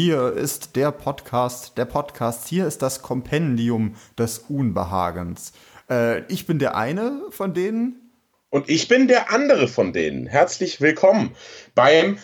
Hier 0.00 0.32
ist 0.32 0.76
der 0.76 0.92
Podcast, 0.92 1.76
der 1.76 1.84
Podcast. 1.84 2.46
Hier 2.46 2.66
ist 2.66 2.82
das 2.82 3.02
Kompendium 3.02 3.96
des 4.16 4.38
Unbehagens. 4.38 5.52
Äh, 5.90 6.22
ich 6.32 6.46
bin 6.46 6.58
der 6.58 6.76
eine 6.76 7.22
von 7.30 7.52
denen. 7.52 8.12
Und 8.48 8.68
ich 8.68 8.86
bin 8.86 9.08
der 9.08 9.32
andere 9.32 9.66
von 9.66 9.92
denen. 9.92 10.26
Herzlich 10.26 10.80
willkommen 10.80 11.34
beim 11.74 12.18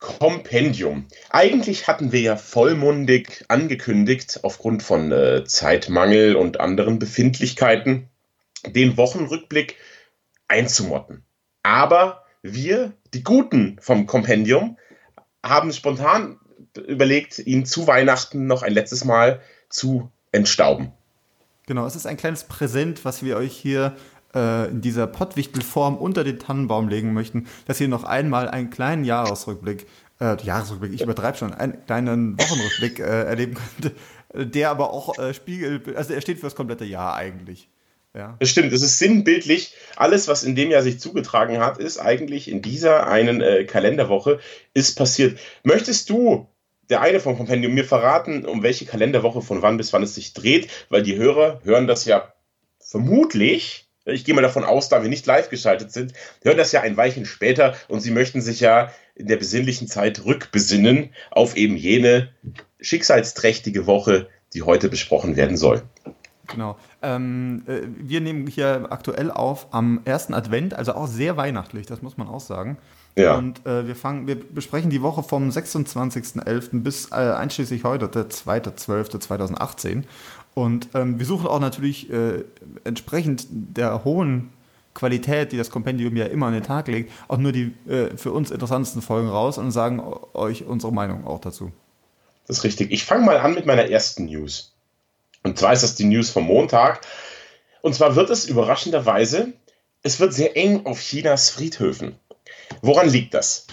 Kompendium. 0.00 1.06
Eigentlich 1.28 1.86
hatten 1.86 2.10
wir 2.10 2.20
ja 2.20 2.36
vollmundig 2.36 3.44
angekündigt, 3.48 4.40
aufgrund 4.42 4.82
von 4.82 5.12
äh, 5.12 5.44
Zeitmangel 5.44 6.36
und 6.36 6.58
anderen 6.58 6.98
Befindlichkeiten, 6.98 8.08
den 8.66 8.96
Wochenrückblick 8.96 9.76
einzumotten. 10.48 11.22
Aber 11.62 12.24
wir, 12.42 12.94
die 13.12 13.22
Guten 13.22 13.76
vom 13.80 14.06
Kompendium, 14.06 14.78
haben 15.44 15.72
spontan 15.72 16.38
überlegt, 16.86 17.38
ihn 17.38 17.66
zu 17.66 17.86
Weihnachten 17.86 18.46
noch 18.46 18.62
ein 18.62 18.72
letztes 18.72 19.04
Mal 19.04 19.40
zu 19.68 20.10
entstauben. 20.32 20.92
Genau, 21.66 21.86
es 21.86 21.94
ist 21.94 22.06
ein 22.06 22.16
kleines 22.16 22.44
Präsent, 22.44 23.04
was 23.04 23.22
wir 23.22 23.36
euch 23.36 23.56
hier 23.56 23.96
äh, 24.34 24.68
in 24.68 24.80
dieser 24.80 25.06
Pottwichtelform 25.06 25.96
unter 25.96 26.24
den 26.24 26.38
Tannenbaum 26.38 26.88
legen 26.88 27.12
möchten, 27.12 27.46
dass 27.66 27.80
ihr 27.80 27.88
noch 27.88 28.04
einmal 28.04 28.48
einen 28.48 28.70
kleinen 28.70 29.04
Jahresrückblick, 29.04 29.86
äh, 30.20 30.36
Jahresrückblick, 30.42 30.92
ich 30.92 31.02
übertreibe 31.02 31.38
schon, 31.38 31.52
einen 31.52 31.84
kleinen 31.86 32.38
Wochenrückblick 32.38 33.00
äh, 33.00 33.24
erleben 33.24 33.54
könnt, 33.54 34.54
der 34.54 34.70
aber 34.70 34.92
auch 34.92 35.18
äh, 35.18 35.34
spiegelt, 35.34 35.94
also 35.96 36.14
er 36.14 36.20
steht 36.20 36.38
für 36.38 36.46
das 36.46 36.54
komplette 36.54 36.84
Jahr 36.84 37.16
eigentlich. 37.16 37.68
Ja. 38.14 38.36
Das 38.40 38.50
stimmt, 38.50 38.72
es 38.72 38.82
ist 38.82 38.98
sinnbildlich. 38.98 39.74
Alles, 39.94 40.26
was 40.26 40.42
in 40.42 40.56
dem 40.56 40.70
Jahr 40.70 40.82
sich 40.82 40.98
zugetragen 40.98 41.58
hat, 41.58 41.78
ist 41.78 41.98
eigentlich 41.98 42.50
in 42.50 42.60
dieser 42.60 43.06
einen 43.06 43.40
äh, 43.40 43.64
Kalenderwoche 43.64 44.40
ist 44.74 44.96
passiert. 44.96 45.38
Möchtest 45.62 46.10
du 46.10 46.48
der 46.88 47.00
eine 47.00 47.20
vom 47.20 47.36
Kompendium 47.36 47.72
mir 47.72 47.84
verraten, 47.84 48.44
um 48.44 48.62
welche 48.62 48.84
Kalenderwoche 48.84 49.42
von 49.42 49.62
wann 49.62 49.76
bis 49.76 49.92
wann 49.92 50.02
es 50.02 50.16
sich 50.16 50.34
dreht, 50.34 50.68
weil 50.88 51.02
die 51.02 51.16
Hörer 51.16 51.60
hören 51.62 51.86
das 51.86 52.04
ja 52.04 52.34
vermutlich, 52.80 53.88
ich 54.04 54.24
gehe 54.24 54.34
mal 54.34 54.42
davon 54.42 54.64
aus, 54.64 54.88
da 54.88 55.02
wir 55.02 55.08
nicht 55.08 55.26
live 55.26 55.50
geschaltet 55.50 55.92
sind, 55.92 56.12
hören 56.42 56.56
das 56.56 56.72
ja 56.72 56.80
ein 56.80 56.96
Weilchen 56.96 57.26
später 57.26 57.74
und 57.88 58.00
sie 58.00 58.10
möchten 58.10 58.40
sich 58.40 58.60
ja 58.60 58.92
in 59.14 59.26
der 59.26 59.36
besinnlichen 59.36 59.88
Zeit 59.88 60.24
rückbesinnen 60.24 61.10
auf 61.30 61.56
eben 61.56 61.76
jene 61.76 62.30
schicksalsträchtige 62.80 63.86
Woche, 63.86 64.28
die 64.54 64.62
heute 64.62 64.88
besprochen 64.88 65.36
werden 65.36 65.56
soll. 65.56 65.82
Genau. 66.46 66.76
Ähm, 67.02 67.62
äh, 67.66 67.82
wir 67.84 68.20
nehmen 68.20 68.46
hier 68.46 68.88
aktuell 68.90 69.30
auf 69.30 69.68
am 69.72 70.00
ersten 70.04 70.34
Advent, 70.34 70.74
also 70.74 70.94
auch 70.94 71.06
sehr 71.06 71.36
weihnachtlich, 71.36 71.86
das 71.86 72.02
muss 72.02 72.16
man 72.16 72.26
auch 72.28 72.40
sagen. 72.40 72.78
Ja. 73.16 73.36
Und 73.36 73.66
äh, 73.66 73.86
wir 73.86 73.96
fangen, 73.96 74.26
wir 74.26 74.36
besprechen 74.36 74.90
die 74.90 75.02
Woche 75.02 75.22
vom 75.22 75.48
26.11. 75.50 76.82
bis 76.82 77.10
äh, 77.10 77.14
einschließlich 77.14 77.84
heute, 77.84 78.08
der 78.08 78.28
2.12.2018. 78.30 80.04
Und 80.54 80.88
ähm, 80.94 81.18
wir 81.18 81.26
suchen 81.26 81.46
auch 81.46 81.60
natürlich 81.60 82.10
äh, 82.10 82.44
entsprechend 82.84 83.46
der 83.50 84.04
hohen 84.04 84.52
Qualität, 84.94 85.52
die 85.52 85.56
das 85.56 85.70
Kompendium 85.70 86.16
ja 86.16 86.26
immer 86.26 86.46
an 86.46 86.52
den 86.52 86.62
Tag 86.62 86.88
legt, 86.88 87.12
auch 87.28 87.38
nur 87.38 87.52
die 87.52 87.72
äh, 87.88 88.16
für 88.16 88.32
uns 88.32 88.50
interessantesten 88.50 89.02
Folgen 89.02 89.28
raus 89.28 89.58
und 89.58 89.70
sagen 89.70 90.02
euch 90.34 90.64
unsere 90.64 90.92
Meinung 90.92 91.26
auch 91.26 91.40
dazu. 91.40 91.70
Das 92.46 92.58
ist 92.58 92.64
richtig. 92.64 92.90
Ich 92.90 93.04
fange 93.04 93.24
mal 93.24 93.38
an 93.38 93.54
mit 93.54 93.66
meiner 93.66 93.88
ersten 93.88 94.24
News. 94.24 94.72
Und 95.42 95.58
zwar 95.58 95.72
ist 95.72 95.82
das 95.82 95.94
die 95.94 96.04
News 96.04 96.30
vom 96.30 96.44
Montag. 96.44 97.00
Und 97.82 97.94
zwar 97.94 98.16
wird 98.16 98.28
es 98.30 98.44
überraschenderweise, 98.46 99.52
es 100.02 100.18
wird 100.20 100.34
sehr 100.34 100.56
eng 100.56 100.86
auf 100.86 101.00
Chinas 101.00 101.50
Friedhöfen. 101.50 102.16
Woran 102.82 103.08
liegt 103.08 103.34
das? 103.34 103.66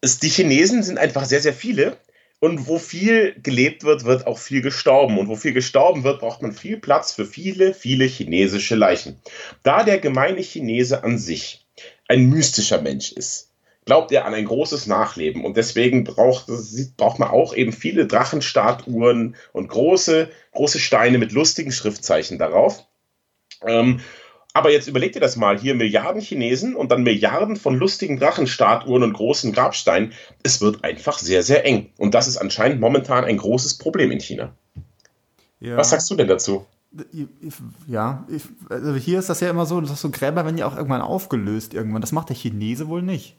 Es, 0.00 0.18
die 0.18 0.28
Chinesen 0.28 0.82
sind 0.82 0.98
einfach 0.98 1.24
sehr, 1.24 1.40
sehr 1.40 1.52
viele. 1.52 1.96
Und 2.40 2.68
wo 2.68 2.78
viel 2.78 3.34
gelebt 3.42 3.82
wird, 3.82 4.04
wird 4.04 4.26
auch 4.26 4.38
viel 4.38 4.62
gestorben. 4.62 5.18
Und 5.18 5.28
wo 5.28 5.34
viel 5.34 5.52
gestorben 5.52 6.04
wird, 6.04 6.20
braucht 6.20 6.40
man 6.40 6.52
viel 6.52 6.76
Platz 6.76 7.12
für 7.12 7.24
viele, 7.24 7.74
viele 7.74 8.04
chinesische 8.04 8.76
Leichen. 8.76 9.20
Da 9.64 9.82
der 9.82 9.98
gemeine 9.98 10.40
Chinese 10.40 11.02
an 11.02 11.18
sich 11.18 11.66
ein 12.06 12.28
mystischer 12.28 12.80
Mensch 12.80 13.12
ist, 13.12 13.50
glaubt 13.86 14.12
er 14.12 14.24
an 14.24 14.34
ein 14.34 14.44
großes 14.44 14.86
Nachleben. 14.86 15.44
Und 15.44 15.56
deswegen 15.56 16.04
braucht, 16.04 16.46
braucht 16.96 17.18
man 17.18 17.30
auch 17.30 17.54
eben 17.54 17.72
viele 17.72 18.06
Drachenstatuen 18.06 19.34
und 19.52 19.68
große, 19.68 20.30
große 20.52 20.78
Steine 20.78 21.18
mit 21.18 21.32
lustigen 21.32 21.72
Schriftzeichen 21.72 22.38
darauf. 22.38 22.84
Ähm, 23.66 24.00
aber 24.58 24.72
jetzt 24.72 24.88
überleg 24.88 25.12
dir 25.12 25.20
das 25.20 25.36
mal, 25.36 25.58
hier 25.58 25.74
Milliarden 25.74 26.20
Chinesen 26.20 26.74
und 26.74 26.90
dann 26.90 27.04
Milliarden 27.04 27.56
von 27.56 27.76
lustigen 27.76 28.18
Drachenstatuen 28.18 29.04
und 29.04 29.12
großen 29.12 29.52
Grabsteinen. 29.52 30.12
Es 30.42 30.60
wird 30.60 30.82
einfach 30.82 31.18
sehr, 31.18 31.44
sehr 31.44 31.64
eng. 31.64 31.90
Und 31.96 32.14
das 32.14 32.26
ist 32.26 32.36
anscheinend 32.36 32.80
momentan 32.80 33.24
ein 33.24 33.36
großes 33.36 33.78
Problem 33.78 34.10
in 34.10 34.20
China. 34.20 34.52
Ja. 35.60 35.76
Was 35.76 35.90
sagst 35.90 36.10
du 36.10 36.16
denn 36.16 36.26
dazu? 36.26 36.66
Ja, 37.86 38.26
ich, 38.28 38.42
also 38.68 38.94
hier 38.94 39.20
ist 39.20 39.28
das 39.28 39.40
ja 39.40 39.50
immer 39.50 39.64
so, 39.64 39.80
dass 39.80 40.00
so 40.00 40.10
Gräber 40.10 40.44
werden 40.44 40.58
ja 40.58 40.66
auch 40.66 40.76
irgendwann 40.76 41.02
aufgelöst 41.02 41.72
irgendwann. 41.72 42.00
Das 42.00 42.12
macht 42.12 42.30
der 42.30 42.36
Chinese 42.36 42.88
wohl 42.88 43.02
nicht. 43.02 43.36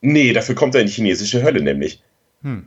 Nee, 0.00 0.32
dafür 0.32 0.54
kommt 0.54 0.74
er 0.74 0.82
in 0.82 0.86
die 0.86 0.92
chinesische 0.92 1.42
Hölle 1.42 1.62
nämlich. 1.62 2.02
Hm. 2.42 2.66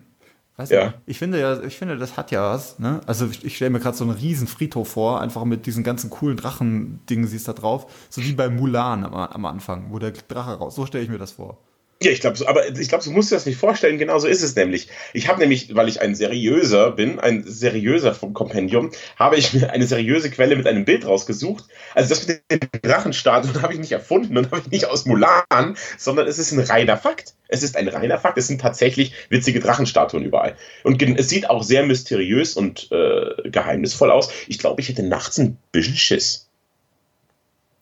Weißt 0.58 0.72
ja. 0.72 0.90
Du, 0.90 0.94
ich 1.06 1.20
finde 1.20 1.40
ja, 1.40 1.62
ich 1.62 1.78
finde, 1.78 1.98
das 1.98 2.16
hat 2.16 2.32
ja 2.32 2.54
was, 2.54 2.80
ne? 2.80 3.02
Also 3.06 3.28
ich, 3.28 3.44
ich 3.44 3.58
stelle 3.58 3.72
mir 3.72 3.80
gerade 3.80 3.98
so 3.98 4.06
einen 4.06 4.14
riesen 4.14 4.48
Friedhof 4.48 4.88
vor, 4.88 5.20
einfach 5.20 5.44
mit 5.44 5.66
diesen 5.66 5.84
ganzen 5.84 6.10
coolen 6.10 6.38
Drachen-Dingen 6.38 7.28
siehst 7.28 7.48
da 7.48 7.54
drauf. 7.54 8.08
So 8.10 8.22
wie 8.24 8.34
bei 8.34 8.50
Mulan 8.50 9.04
am, 9.04 9.14
am 9.14 9.46
Anfang, 9.46 9.92
wo 9.92 10.00
der 10.00 10.12
Drache 10.12 10.54
raus. 10.54 10.76
So 10.76 10.86
stelle 10.86 11.04
ich 11.04 11.10
mir 11.10 11.18
das 11.18 11.34
vor. 11.34 11.58
Ja, 12.04 12.12
ich 12.12 12.20
glaube, 12.20 12.36
so, 12.36 12.46
aber 12.46 12.68
ich 12.78 12.90
glaube, 12.90 13.06
du 13.06 13.12
musst 13.12 13.32
dir 13.32 13.36
das 13.36 13.46
nicht 13.46 13.58
vorstellen. 13.58 13.98
Genau 13.98 14.20
so 14.20 14.28
ist 14.28 14.44
es 14.44 14.56
nämlich. 14.56 14.90
Ich 15.14 15.30
habe 15.30 15.40
nämlich, 15.40 15.74
weil 15.76 15.88
ich 15.88 16.02
ein 16.02 16.14
seriöser 16.14 16.92
bin, 16.92 17.20
ein 17.20 17.44
seriöser 17.48 18.14
vom 18.14 18.34
Kompendium, 18.34 18.92
habe 19.18 19.38
ich 19.38 19.54
mir 19.54 19.72
eine 19.72 19.88
seriöse 19.88 20.30
Quelle 20.30 20.58
mit 20.58 20.68
einem 20.68 20.84
Bild 20.84 21.06
rausgesucht. 21.06 21.64
Also 21.94 22.10
das 22.10 22.28
mit 22.28 22.42
dem 22.52 22.82
Drachenstatuen 22.82 23.62
habe 23.62 23.74
ich 23.74 23.80
nicht 23.80 23.94
erfunden 23.94 24.38
und 24.38 24.52
habe 24.52 24.62
ich 24.66 24.72
nicht 24.72 24.86
aus 24.86 25.06
Mulan, 25.06 25.78
sondern 25.98 26.28
es 26.28 26.38
ist 26.38 26.52
ein 26.52 26.60
reiner 26.60 26.98
Fakt. 26.98 27.34
Es 27.48 27.64
ist 27.64 27.78
ein 27.78 27.88
reiner 27.88 28.20
Fakt. 28.20 28.38
Es 28.38 28.48
sind 28.48 28.60
tatsächlich 28.60 29.14
witzige 29.30 29.62
Drachenstatuen 29.62 30.26
überall. 30.26 30.58
Und 30.84 31.02
es 31.02 31.30
sieht 31.30 31.50
auch 31.50 31.64
sehr 31.64 31.86
mysteriös 31.86 32.56
und 32.58 32.92
äh, 32.92 33.50
geheimnisvoll 33.50 34.12
aus. 34.12 34.30
Ich 34.48 34.60
glaube, 34.60 34.82
ich 34.82 34.90
hätte 34.90 35.04
nachts 35.04 35.38
ein 35.38 35.58
bisschen 35.72 35.96
Schiss. 35.96 36.50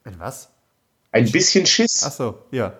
Ein 0.04 0.20
was? 0.20 0.50
Ein 1.10 1.30
bisschen 1.32 1.66
Schiss. 1.66 2.02
Ach 2.04 2.12
so, 2.12 2.38
ja. 2.52 2.78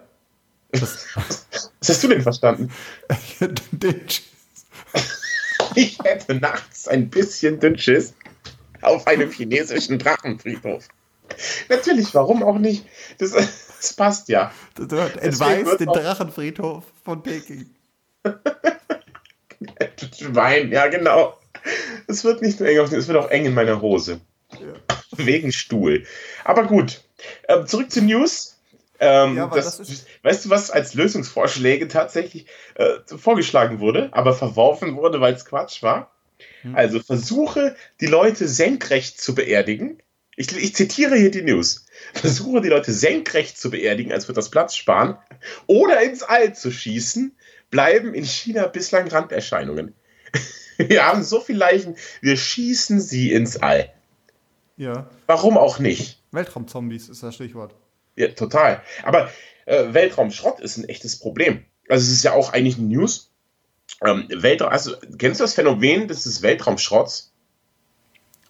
Was, 0.80 1.06
was 1.14 1.88
hast 1.88 2.02
du 2.02 2.08
denn 2.08 2.22
verstanden? 2.22 2.70
Ich 5.74 5.98
hätte 6.04 6.34
nachts 6.36 6.88
ein 6.88 7.08
bisschen 7.08 7.58
Dünnschiss 7.58 8.14
auf 8.82 9.06
einem 9.06 9.30
chinesischen 9.30 9.98
Drachenfriedhof. 9.98 10.88
Natürlich, 11.68 12.14
warum 12.14 12.42
auch 12.42 12.58
nicht? 12.58 12.86
Das, 13.18 13.32
das 13.32 13.92
passt 13.94 14.28
ja. 14.28 14.52
Du 14.74 14.82
entweist 14.82 15.80
den 15.80 15.88
Drachenfriedhof 15.88 16.84
von 17.04 17.22
Peking. 17.22 17.70
Schwein, 20.16 20.70
ja 20.70 20.86
genau. 20.88 21.38
Es 22.06 22.24
wird 22.24 22.42
nicht 22.42 22.60
nur 22.60 22.68
eng 22.68 22.80
auf 22.80 22.92
es 22.92 23.08
wird 23.08 23.18
auch 23.18 23.30
eng 23.30 23.46
in 23.46 23.54
meiner 23.54 23.80
Hose. 23.80 24.20
Ja. 24.52 24.74
Wegen 25.16 25.50
Stuhl. 25.52 26.04
Aber 26.44 26.64
gut. 26.64 27.02
Ähm, 27.48 27.66
zurück 27.66 27.90
zu 27.90 28.02
News. 28.02 28.53
Ähm, 29.00 29.37
ja, 29.37 29.47
das, 29.49 29.78
das 29.78 30.06
weißt 30.22 30.44
du, 30.44 30.50
was 30.50 30.71
als 30.71 30.94
Lösungsvorschläge 30.94 31.88
tatsächlich 31.88 32.47
äh, 32.75 32.99
vorgeschlagen 33.06 33.81
wurde, 33.81 34.09
aber 34.12 34.34
verworfen 34.34 34.96
wurde, 34.96 35.20
weil 35.20 35.35
es 35.35 35.44
Quatsch 35.44 35.82
war? 35.82 36.12
Hm. 36.62 36.75
Also 36.75 37.00
versuche, 37.00 37.76
die 38.00 38.06
Leute 38.06 38.49
senkrecht 38.49 39.20
zu 39.20 39.35
beerdigen. 39.35 39.99
Ich, 40.37 40.56
ich, 40.56 40.75
zitiere 40.75 41.17
hier 41.17 41.31
die 41.31 41.43
News. 41.43 41.87
Versuche, 42.12 42.61
die 42.61 42.69
Leute 42.69 42.93
senkrecht 42.93 43.56
zu 43.56 43.70
beerdigen, 43.70 44.12
als 44.12 44.26
wird 44.26 44.37
das 44.37 44.50
Platz 44.50 44.75
sparen, 44.75 45.17
oder 45.67 46.02
ins 46.02 46.23
All 46.23 46.55
zu 46.55 46.73
schießen, 46.73 47.37
bleiben 47.70 48.14
in 48.14 48.25
China 48.25 48.67
bislang 48.67 49.06
Randerscheinungen. 49.08 49.94
Wir 50.76 51.06
haben 51.06 51.23
so 51.23 51.40
viele 51.40 51.58
Leichen, 51.58 51.94
wir 52.20 52.37
schießen 52.37 53.00
sie 53.00 53.31
ins 53.31 53.58
All. 53.58 53.93
Ja. 54.76 55.08
Warum 55.26 55.56
auch 55.56 55.79
nicht? 55.79 56.20
Weltraumzombies 56.32 57.08
ist 57.08 57.23
das 57.23 57.37
Stichwort. 57.37 57.76
Ja, 58.16 58.28
total. 58.28 58.82
Aber 59.02 59.31
äh, 59.66 59.93
Weltraumschrott 59.93 60.61
ist 60.61 60.76
ein 60.76 60.88
echtes 60.88 61.19
Problem. 61.19 61.64
Also 61.88 62.05
es 62.05 62.12
ist 62.12 62.25
ja 62.25 62.32
auch 62.32 62.52
eigentlich 62.52 62.78
eine 62.78 62.87
News. 62.87 63.31
Ähm, 64.05 64.26
Weltraum, 64.31 64.70
also 64.70 64.93
kennst 65.19 65.40
du 65.40 65.44
das 65.44 65.55
Phänomen 65.55 66.08
des 66.08 66.43
Weltraumschrotts? 66.43 67.32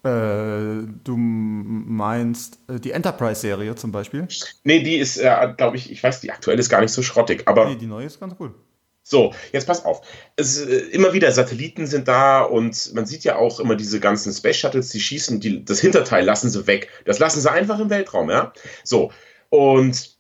Äh, 0.05 0.87
du 1.03 1.17
meinst 1.17 2.59
äh, 2.69 2.79
die 2.79 2.91
Enterprise-Serie 2.91 3.75
zum 3.75 3.91
Beispiel? 3.91 4.29
Nee, 4.63 4.83
die 4.83 4.97
ist, 4.97 5.17
äh, 5.17 5.55
glaube 5.57 5.79
ich, 5.79 5.91
ich 5.91 6.03
weiß, 6.03 6.21
die 6.21 6.31
aktuelle 6.31 6.61
ist 6.61 6.69
gar 6.69 6.83
nicht 6.83 6.93
so 6.93 7.03
schrottig, 7.03 7.49
aber. 7.49 7.71
Nee, 7.71 7.77
die 7.77 7.87
neue 7.87 8.05
ist 8.05 8.21
ganz 8.21 8.35
cool. 8.39 8.55
So, 9.03 9.35
jetzt 9.53 9.67
pass 9.67 9.85
auf. 9.85 10.03
Es, 10.37 10.59
äh, 10.59 10.77
immer 10.93 11.15
wieder 11.15 11.33
Satelliten 11.33 11.87
sind 11.87 12.07
da 12.07 12.43
und 12.43 12.95
man 12.95 13.07
sieht 13.07 13.25
ja 13.25 13.37
auch 13.37 13.61
immer 13.61 13.77
diese 13.77 13.99
ganzen 13.99 14.33
Space 14.33 14.57
Shuttles, 14.59 14.91
die 14.91 15.01
schießen, 15.01 15.41
die, 15.41 15.65
das 15.65 15.81
Hinterteil 15.81 16.25
lassen 16.25 16.51
sie 16.51 16.67
weg. 16.67 16.91
Das 17.07 17.19
lassen 17.19 17.41
sie 17.41 17.51
einfach 17.51 17.79
im 17.81 17.91
Weltraum, 17.91 18.31
ja. 18.31 18.53
So. 18.83 19.11
Und 19.51 20.15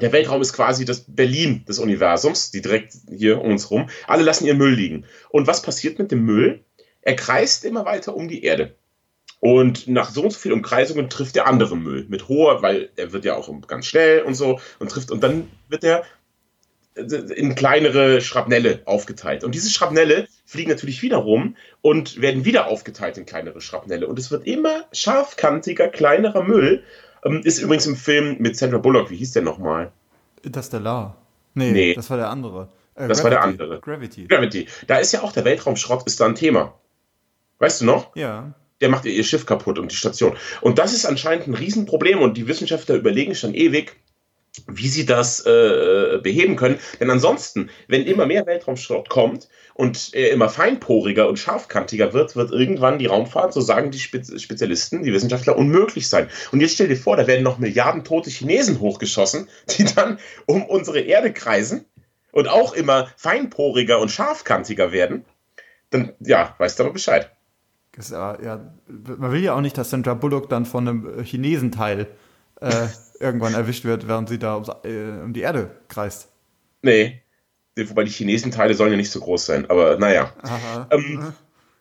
der 0.00 0.12
Weltraum 0.12 0.42
ist 0.42 0.52
quasi 0.52 0.84
das 0.84 1.04
Berlin 1.06 1.64
des 1.66 1.78
Universums, 1.78 2.50
die 2.50 2.62
direkt 2.62 2.94
hier 3.08 3.40
um 3.40 3.52
uns 3.52 3.70
rum. 3.70 3.88
Alle 4.06 4.24
lassen 4.24 4.46
ihren 4.46 4.58
Müll 4.58 4.74
liegen. 4.74 5.06
Und 5.30 5.46
was 5.46 5.62
passiert 5.62 5.98
mit 5.98 6.10
dem 6.10 6.24
Müll? 6.24 6.64
Er 7.02 7.16
kreist 7.16 7.64
immer 7.64 7.84
weiter 7.84 8.16
um 8.16 8.28
die 8.28 8.42
Erde. 8.42 8.74
Und 9.40 9.88
nach 9.88 10.10
so 10.10 10.22
und 10.22 10.32
so 10.32 10.38
vielen 10.38 10.54
Umkreisungen 10.54 11.10
trifft 11.10 11.36
er 11.36 11.46
anderen 11.46 11.82
Müll 11.82 12.06
mit 12.08 12.28
hoher, 12.28 12.62
weil 12.62 12.88
er 12.96 13.12
wird 13.12 13.26
ja 13.26 13.34
auch 13.34 13.50
ganz 13.66 13.86
schnell 13.86 14.22
und 14.22 14.34
so 14.34 14.58
und 14.78 14.90
trifft 14.90 15.10
und 15.10 15.22
dann 15.22 15.50
wird 15.68 15.84
er 15.84 16.04
in 16.94 17.54
kleinere 17.54 18.20
Schrapnelle 18.20 18.82
aufgeteilt. 18.84 19.44
Und 19.44 19.54
diese 19.54 19.68
Schrapnelle 19.68 20.28
fliegen 20.46 20.70
natürlich 20.70 21.02
wieder 21.02 21.18
rum 21.18 21.56
und 21.82 22.20
werden 22.20 22.44
wieder 22.44 22.68
aufgeteilt 22.68 23.18
in 23.18 23.26
kleinere 23.26 23.60
Schrapnelle. 23.60 24.06
Und 24.06 24.18
es 24.18 24.30
wird 24.30 24.46
immer 24.46 24.84
scharfkantiger, 24.92 25.88
kleinerer 25.88 26.44
Müll. 26.44 26.84
Ähm, 27.24 27.40
ist 27.44 27.58
übrigens 27.58 27.86
im 27.86 27.96
Film 27.96 28.36
mit 28.38 28.56
Sandra 28.56 28.78
Bullock, 28.78 29.10
wie 29.10 29.16
hieß 29.16 29.32
der 29.32 29.42
nochmal? 29.42 29.92
Interstellar. 30.42 31.16
Nee, 31.54 31.70
nee, 31.70 31.94
das 31.94 32.10
war 32.10 32.16
der 32.16 32.30
andere. 32.30 32.68
Äh, 32.94 33.08
das 33.08 33.20
Gravity. 33.20 33.22
war 33.22 33.30
der 33.30 33.42
andere. 33.42 33.80
Gravity. 33.80 34.26
Gravity. 34.26 34.66
Da 34.86 34.98
ist 34.98 35.12
ja 35.12 35.22
auch 35.22 35.32
der 35.32 35.44
Weltraumschrott 35.44 36.06
ist 36.06 36.20
da 36.20 36.26
ein 36.26 36.34
Thema. 36.34 36.74
Weißt 37.58 37.80
du 37.80 37.86
noch? 37.86 38.14
Ja. 38.16 38.52
Der 38.80 38.88
macht 38.88 39.04
ihr 39.04 39.24
Schiff 39.24 39.46
kaputt 39.46 39.78
und 39.78 39.92
die 39.92 39.96
Station. 39.96 40.36
Und 40.60 40.78
das 40.78 40.92
ist 40.92 41.06
anscheinend 41.06 41.46
ein 41.46 41.54
Riesenproblem 41.54 42.20
und 42.20 42.36
die 42.36 42.48
Wissenschaftler 42.48 42.96
überlegen 42.96 43.34
schon 43.34 43.54
ewig, 43.54 43.96
wie 44.66 44.88
sie 44.88 45.04
das 45.04 45.44
äh, 45.46 46.18
beheben 46.22 46.56
können. 46.56 46.78
Denn 47.00 47.10
ansonsten, 47.10 47.70
wenn 47.88 48.04
immer 48.04 48.26
mehr 48.26 48.46
Weltraumschrott 48.46 49.08
kommt 49.08 49.48
und 49.74 50.10
er 50.12 50.30
immer 50.30 50.48
feinporiger 50.48 51.28
und 51.28 51.38
scharfkantiger 51.38 52.12
wird, 52.12 52.36
wird 52.36 52.52
irgendwann 52.52 52.98
die 52.98 53.06
Raumfahrt, 53.06 53.52
so 53.52 53.60
sagen 53.60 53.90
die 53.90 53.98
Spezialisten, 53.98 55.02
die 55.02 55.12
Wissenschaftler, 55.12 55.56
unmöglich 55.56 56.08
sein. 56.08 56.28
Und 56.52 56.60
jetzt 56.60 56.74
stell 56.74 56.88
dir 56.88 56.96
vor, 56.96 57.16
da 57.16 57.26
werden 57.26 57.42
noch 57.42 57.58
Milliarden 57.58 58.04
tote 58.04 58.30
Chinesen 58.30 58.80
hochgeschossen, 58.80 59.48
die 59.78 59.84
dann 59.84 60.18
um 60.46 60.64
unsere 60.64 61.00
Erde 61.00 61.32
kreisen 61.32 61.84
und 62.32 62.48
auch 62.48 62.74
immer 62.74 63.08
feinporiger 63.16 63.98
und 63.98 64.10
scharfkantiger 64.10 64.92
werden. 64.92 65.24
Dann, 65.90 66.12
ja, 66.20 66.54
weißt 66.58 66.78
du 66.78 66.84
aber 66.84 66.92
Bescheid. 66.92 67.30
Ja, 68.10 68.40
ja, 68.42 68.74
man 68.88 69.30
will 69.30 69.42
ja 69.42 69.54
auch 69.54 69.60
nicht, 69.60 69.78
dass 69.78 69.90
Sandra 69.90 70.14
Bullock 70.14 70.48
dann 70.48 70.66
von 70.66 70.88
einem 70.88 71.22
Chinesenteil 71.22 72.08
äh, 72.60 72.86
irgendwann 73.20 73.54
erwischt 73.54 73.84
wird, 73.84 74.08
während 74.08 74.28
sie 74.28 74.38
da 74.38 74.62
äh, 74.84 75.22
um 75.22 75.32
die 75.32 75.40
Erde 75.40 75.70
kreist. 75.88 76.28
Nee. 76.82 77.20
Wobei 77.76 78.04
die 78.04 78.10
Chinesenteile 78.10 78.74
sollen 78.74 78.92
ja 78.92 78.96
nicht 78.96 79.10
so 79.10 79.20
groß 79.20 79.46
sein, 79.46 79.68
aber 79.68 79.98
naja. 79.98 80.32
Ähm, 80.90 81.32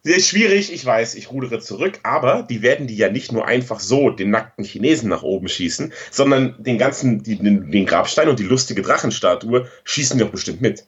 sehr 0.02 0.20
schwierig, 0.20 0.74
ich 0.74 0.86
weiß, 0.86 1.16
ich 1.16 1.32
rudere 1.32 1.60
zurück, 1.60 2.00
aber 2.04 2.44
die 2.44 2.62
werden 2.62 2.88
die 2.88 2.98
ja 2.98 3.10
nicht 3.10 3.32
nur 3.32 3.46
einfach 3.48 3.80
so 3.80 4.10
den 4.10 4.32
nackten 4.32 4.66
Chinesen 4.66 5.10
nach 5.10 5.24
oben 5.24 5.48
schießen, 5.48 5.94
sondern 6.12 6.56
den 6.62 6.78
ganzen, 6.78 7.24
die, 7.24 7.38
den, 7.38 7.72
den 7.72 7.86
Grabstein 7.86 8.28
und 8.28 8.40
die 8.40 8.44
lustige 8.44 8.82
Drachenstatue 8.82 9.68
schießen 9.86 10.20
doch 10.20 10.30
bestimmt 10.30 10.62
mit. 10.62 10.86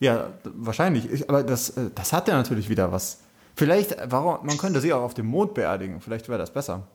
Ja, 0.00 0.32
wahrscheinlich. 0.42 1.10
Ich, 1.10 1.30
aber 1.30 1.42
das, 1.42 1.70
äh, 1.70 1.90
das 1.94 2.12
hat 2.12 2.28
ja 2.28 2.34
natürlich 2.34 2.68
wieder 2.68 2.90
was. 2.90 3.20
Vielleicht, 3.54 3.96
warum, 4.04 4.44
man 4.44 4.58
könnte 4.58 4.80
sie 4.80 4.92
auch 4.92 5.02
auf 5.02 5.14
dem 5.14 5.26
Mond 5.26 5.54
beerdigen. 5.54 6.00
Vielleicht 6.00 6.28
wäre 6.28 6.38
das 6.38 6.52
besser. 6.52 6.88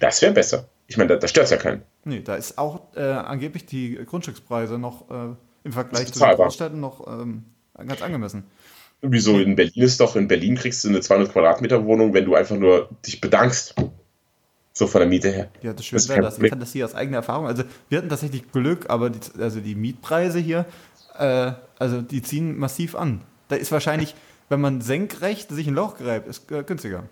Das 0.00 0.22
wäre 0.22 0.32
besser. 0.32 0.66
Ich 0.90 0.96
meine, 0.96 1.10
da, 1.10 1.16
da 1.16 1.28
stört 1.28 1.44
es 1.44 1.50
ja 1.50 1.56
keinen. 1.56 1.82
Nee, 2.04 2.20
da 2.20 2.34
ist 2.34 2.58
auch 2.58 2.80
äh, 2.96 3.02
angeblich 3.02 3.64
die 3.64 3.94
Grundstückspreise 4.04 4.76
noch 4.76 5.08
äh, 5.08 5.36
im 5.62 5.72
Vergleich 5.72 6.12
zu 6.12 6.18
den 6.18 6.34
Großstädten 6.34 6.80
noch 6.80 7.06
ähm, 7.06 7.44
ganz 7.86 8.02
angemessen. 8.02 8.42
Wieso? 9.00 9.38
In 9.38 9.54
Berlin 9.54 9.84
ist 9.84 10.00
doch, 10.00 10.16
in 10.16 10.26
Berlin 10.26 10.56
kriegst 10.56 10.82
du 10.82 10.88
eine 10.88 11.00
200 11.00 11.32
Quadratmeter 11.32 11.84
Wohnung, 11.86 12.12
wenn 12.12 12.24
du 12.24 12.34
einfach 12.34 12.56
nur 12.56 12.88
dich 13.06 13.20
bedankst. 13.20 13.76
So 14.72 14.88
von 14.88 15.00
der 15.00 15.08
Miete 15.08 15.30
her. 15.30 15.48
Ja, 15.62 15.72
das 15.72 15.86
schön 15.86 16.08
wäre 16.08 16.22
das. 16.22 16.40
Ich 16.40 16.50
kann 16.50 16.58
das 16.58 16.72
hier 16.72 16.84
aus 16.84 16.94
eigener 16.96 17.18
Erfahrung. 17.18 17.46
Also, 17.46 17.62
wir 17.88 17.98
hatten 17.98 18.08
tatsächlich 18.08 18.50
Glück, 18.50 18.90
aber 18.90 19.10
die, 19.10 19.20
also 19.40 19.60
die 19.60 19.76
Mietpreise 19.76 20.40
hier, 20.40 20.66
äh, 21.16 21.52
also 21.78 22.02
die 22.02 22.20
ziehen 22.20 22.58
massiv 22.58 22.96
an. 22.96 23.20
Da 23.46 23.54
ist 23.54 23.70
wahrscheinlich, 23.70 24.16
wenn 24.48 24.60
man 24.60 24.80
senkrecht 24.80 25.50
sich 25.50 25.68
ein 25.68 25.74
Loch 25.74 25.98
gräbt, 25.98 26.26
ist 26.26 26.50
äh, 26.50 26.64
günstiger. 26.64 27.04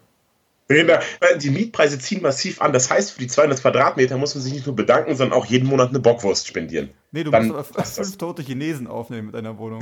Die 0.71 1.51
Mietpreise 1.51 1.99
ziehen 1.99 2.21
massiv 2.21 2.61
an. 2.61 2.75
Das 2.75 2.91
heißt, 2.91 3.13
für 3.13 3.21
die 3.21 3.27
200 3.27 3.63
Quadratmeter 3.63 4.19
muss 4.19 4.35
man 4.35 4.45
sich 4.45 4.53
nicht 4.53 4.67
nur 4.67 4.77
bedanken, 4.77 5.17
sondern 5.17 5.39
auch 5.39 5.47
jeden 5.47 5.67
Monat 5.67 5.89
eine 5.89 6.01
Bockwurst 6.01 6.47
spendieren. 6.47 6.91
Nee, 7.11 7.25
du 7.25 7.31
Dann 7.31 7.49
musst 7.49 7.75
fünf 7.75 7.97
das. 7.97 8.19
tote 8.19 8.43
Chinesen 8.43 8.87
aufnehmen 8.87 9.27
mit 9.27 9.35
deiner 9.35 9.57
Wohnung. 9.57 9.81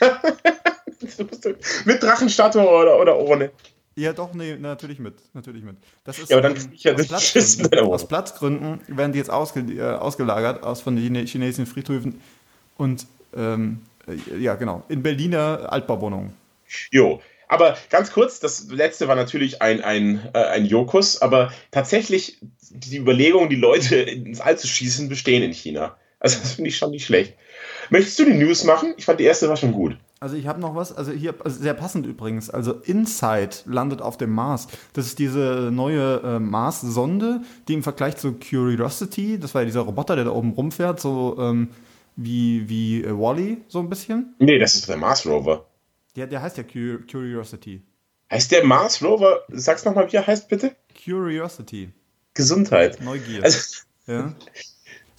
mit 1.84 2.02
Drachenstatue 2.02 2.66
oder, 2.68 2.98
oder 3.00 3.16
ohne? 3.16 3.52
Ja, 3.94 4.12
doch, 4.12 4.32
nee, 4.32 4.56
natürlich 4.56 4.98
mit. 4.98 5.14
Natürlich 5.34 5.62
mit. 5.62 5.76
Das 6.04 6.18
ist, 6.18 6.30
ja, 6.30 6.38
aber 6.38 6.48
dann 6.48 6.54
kriege 6.54 6.74
ich 6.74 6.84
ja 6.84 6.94
aus, 6.94 7.06
Platzgründen, 7.06 7.78
aus 7.80 8.08
Platzgründen 8.08 8.80
werden 8.88 9.12
die 9.12 9.18
jetzt 9.18 9.30
ausge, 9.30 9.60
äh, 9.60 9.82
ausgelagert 9.82 10.62
aus 10.62 10.80
von 10.80 10.96
den 10.96 11.26
chinesischen 11.26 11.66
Friedhöfen 11.66 12.20
und 12.76 13.06
ähm, 13.36 13.82
äh, 14.06 14.38
ja, 14.38 14.54
genau, 14.54 14.84
in 14.88 15.02
Berliner 15.02 15.72
Altbauwohnungen. 15.72 16.32
Jo, 16.92 17.20
aber 17.48 17.76
ganz 17.90 18.12
kurz, 18.12 18.40
das 18.40 18.68
letzte 18.70 19.08
war 19.08 19.16
natürlich 19.16 19.62
ein, 19.62 19.82
ein, 19.82 20.28
äh, 20.34 20.38
ein 20.38 20.66
Jokus, 20.66 21.20
aber 21.20 21.52
tatsächlich 21.70 22.38
die 22.70 22.98
Überlegung, 22.98 23.48
die 23.48 23.56
Leute 23.56 23.96
ins 23.96 24.40
All 24.40 24.58
zu 24.58 24.66
schießen, 24.66 25.08
bestehen 25.08 25.42
in 25.42 25.52
China. 25.52 25.96
Also 26.20 26.38
das 26.40 26.54
finde 26.54 26.68
ich 26.68 26.76
schon 26.76 26.90
nicht 26.90 27.06
schlecht. 27.06 27.34
Möchtest 27.90 28.18
du 28.18 28.24
die 28.24 28.34
News 28.34 28.64
machen? 28.64 28.94
Ich 28.96 29.04
fand 29.04 29.20
die 29.20 29.24
erste 29.24 29.48
war 29.48 29.56
schon 29.56 29.72
gut. 29.72 29.96
Also 30.20 30.34
ich 30.36 30.48
habe 30.48 30.60
noch 30.60 30.74
was, 30.74 30.92
also 30.92 31.12
hier 31.12 31.34
also 31.44 31.62
sehr 31.62 31.74
passend 31.74 32.04
übrigens. 32.04 32.50
Also 32.50 32.72
Insight 32.72 33.62
landet 33.66 34.02
auf 34.02 34.16
dem 34.16 34.30
Mars. 34.30 34.66
Das 34.92 35.06
ist 35.06 35.18
diese 35.20 35.70
neue 35.72 36.20
äh, 36.24 36.38
Mars-Sonde, 36.40 37.42
die 37.68 37.74
im 37.74 37.82
Vergleich 37.84 38.16
zu 38.16 38.32
Curiosity, 38.32 39.38
das 39.38 39.54
war 39.54 39.62
ja 39.62 39.66
dieser 39.66 39.80
Roboter, 39.80 40.16
der 40.16 40.24
da 40.24 40.32
oben 40.32 40.52
rumfährt, 40.52 41.00
so 41.00 41.36
ähm, 41.38 41.68
wie, 42.16 42.68
wie 42.68 43.04
äh, 43.04 43.16
Wally, 43.16 43.58
so 43.68 43.78
ein 43.78 43.88
bisschen. 43.88 44.34
Nee, 44.40 44.58
das 44.58 44.74
ist 44.74 44.88
der 44.88 44.96
Mars 44.96 45.24
Rover. 45.24 45.66
Der, 46.16 46.26
der 46.26 46.42
heißt 46.42 46.56
ja 46.56 46.64
Curiosity. 46.64 47.82
Heißt 48.30 48.50
der 48.52 48.64
Mars 48.64 49.02
Rover? 49.02 49.44
Sag's 49.48 49.84
nochmal, 49.84 50.10
wie 50.12 50.16
er 50.16 50.26
heißt, 50.26 50.48
bitte? 50.48 50.76
Curiosity. 51.04 51.92
Gesundheit. 52.34 53.00
Neugier. 53.00 53.42
Also, 53.42 53.58
ja. 54.06 54.34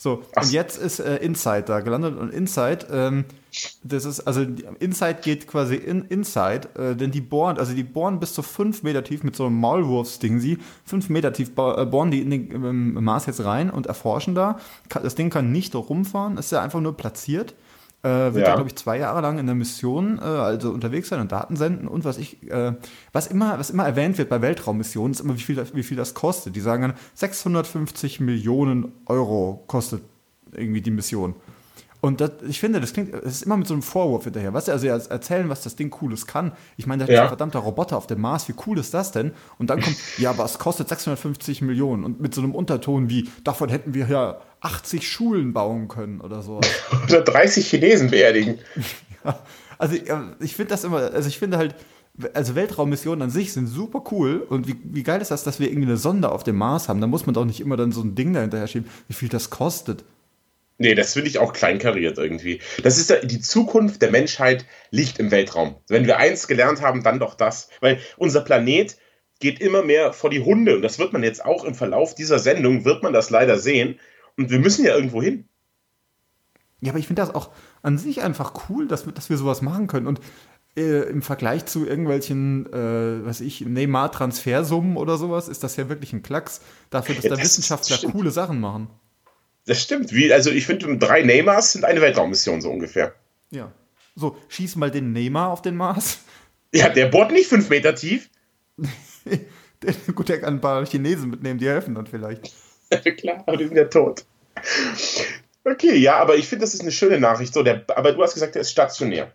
So, 0.01 0.23
Ach. 0.33 0.43
und 0.43 0.53
jetzt 0.53 0.77
ist 0.77 0.99
äh, 0.99 1.17
Insight 1.17 1.67
da 1.67 1.81
gelandet 1.81 2.17
und 2.17 2.33
Insight, 2.33 2.87
ähm, 2.89 3.25
das 3.83 4.05
ist, 4.05 4.21
also 4.21 4.45
Insight 4.79 5.23
geht 5.23 5.45
quasi 5.45 5.75
in 5.75 6.03
Inside, 6.05 6.69
äh, 6.75 6.95
denn 6.95 7.11
die 7.11 7.19
bohren, 7.19 7.57
also 7.57 7.73
die 7.73 7.83
bohren 7.83 8.21
bis 8.21 8.33
zu 8.33 8.41
5 8.41 8.83
Meter 8.83 9.03
tief 9.03 9.23
mit 9.23 9.35
so 9.35 9.47
einem 9.47 9.59
Maulwurfsding, 9.59 10.39
sie 10.39 10.57
5 10.85 11.09
Meter 11.09 11.33
tief 11.33 11.49
äh, 11.49 11.85
bohren 11.85 12.11
die 12.11 12.21
in 12.21 12.29
den 12.29 12.49
ähm, 12.49 12.93
Mars 13.03 13.25
jetzt 13.25 13.43
rein 13.43 13.69
und 13.69 13.87
erforschen 13.87 14.35
da. 14.35 14.57
Das 14.87 15.15
Ding 15.15 15.29
kann 15.29 15.51
nicht 15.51 15.75
rumfahren, 15.75 16.37
ist 16.37 16.53
ja 16.53 16.61
einfach 16.61 16.79
nur 16.79 16.95
platziert 16.95 17.53
äh, 18.01 18.07
wird 18.07 18.37
ja. 18.37 18.45
da, 18.45 18.55
glaube 18.55 18.69
ich, 18.69 18.75
zwei 18.75 18.97
Jahre 18.97 19.21
lang 19.21 19.39
in 19.39 19.45
der 19.45 19.55
Mission, 19.55 20.19
äh, 20.19 20.21
also 20.21 20.71
unterwegs 20.71 21.09
sein 21.09 21.19
und 21.19 21.31
Daten 21.31 21.55
senden. 21.55 21.87
Und 21.87 22.05
was 22.05 22.17
ich, 22.17 22.49
äh, 22.49 22.73
was 23.11 23.27
immer, 23.27 23.59
was 23.59 23.69
immer 23.69 23.85
erwähnt 23.85 24.17
wird 24.17 24.29
bei 24.29 24.41
Weltraummissionen, 24.41 25.11
ist 25.11 25.19
immer, 25.19 25.35
wie 25.35 25.41
viel, 25.41 25.55
das, 25.55 25.75
wie 25.75 25.83
viel 25.83 25.97
das 25.97 26.13
kostet. 26.13 26.55
Die 26.55 26.61
sagen 26.61 26.81
dann, 26.83 26.93
650 27.15 28.21
Millionen 28.21 28.93
Euro 29.05 29.63
kostet 29.67 30.01
irgendwie 30.53 30.81
die 30.81 30.91
Mission. 30.91 31.35
Und 32.01 32.21
das, 32.21 32.31
ich 32.47 32.59
finde, 32.59 32.79
das 32.79 32.93
klingt, 32.93 33.13
es 33.13 33.33
ist 33.35 33.43
immer 33.43 33.57
mit 33.57 33.67
so 33.67 33.73
einem 33.73 33.83
Vorwurf 33.83 34.23
hinterher. 34.23 34.53
Was 34.53 34.69
also 34.69 34.87
erzählen, 34.87 35.49
was 35.49 35.63
das 35.63 35.75
Ding 35.75 35.89
Cooles 35.89 36.27
kann. 36.27 36.53
Ich 36.77 36.87
meine, 36.87 37.05
da 37.05 37.11
ja. 37.11 37.19
ist 37.19 37.23
ein 37.23 37.27
verdammter 37.29 37.59
Roboter 37.59 37.97
auf 37.97 38.07
dem 38.07 38.21
Mars, 38.21 38.47
wie 38.47 38.53
cool 38.65 38.79
ist 38.79 38.93
das 38.93 39.11
denn? 39.11 39.33
Und 39.57 39.69
dann 39.69 39.81
kommt, 39.81 39.97
ja, 40.17 40.29
aber 40.29 40.45
es 40.45 40.59
kostet 40.59 40.87
650 40.87 41.61
Millionen 41.61 42.05
und 42.05 42.21
mit 42.21 42.33
so 42.33 42.41
einem 42.41 42.55
Unterton 42.55 43.09
wie, 43.09 43.29
davon 43.43 43.69
hätten 43.69 43.93
wir 43.93 44.07
ja 44.07 44.39
80 44.61 45.09
Schulen 45.09 45.51
bauen 45.51 45.89
können 45.89 46.21
oder 46.21 46.41
so. 46.41 46.61
oder 47.03 47.21
30 47.21 47.67
Chinesen 47.67 48.09
beerdigen. 48.09 48.59
ja, 49.25 49.39
also 49.77 49.95
ich 50.39 50.55
finde 50.55 50.69
das 50.69 50.85
immer, 50.85 50.97
also 50.97 51.27
ich 51.27 51.37
finde 51.37 51.57
halt, 51.57 51.75
also 52.33 52.55
Weltraummissionen 52.55 53.23
an 53.23 53.29
sich 53.29 53.53
sind 53.53 53.67
super 53.67 54.03
cool 54.11 54.45
und 54.49 54.67
wie, 54.67 54.75
wie 54.83 55.03
geil 55.03 55.21
ist 55.21 55.31
das, 55.31 55.43
dass 55.43 55.59
wir 55.59 55.67
irgendwie 55.67 55.87
eine 55.87 55.97
Sonde 55.97 56.31
auf 56.31 56.43
dem 56.43 56.57
Mars 56.57 56.89
haben? 56.89 57.01
Da 57.01 57.07
muss 57.07 57.25
man 57.25 57.33
doch 57.33 57.45
nicht 57.45 57.61
immer 57.61 57.77
dann 57.77 57.91
so 57.91 58.01
ein 58.01 58.15
Ding 58.15 58.33
dahinter 58.33 58.65
schieben, 58.67 58.89
wie 59.07 59.13
viel 59.13 59.29
das 59.29 59.49
kostet. 59.49 60.03
Nee, 60.81 60.95
das 60.95 61.13
finde 61.13 61.29
ich 61.29 61.39
auch 61.39 61.51
kleinkariert 61.51 62.17
irgendwie. 62.17 62.61
Das 62.83 62.97
ist 62.97 63.13
die 63.23 63.41
Zukunft 63.41 64.01
der 64.01 64.11
Menschheit 64.11 64.65
liegt 64.91 65.19
im 65.19 65.29
Weltraum. 65.29 65.75
Wenn 65.89 66.07
wir 66.07 66.17
eins 66.17 66.47
gelernt 66.47 66.81
haben, 66.81 67.03
dann 67.03 67.19
doch 67.19 67.35
das. 67.35 67.69
Weil 67.81 67.99
unser 68.15 68.39
Planet 68.39 68.97
geht 69.39 69.59
immer 69.59 69.83
mehr 69.83 70.13
vor 70.13 70.29
die 70.29 70.39
Hunde. 70.39 70.77
Und 70.77 70.81
das 70.81 70.97
wird 70.97 71.11
man 71.11 71.21
jetzt 71.21 71.43
auch 71.43 71.65
im 71.65 71.75
Verlauf 71.75 72.15
dieser 72.15 72.39
Sendung, 72.39 72.85
wird 72.85 73.03
man 73.03 73.11
das 73.11 73.29
leider 73.29 73.59
sehen. 73.59 73.99
Und 74.37 74.51
wir 74.51 74.59
müssen 74.59 74.85
ja 74.85 74.95
irgendwo 74.95 75.21
hin. 75.21 75.49
Ja, 76.79 76.91
aber 76.91 76.99
ich 76.99 77.07
finde 77.07 77.21
das 77.21 77.35
auch 77.35 77.49
an 77.81 77.97
sich 77.97 78.21
einfach 78.21 78.69
cool, 78.69 78.87
dass, 78.87 79.03
dass 79.03 79.29
wir 79.29 79.35
sowas 79.35 79.61
machen 79.61 79.87
können. 79.87 80.07
Und 80.07 80.21
äh, 80.77 81.09
im 81.09 81.21
Vergleich 81.21 81.65
zu 81.65 81.85
irgendwelchen, 81.85 82.71
äh, 82.71 83.25
was 83.25 83.41
ich, 83.41 83.65
Neymar-Transfersummen 83.65 84.95
oder 84.95 85.17
sowas, 85.17 85.49
ist 85.49 85.61
das 85.61 85.75
ja 85.75 85.89
wirklich 85.89 86.13
ein 86.13 86.23
Klacks 86.23 86.61
dafür, 86.89 87.15
dass 87.15 87.25
ja, 87.25 87.31
da 87.31 87.35
das 87.35 87.43
Wissenschaftler 87.43 87.97
coole 88.11 88.31
Sachen 88.31 88.61
machen. 88.61 88.87
Das 89.69 89.83
stimmt. 89.83 90.11
Wie, 90.11 90.33
also 90.33 90.49
ich 90.49 90.65
finde, 90.65 90.97
drei 90.97 91.21
Neymars 91.21 91.73
sind 91.73 91.85
eine 91.85 92.01
Weltraummission 92.01 92.59
so 92.59 92.71
ungefähr. 92.71 93.13
Ja. 93.51 93.71
So, 94.15 94.35
schieß 94.47 94.77
mal 94.77 94.89
den 94.89 95.13
Neymar 95.13 95.51
auf 95.51 95.61
den 95.61 95.75
Mars. 95.75 96.19
Ja, 96.71 96.87
der 96.87 97.07
bohrt 97.07 97.31
nicht 97.31 97.47
fünf 97.47 97.67
Meter 97.71 97.95
tief. 97.95 98.29
Gut, 100.13 100.29
der 100.29 100.39
kann 100.39 100.57
ein 100.57 100.61
paar 100.61 100.85
Chinesen 100.85 101.31
mitnehmen, 101.31 101.57
die 101.57 101.67
helfen 101.67 101.95
dann 101.95 102.05
vielleicht. 102.05 102.53
Klar, 103.17 103.43
aber 103.47 103.57
die 103.57 103.65
sind 103.65 103.75
ja 103.75 103.85
tot. 103.85 104.23
Okay, 105.63 105.95
ja, 105.95 106.17
aber 106.17 106.35
ich 106.35 106.47
finde, 106.47 106.65
das 106.65 106.75
ist 106.75 106.81
eine 106.81 106.91
schöne 106.91 107.19
Nachricht. 107.19 107.55
So, 107.55 107.63
der, 107.63 107.83
aber 107.95 108.11
du 108.11 108.21
hast 108.21 108.35
gesagt, 108.35 108.53
der 108.53 108.61
ist 108.61 108.69
stationär. 108.69 109.33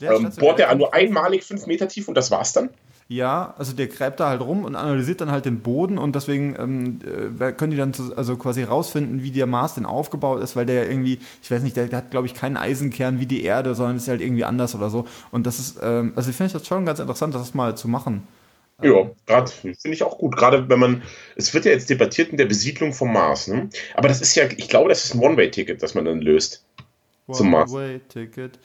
Der 0.00 0.12
ähm, 0.12 0.32
bohrt 0.36 0.60
der 0.60 0.74
nur 0.74 0.94
einmalig 0.94 1.44
fünf 1.44 1.66
Meter 1.66 1.88
tief 1.88 2.08
und 2.08 2.14
das 2.14 2.30
war's 2.30 2.54
dann? 2.54 2.70
Ja, 3.12 3.54
also 3.58 3.74
der 3.74 3.88
gräbt 3.88 4.20
da 4.20 4.30
halt 4.30 4.40
rum 4.40 4.64
und 4.64 4.74
analysiert 4.74 5.20
dann 5.20 5.30
halt 5.30 5.44
den 5.44 5.60
Boden 5.60 5.98
und 5.98 6.16
deswegen 6.16 6.56
ähm, 6.58 7.00
äh, 7.38 7.52
können 7.52 7.70
die 7.70 7.76
dann 7.76 7.92
zu, 7.92 8.16
also 8.16 8.36
quasi 8.36 8.62
rausfinden, 8.62 9.22
wie 9.22 9.30
der 9.30 9.46
Mars 9.46 9.74
denn 9.74 9.84
aufgebaut 9.84 10.42
ist, 10.42 10.56
weil 10.56 10.64
der 10.64 10.88
irgendwie, 10.88 11.18
ich 11.42 11.50
weiß 11.50 11.62
nicht, 11.62 11.76
der, 11.76 11.88
der 11.88 11.98
hat 11.98 12.10
glaube 12.10 12.26
ich 12.26 12.32
keinen 12.32 12.56
Eisenkern 12.56 13.20
wie 13.20 13.26
die 13.26 13.44
Erde, 13.44 13.74
sondern 13.74 13.98
ist 13.98 14.08
halt 14.08 14.22
irgendwie 14.22 14.44
anders 14.44 14.74
oder 14.74 14.88
so. 14.88 15.06
Und 15.30 15.46
das 15.46 15.58
ist, 15.58 15.78
ähm, 15.82 16.14
also 16.16 16.30
ich 16.30 16.36
finde 16.36 16.54
das 16.54 16.66
schon 16.66 16.86
ganz 16.86 17.00
interessant, 17.00 17.34
das 17.34 17.52
mal 17.52 17.76
zu 17.76 17.86
machen. 17.86 18.26
Ja, 18.80 19.10
gerade 19.26 19.50
finde 19.50 19.90
ich 19.90 20.02
auch 20.02 20.16
gut. 20.16 20.34
Gerade 20.34 20.70
wenn 20.70 20.80
man, 20.80 21.02
es 21.36 21.52
wird 21.52 21.66
ja 21.66 21.72
jetzt 21.72 21.90
debattiert 21.90 22.30
in 22.30 22.38
der 22.38 22.46
Besiedlung 22.46 22.94
vom 22.94 23.12
Mars, 23.12 23.46
ne? 23.46 23.68
Aber 23.94 24.08
das 24.08 24.22
ist 24.22 24.34
ja, 24.34 24.44
ich 24.56 24.68
glaube, 24.70 24.88
das 24.88 25.04
ist 25.04 25.14
ein 25.14 25.20
One-Way-Ticket, 25.20 25.82
das 25.82 25.94
man 25.94 26.06
dann 26.06 26.22
löst. 26.22 26.64
One 27.26 27.36
zum 27.36 27.50
Mars. 27.50 27.70
One-Way-Ticket. 27.70 28.58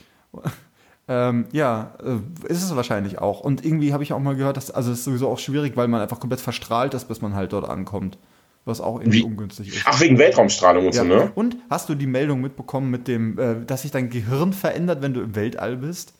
Ähm, 1.09 1.45
ja, 1.53 1.93
äh, 2.03 2.51
ist 2.51 2.63
es 2.63 2.75
wahrscheinlich 2.75 3.19
auch. 3.19 3.39
Und 3.39 3.63
irgendwie 3.63 3.93
habe 3.93 4.03
ich 4.03 4.11
auch 4.11 4.19
mal 4.19 4.35
gehört, 4.35 4.57
dass 4.57 4.71
also 4.71 4.91
es 4.91 4.99
ist 4.99 5.05
sowieso 5.05 5.29
auch 5.29 5.39
schwierig, 5.39 5.77
weil 5.77 5.87
man 5.87 6.01
einfach 6.01 6.19
komplett 6.19 6.41
verstrahlt 6.41 6.93
ist, 6.93 7.05
bis 7.05 7.21
man 7.21 7.33
halt 7.33 7.53
dort 7.53 7.69
ankommt. 7.69 8.17
Was 8.65 8.81
auch 8.81 8.99
irgendwie 8.99 9.19
Wie? 9.19 9.23
ungünstig 9.23 9.69
ist. 9.69 9.83
Ach, 9.85 10.01
wegen 10.01 10.17
Weltraumstrahlung 10.17 10.87
und 10.87 10.95
ja. 10.95 11.03
so, 11.03 11.07
ne? 11.07 11.31
Und 11.35 11.55
hast 11.69 11.87
du 11.87 11.95
die 11.95 12.07
Meldung 12.07 12.41
mitbekommen 12.41 12.91
mit 12.91 13.07
dem, 13.07 13.39
äh, 13.39 13.65
dass 13.65 13.83
sich 13.83 13.91
dein 13.91 14.09
Gehirn 14.09 14.51
verändert, 14.51 15.01
wenn 15.01 15.13
du 15.13 15.21
im 15.21 15.35
Weltall 15.35 15.77
bist? 15.77 16.13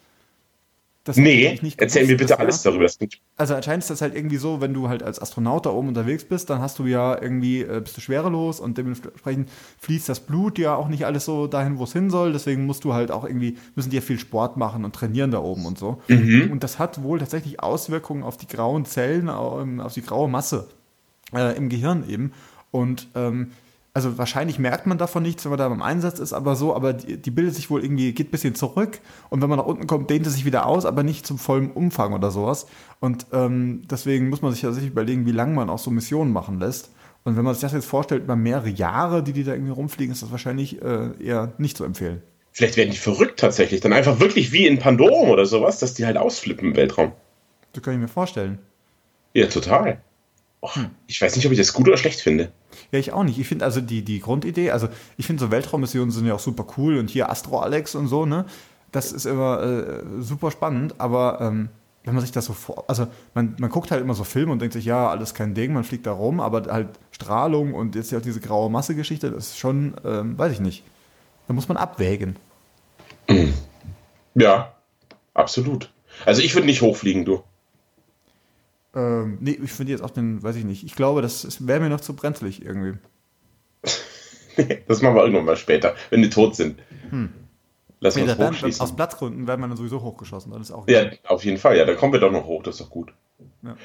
Das 1.07 1.15
nee, 1.15 1.57
erzähl 1.77 2.05
mir 2.05 2.17
bitte 2.17 2.37
alles 2.37 2.63
darüber. 2.63 2.85
Also 3.37 3.55
anscheinend 3.55 3.83
ist 3.83 3.89
das 3.89 4.01
halt 4.01 4.13
irgendwie 4.13 4.35
so, 4.35 4.59
wenn 4.59 4.73
du 4.73 4.89
halt 4.89 5.03
als 5.03 5.21
Astronaut 5.21 5.65
da 5.65 5.69
oben 5.69 5.87
unterwegs 5.87 6.25
bist, 6.25 6.49
dann 6.49 6.59
hast 6.59 6.79
du 6.79 6.85
ja 6.85 7.17
irgendwie, 7.21 7.61
äh, 7.61 7.79
bist 7.79 7.95
du 7.95 8.01
schwerelos 8.01 8.59
und 8.59 8.77
dementsprechend 8.77 9.49
fließt 9.79 10.09
das 10.09 10.19
Blut 10.19 10.59
ja 10.59 10.75
auch 10.75 10.89
nicht 10.89 11.05
alles 11.05 11.23
so 11.23 11.47
dahin, 11.47 11.77
wo 11.77 11.85
es 11.85 11.93
hin 11.93 12.09
soll. 12.09 12.33
Deswegen 12.33 12.65
musst 12.65 12.83
du 12.83 12.93
halt 12.93 13.11
auch 13.11 13.23
irgendwie, 13.23 13.57
müssen 13.75 13.89
die 13.89 13.95
ja 13.95 14.01
viel 14.01 14.19
Sport 14.19 14.57
machen 14.57 14.83
und 14.83 14.93
trainieren 14.93 15.31
da 15.31 15.39
oben 15.39 15.65
und 15.65 15.77
so. 15.77 16.01
Mhm. 16.09 16.49
Und 16.51 16.63
das 16.63 16.77
hat 16.77 17.01
wohl 17.01 17.19
tatsächlich 17.19 17.61
Auswirkungen 17.61 18.23
auf 18.23 18.35
die 18.35 18.47
grauen 18.47 18.83
Zellen, 18.83 19.29
auf 19.29 19.93
die 19.93 20.01
graue 20.01 20.27
Masse 20.27 20.67
äh, 21.33 21.55
im 21.55 21.69
Gehirn 21.69 22.03
eben. 22.09 22.33
Und 22.71 23.07
ähm, 23.15 23.51
also 23.97 24.19
wahrscheinlich 24.19 24.59
merkt 24.59 24.85
man 24.85 24.99
davon 24.99 25.23
nichts, 25.23 25.43
wenn 25.43 25.49
man 25.49 25.57
da 25.57 25.67
beim 25.67 25.81
Einsatz 25.81 26.19
ist, 26.19 26.31
aber 26.31 26.55
so, 26.55 26.75
aber 26.75 26.93
die, 26.93 27.17
die, 27.17 27.31
bildet 27.31 27.55
sich 27.55 27.71
wohl 27.71 27.83
irgendwie, 27.83 28.13
geht 28.13 28.27
ein 28.27 28.29
bisschen 28.29 28.53
zurück 28.53 28.99
und 29.31 29.41
wenn 29.41 29.49
man 29.49 29.57
nach 29.57 29.65
unten 29.65 29.87
kommt, 29.87 30.11
dehnt 30.11 30.27
es 30.27 30.35
sich 30.35 30.45
wieder 30.45 30.67
aus, 30.67 30.85
aber 30.85 31.01
nicht 31.01 31.25
zum 31.25 31.39
vollen 31.39 31.71
Umfang 31.71 32.13
oder 32.13 32.29
sowas. 32.29 32.67
Und 32.99 33.25
ähm, 33.33 33.87
deswegen 33.89 34.29
muss 34.29 34.43
man 34.43 34.51
sich 34.51 34.61
tatsächlich 34.61 34.91
überlegen, 34.91 35.25
wie 35.25 35.31
lange 35.31 35.55
man 35.55 35.71
auch 35.71 35.79
so 35.79 35.89
Missionen 35.89 36.31
machen 36.31 36.59
lässt. 36.59 36.91
Und 37.23 37.37
wenn 37.37 37.43
man 37.43 37.55
sich 37.55 37.61
das 37.61 37.73
jetzt 37.73 37.87
vorstellt, 37.87 38.25
über 38.25 38.35
mehrere 38.35 38.69
Jahre, 38.69 39.23
die 39.23 39.33
die 39.33 39.43
da 39.43 39.53
irgendwie 39.53 39.71
rumfliegen, 39.71 40.13
ist 40.13 40.21
das 40.21 40.29
wahrscheinlich 40.29 40.79
äh, 40.83 41.09
eher 41.19 41.53
nicht 41.57 41.75
zu 41.75 41.83
empfehlen. 41.83 42.21
Vielleicht 42.51 42.77
werden 42.77 42.91
die 42.91 42.97
verrückt 42.97 43.39
tatsächlich. 43.39 43.81
Dann 43.81 43.93
einfach 43.93 44.19
wirklich 44.19 44.51
wie 44.51 44.67
in 44.67 44.77
Pandorum 44.77 45.31
oder 45.31 45.47
sowas, 45.47 45.79
dass 45.79 45.95
die 45.95 46.05
halt 46.05 46.17
ausflippen 46.17 46.69
im 46.69 46.75
Weltraum. 46.75 47.13
Das 47.73 47.81
kann 47.81 47.95
ich 47.95 47.99
mir 47.99 48.07
vorstellen. 48.07 48.59
Ja, 49.33 49.47
total. 49.47 50.01
Oh, 50.61 50.69
ich 51.05 51.21
weiß 51.21 51.35
nicht, 51.35 51.45
ob 51.45 51.51
ich 51.51 51.57
das 51.57 51.73
gut 51.73 51.87
oder 51.87 51.97
schlecht 51.97 52.19
finde. 52.19 52.51
Ja, 52.91 52.99
ich 52.99 53.13
auch 53.13 53.23
nicht. 53.23 53.37
Ich 53.37 53.47
finde 53.47 53.65
also 53.65 53.79
die, 53.79 54.03
die 54.03 54.19
Grundidee, 54.19 54.71
also 54.71 54.89
ich 55.17 55.27
finde 55.27 55.41
so 55.41 55.51
Weltraummissionen 55.51 56.11
sind 56.11 56.25
ja 56.25 56.33
auch 56.33 56.39
super 56.39 56.65
cool 56.77 56.97
und 56.97 57.09
hier 57.09 57.29
Astro 57.29 57.59
Alex 57.59 57.95
und 57.95 58.07
so, 58.07 58.25
ne? 58.25 58.45
Das 58.91 59.11
ist 59.11 59.25
immer 59.25 59.61
äh, 59.61 60.03
super 60.19 60.49
spannend, 60.49 60.95
aber 60.97 61.39
ähm, 61.41 61.69
wenn 62.05 62.15
man 62.15 62.21
sich 62.21 62.31
das 62.31 62.45
so 62.45 62.53
vor, 62.53 62.85
also 62.87 63.07
man, 63.33 63.55
man 63.59 63.69
guckt 63.69 63.91
halt 63.91 64.01
immer 64.01 64.13
so 64.13 64.23
Filme 64.23 64.53
und 64.53 64.59
denkt 64.59 64.73
sich, 64.73 64.85
ja, 64.85 65.09
alles 65.09 65.33
kein 65.33 65.53
Ding, 65.53 65.73
man 65.73 65.83
fliegt 65.83 66.07
da 66.07 66.13
rum, 66.13 66.39
aber 66.39 66.71
halt 66.71 66.87
Strahlung 67.11 67.73
und 67.73 67.95
jetzt 67.95 68.11
ja 68.11 68.21
diese 68.21 68.39
graue 68.39 68.71
Masse-Geschichte, 68.71 69.29
das 69.29 69.49
ist 69.49 69.59
schon, 69.59 69.93
ähm, 70.05 70.37
weiß 70.37 70.53
ich 70.53 70.59
nicht. 70.61 70.83
Da 71.47 71.53
muss 71.53 71.67
man 71.67 71.77
abwägen. 71.77 72.37
Ja, 74.35 74.73
absolut. 75.33 75.91
Also 76.25 76.41
ich 76.41 76.53
würde 76.55 76.67
nicht 76.67 76.81
hochfliegen, 76.81 77.25
du. 77.25 77.43
Ähm, 78.97 79.37
nee, 79.41 79.59
ich 79.63 79.71
finde 79.71 79.91
jetzt 79.91 80.01
auch 80.01 80.09
den, 80.09 80.41
weiß 80.41 80.55
ich 80.55 80.65
nicht. 80.65 80.83
Ich 80.83 80.95
glaube, 80.95 81.21
das 81.21 81.67
wäre 81.67 81.79
mir 81.79 81.89
noch 81.89 82.01
zu 82.01 82.15
brenzlig 82.15 82.65
irgendwie. 82.65 82.97
das 84.87 85.03
machen 85.03 85.15
wir 85.15 85.21
irgendwann 85.21 85.45
mal 85.45 85.55
später, 85.55 85.95
wenn 86.09 86.23
die 86.23 86.31
tot 86.31 86.55
sind. 86.55 86.79
Hm. 87.11 87.29
Lass 87.99 88.15
nee, 88.15 88.23
uns 88.23 88.37
hochschießen. 88.37 88.81
Aus 88.81 88.95
Platzgründen 88.95 89.47
werden 89.47 89.61
wir 89.61 89.67
dann 89.67 89.77
sowieso 89.77 90.01
hochgeschossen. 90.01 90.51
Das 90.51 90.61
ist 90.61 90.71
auch 90.71 90.87
ja, 90.87 91.11
auf 91.27 91.45
jeden 91.45 91.59
Fall. 91.59 91.77
Ja, 91.77 91.85
dann 91.85 91.95
kommen 91.95 92.11
wir 92.11 92.19
doch 92.19 92.31
noch 92.31 92.45
hoch. 92.45 92.63
Das 92.63 92.75
ist 92.75 92.81
doch 92.81 92.89
gut. 92.89 93.13
Ja. 93.61 93.77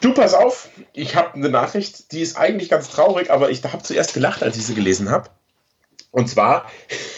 Du, 0.00 0.12
pass 0.12 0.34
auf. 0.34 0.70
Ich 0.92 1.14
habe 1.14 1.34
eine 1.34 1.48
Nachricht, 1.48 2.10
die 2.10 2.20
ist 2.20 2.36
eigentlich 2.36 2.68
ganz 2.68 2.88
traurig, 2.88 3.30
aber 3.30 3.50
ich 3.50 3.62
habe 3.62 3.82
zuerst 3.82 4.14
gelacht, 4.14 4.42
als 4.42 4.56
ich 4.56 4.66
sie 4.66 4.74
gelesen 4.74 5.10
habe. 5.10 5.30
Und 6.10 6.28
zwar, 6.28 6.68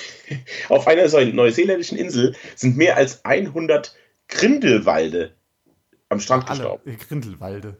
auf 0.69 0.87
einer 0.87 1.09
neuseeländischen 1.33 1.97
Insel 1.97 2.35
sind 2.55 2.77
mehr 2.77 2.99
als 2.99 3.25
100 3.25 3.95
Grindelwalde 4.29 5.35
am 6.13 6.21
Strand 6.21 6.47
gestorben. 6.47 6.99
Grindelwalde. 7.09 7.77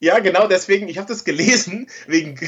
Ja, 0.00 0.20
genau, 0.20 0.46
deswegen, 0.46 0.86
ich 0.88 0.98
habe 0.98 1.08
das 1.08 1.24
gelesen, 1.24 1.88
wegen, 2.06 2.38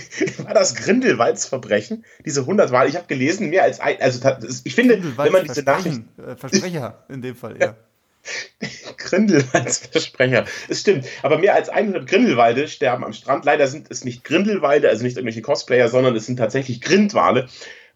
war 0.45 0.55
das 0.55 0.75
Grindelwaldsverbrechen, 0.77 2.05
diese 2.25 2.43
100 2.43 2.71
Wahl. 2.71 2.89
Ich 2.89 2.97
habe 2.97 3.07
gelesen, 3.07 3.51
mehr 3.51 3.65
als 3.65 3.81
ein, 3.81 4.01
also 4.01 4.29
ich 4.65 4.75
finde, 4.75 5.03
wenn 5.17 5.33
man 5.33 5.45
diese 5.45 5.63
Nachricht... 5.63 6.03
Äh, 6.19 6.37
Versprecher 6.37 7.05
in 7.09 7.23
dem 7.23 7.35
Fall, 7.35 7.57
ja. 7.61 7.77
Grindelwaldsversprecher, 8.99 10.45
das 10.69 10.81
stimmt. 10.81 11.07
Aber 11.23 11.39
mehr 11.39 11.55
als 11.55 11.69
100 11.69 12.07
Grindelwalde 12.07 12.69
sterben 12.69 13.05
am 13.05 13.15
Strand. 13.15 13.45
Leider 13.45 13.67
sind 13.67 13.91
es 13.91 14.05
nicht 14.05 14.25
Grindelwalde, 14.25 14.89
also 14.89 15.03
nicht 15.03 15.17
irgendwelche 15.17 15.43
Cosplayer, 15.43 15.89
sondern 15.89 16.15
es 16.15 16.27
sind 16.27 16.37
tatsächlich 16.37 16.81
Grindwale. 16.81 17.49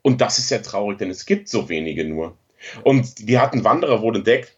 Und 0.03 0.21
das 0.21 0.39
ist 0.39 0.51
ja 0.51 0.59
traurig, 0.59 0.99
denn 0.99 1.11
es 1.11 1.27
gibt 1.27 1.49
so 1.49 1.69
wenige 1.69 2.05
nur. 2.05 2.37
Und 2.83 3.29
die 3.29 3.39
hatten 3.39 3.65
Wanderer 3.65 4.01
wohl 4.01 4.17
entdeckt, 4.17 4.57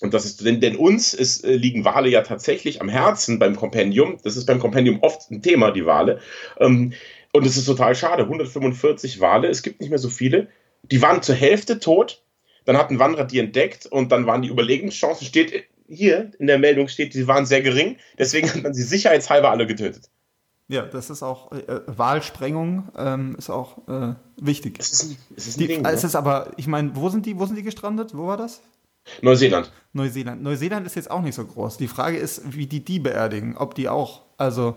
und 0.00 0.14
das 0.14 0.24
ist, 0.24 0.44
denn, 0.44 0.60
denn 0.60 0.76
uns 0.76 1.14
ist, 1.14 1.44
äh, 1.44 1.54
liegen 1.54 1.84
Wale 1.84 2.08
ja 2.08 2.22
tatsächlich 2.22 2.80
am 2.80 2.88
Herzen 2.88 3.38
beim 3.38 3.56
Kompendium. 3.56 4.18
Das 4.22 4.36
ist 4.36 4.46
beim 4.46 4.58
Kompendium 4.58 4.98
oft 5.02 5.30
ein 5.30 5.42
Thema, 5.42 5.70
die 5.70 5.86
Wale. 5.86 6.20
Ähm, 6.58 6.92
und 7.32 7.46
es 7.46 7.56
ist 7.56 7.66
total 7.66 7.94
schade. 7.94 8.24
145 8.24 9.20
Wale, 9.20 9.48
es 9.48 9.62
gibt 9.62 9.80
nicht 9.80 9.90
mehr 9.90 9.98
so 9.98 10.08
viele. 10.08 10.48
Die 10.82 11.02
waren 11.02 11.22
zur 11.22 11.34
Hälfte 11.34 11.78
tot. 11.78 12.22
Dann 12.64 12.76
hat 12.76 12.90
ein 12.90 12.98
Wanderer 12.98 13.24
die 13.24 13.38
entdeckt 13.38 13.86
und 13.86 14.10
dann 14.10 14.26
waren 14.26 14.42
die 14.42 14.48
Überlegenschancen, 14.48 15.26
steht 15.26 15.66
hier 15.88 16.32
in 16.38 16.48
der 16.48 16.58
Meldung, 16.58 16.88
steht, 16.88 17.14
die 17.14 17.28
waren 17.28 17.46
sehr 17.46 17.62
gering. 17.62 17.96
Deswegen 18.18 18.48
hat 18.52 18.62
man 18.62 18.74
sie 18.74 18.82
sicherheitshalber 18.82 19.50
alle 19.50 19.66
getötet. 19.66 20.10
Ja, 20.68 20.82
das 20.82 21.10
ist 21.10 21.22
auch, 21.22 21.52
äh, 21.52 21.80
Wahlsprengung 21.86 22.88
ähm, 22.96 23.36
ist 23.38 23.50
auch 23.50 23.86
äh, 23.86 24.14
wichtig. 24.36 24.78
Es 24.80 24.92
ist, 24.92 25.16
es 25.36 25.46
ist 25.46 25.56
ein 25.56 25.60
die, 25.60 25.66
Ding, 25.68 25.84
es 25.84 26.02
ne? 26.02 26.08
ist 26.08 26.16
aber, 26.16 26.50
ich 26.56 26.66
meine, 26.66 26.96
wo 26.96 27.08
sind 27.08 27.24
die, 27.24 27.38
wo 27.38 27.46
sind 27.46 27.54
die 27.54 27.62
gestrandet? 27.62 28.16
Wo 28.16 28.26
war 28.26 28.36
das? 28.36 28.62
Neuseeland. 29.22 29.72
Neuseeland. 29.92 30.42
Neuseeland 30.42 30.86
ist 30.86 30.96
jetzt 30.96 31.10
auch 31.10 31.22
nicht 31.22 31.34
so 31.34 31.44
groß. 31.44 31.76
Die 31.78 31.88
Frage 31.88 32.16
ist, 32.18 32.54
wie 32.54 32.66
die 32.66 32.84
die 32.84 32.98
beerdigen. 32.98 33.56
Ob 33.56 33.74
die 33.74 33.88
auch, 33.88 34.22
also. 34.36 34.76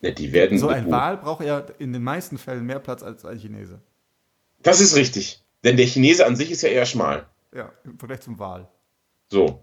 Ja, 0.00 0.10
die 0.10 0.32
werden. 0.32 0.58
So 0.58 0.68
ein 0.68 0.90
Wal 0.90 1.18
braucht 1.18 1.44
ja 1.44 1.64
in 1.78 1.92
den 1.92 2.02
meisten 2.02 2.38
Fällen 2.38 2.64
mehr 2.64 2.78
Platz 2.78 3.02
als 3.02 3.24
ein 3.24 3.38
Chinese. 3.38 3.80
Das 4.62 4.80
ist 4.80 4.96
richtig. 4.96 5.42
Denn 5.64 5.76
der 5.76 5.86
Chinese 5.86 6.26
an 6.26 6.36
sich 6.36 6.50
ist 6.50 6.62
ja 6.62 6.70
eher 6.70 6.86
schmal. 6.86 7.26
Ja, 7.54 7.72
im 7.84 7.98
Vergleich 7.98 8.20
zum 8.20 8.38
Wal. 8.38 8.68
So. 9.30 9.62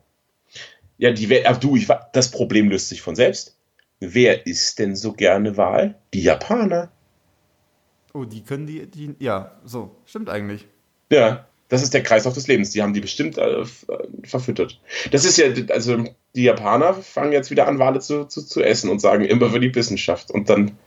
Ja, 0.97 1.11
die, 1.11 1.45
ach 1.45 1.57
du, 1.57 1.75
ich, 1.75 1.87
das 2.13 2.31
Problem 2.31 2.69
löst 2.69 2.89
sich 2.89 3.01
von 3.01 3.15
selbst. 3.15 3.57
Wer 3.99 4.45
isst 4.45 4.79
denn 4.79 4.95
so 4.95 5.13
gerne 5.13 5.57
Wal? 5.57 5.95
Die 6.13 6.21
Japaner. 6.21 6.91
Oh, 8.13 8.25
die 8.25 8.43
können 8.43 8.67
die, 8.67 8.85
die, 8.87 9.15
ja, 9.19 9.59
so, 9.63 9.95
stimmt 10.05 10.29
eigentlich. 10.29 10.67
Ja, 11.11 11.47
das 11.69 11.83
ist 11.83 11.93
der 11.93 12.03
Kreislauf 12.03 12.33
des 12.33 12.47
Lebens. 12.47 12.71
Die 12.71 12.81
haben 12.81 12.93
die 12.93 13.01
bestimmt 13.01 13.38
äh, 13.38 13.65
verfüttert. 14.24 14.79
Das 15.12 15.25
ist 15.25 15.38
ja, 15.38 15.47
also 15.69 16.05
die 16.36 16.43
Japaner 16.43 16.93
fangen 16.93 17.33
jetzt 17.33 17.51
wieder 17.51 17.67
an, 17.67 17.79
Wale 17.79 18.00
zu, 18.00 18.25
zu, 18.25 18.41
zu 18.41 18.62
essen 18.62 18.89
und 18.89 19.00
sagen 19.00 19.25
immer 19.25 19.50
für 19.50 19.59
die 19.59 19.74
Wissenschaft. 19.75 20.31
Und 20.31 20.50
dann, 20.50 20.77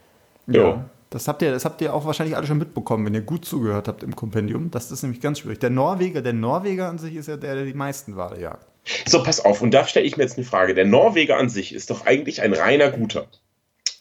jo. 0.46 0.62
ja. 0.62 0.90
Das 1.10 1.26
habt, 1.26 1.42
ihr, 1.42 1.50
das 1.50 1.64
habt 1.64 1.80
ihr 1.80 1.92
auch 1.92 2.06
wahrscheinlich 2.06 2.36
alle 2.36 2.46
schon 2.46 2.58
mitbekommen, 2.58 3.04
wenn 3.04 3.14
ihr 3.14 3.20
gut 3.20 3.44
zugehört 3.44 3.88
habt 3.88 4.04
im 4.04 4.14
Kompendium. 4.14 4.70
Das 4.70 4.92
ist 4.92 5.02
nämlich 5.02 5.20
ganz 5.20 5.40
schwierig. 5.40 5.58
Der 5.58 5.70
Norweger, 5.70 6.22
der 6.22 6.32
Norweger 6.32 6.88
an 6.88 6.98
sich 6.98 7.16
ist 7.16 7.26
ja 7.26 7.36
der, 7.36 7.56
der 7.56 7.64
die 7.64 7.74
meisten 7.74 8.16
Wale 8.16 8.40
jagt. 8.40 8.66
So, 9.06 9.22
pass 9.22 9.44
auf. 9.44 9.60
Und 9.60 9.72
da 9.72 9.86
stelle 9.86 10.06
ich 10.06 10.16
mir 10.16 10.22
jetzt 10.22 10.38
eine 10.38 10.46
Frage. 10.46 10.72
Der 10.72 10.84
Norweger 10.86 11.36
an 11.36 11.48
sich 11.48 11.74
ist 11.74 11.90
doch 11.90 12.06
eigentlich 12.06 12.42
ein 12.42 12.54
reiner 12.54 12.90
Guter. 12.90 13.26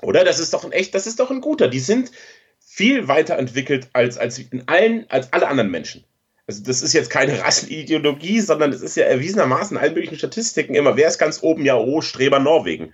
Oder? 0.03 0.23
Das 0.23 0.39
ist 0.39 0.53
doch 0.53 0.63
ein 0.63 0.71
echt, 0.71 0.93
das 0.93 1.07
ist 1.07 1.19
doch 1.19 1.31
ein 1.31 1.41
Guter. 1.41 1.67
Die 1.67 1.79
sind 1.79 2.11
viel 2.59 3.07
weiterentwickelt 3.07 3.89
als, 3.91 4.19
als 4.19 4.37
in 4.37 4.67
allen, 4.67 5.05
als 5.09 5.33
alle 5.33 5.47
anderen 5.47 5.71
Menschen 5.71 6.05
also 6.49 6.63
das 6.63 6.81
ist 6.81 6.93
jetzt 6.93 7.11
keine 7.11 7.39
Rassenideologie, 7.43 8.39
sondern 8.39 8.73
es 8.73 8.81
ist 8.81 8.97
ja 8.97 9.05
erwiesenermaßen 9.05 9.77
in 9.77 9.83
allen 9.83 9.93
möglichen 9.93 10.17
Statistiken 10.17 10.73
immer, 10.73 10.97
wer 10.97 11.07
ist 11.07 11.19
ganz 11.19 11.43
oben? 11.43 11.63
Ja, 11.63 11.77
oh, 11.77 12.01
Streber 12.01 12.39
Norwegen. 12.39 12.91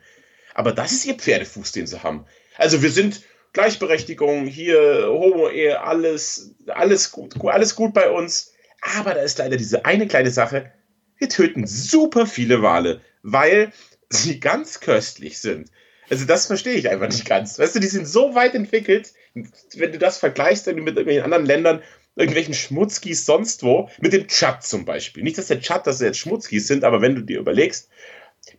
Aber 0.54 0.74
das 0.74 0.92
ist 0.92 1.06
ihr 1.06 1.16
Pferdefuß, 1.16 1.72
den 1.72 1.88
sie 1.88 2.04
haben. 2.04 2.26
Also 2.58 2.82
wir 2.82 2.92
sind 2.92 3.22
Gleichberechtigung, 3.54 4.46
hier 4.46 5.08
Homo-Ehe, 5.08 5.80
alles, 5.80 6.54
alles 6.68 7.12
gut, 7.12 7.34
alles 7.46 7.76
gut 7.76 7.94
bei 7.94 8.10
uns. 8.10 8.54
Aber 8.82 9.14
da 9.14 9.22
ist 9.22 9.38
leider 9.38 9.56
diese 9.56 9.86
eine 9.86 10.08
kleine 10.08 10.32
Sache. 10.32 10.74
Wir 11.18 11.30
töten 11.30 11.66
super 11.66 12.28
viele 12.28 12.62
Wale, 12.62 13.00
weil 13.24 13.72
sie 14.10 14.42
ganz 14.42 14.82
köstlich 14.82 15.40
sind. 15.40 15.72
Also 16.10 16.26
das 16.26 16.48
verstehe 16.48 16.76
ich 16.76 16.90
einfach 16.90 17.08
nicht 17.08 17.26
ganz. 17.26 17.58
Weißt 17.58 17.74
du, 17.74 17.80
die 17.80 17.88
sind 17.88 18.06
so 18.06 18.36
weit 18.36 18.54
entwickelt, 18.54 19.14
wenn 19.34 19.94
du 19.94 19.98
das 19.98 20.18
vergleichst 20.18 20.68
mit 20.68 20.78
irgendwelchen 20.78 21.24
anderen 21.24 21.46
Ländern, 21.46 21.82
irgendwelchen 22.16 22.54
Schmutzkis 22.54 23.26
sonst 23.26 23.64
wo, 23.64 23.90
mit 24.00 24.14
dem 24.14 24.28
Tschad 24.28 24.64
zum 24.64 24.86
Beispiel. 24.86 25.24
Nicht, 25.24 25.38
dass 25.38 25.48
der 25.48 25.60
Tschad, 25.60 25.86
dass 25.88 26.00
jetzt 26.00 26.18
Schmutzkis 26.18 26.68
sind, 26.68 26.84
aber 26.84 27.02
wenn 27.02 27.16
du 27.16 27.22
dir 27.22 27.40
überlegst, 27.40 27.90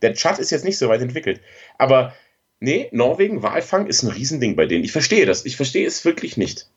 der 0.01 0.13
Tschad 0.13 0.39
ist 0.39 0.51
jetzt 0.51 0.65
nicht 0.65 0.77
so 0.77 0.89
weit 0.89 1.01
entwickelt. 1.01 1.41
Aber 1.77 2.13
nee, 2.59 2.89
Norwegen, 2.91 3.43
Walfang 3.43 3.87
ist 3.87 4.03
ein 4.03 4.11
Riesending 4.11 4.55
bei 4.55 4.65
denen. 4.65 4.83
Ich 4.83 4.91
verstehe 4.91 5.25
das. 5.25 5.45
Ich 5.45 5.55
verstehe 5.55 5.87
es 5.87 6.05
wirklich 6.05 6.37
nicht. 6.37 6.69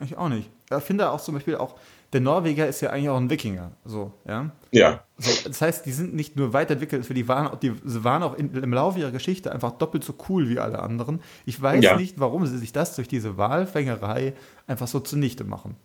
Ich 0.00 0.16
auch 0.16 0.28
nicht. 0.28 0.50
Ich 0.76 0.82
finde 0.82 1.10
auch 1.10 1.20
zum 1.20 1.34
Beispiel 1.34 1.56
auch, 1.56 1.76
der 2.12 2.20
Norweger 2.20 2.66
ist 2.66 2.80
ja 2.80 2.90
eigentlich 2.90 3.08
auch 3.08 3.16
ein 3.16 3.30
Wikinger. 3.30 3.72
So, 3.84 4.12
ja. 4.26 4.50
Ja. 4.72 5.04
So, 5.18 5.48
das 5.48 5.60
heißt, 5.60 5.86
die 5.86 5.92
sind 5.92 6.14
nicht 6.14 6.36
nur 6.36 6.52
weiterentwickelt, 6.52 7.06
für 7.06 7.14
die 7.14 7.28
waren, 7.28 7.58
die 7.60 7.72
waren 7.82 8.22
auch 8.22 8.34
in, 8.34 8.52
im 8.54 8.72
Laufe 8.72 8.98
ihrer 8.98 9.10
Geschichte 9.10 9.52
einfach 9.52 9.72
doppelt 9.72 10.04
so 10.04 10.14
cool 10.28 10.48
wie 10.48 10.58
alle 10.58 10.80
anderen. 10.80 11.20
Ich 11.44 11.60
weiß 11.60 11.84
ja. 11.84 11.96
nicht, 11.96 12.18
warum 12.18 12.46
sie 12.46 12.58
sich 12.58 12.72
das 12.72 12.96
durch 12.96 13.08
diese 13.08 13.36
Wahlfängerei 13.36 14.34
einfach 14.66 14.88
so 14.88 15.00
zunichte 15.00 15.44
machen. 15.44 15.76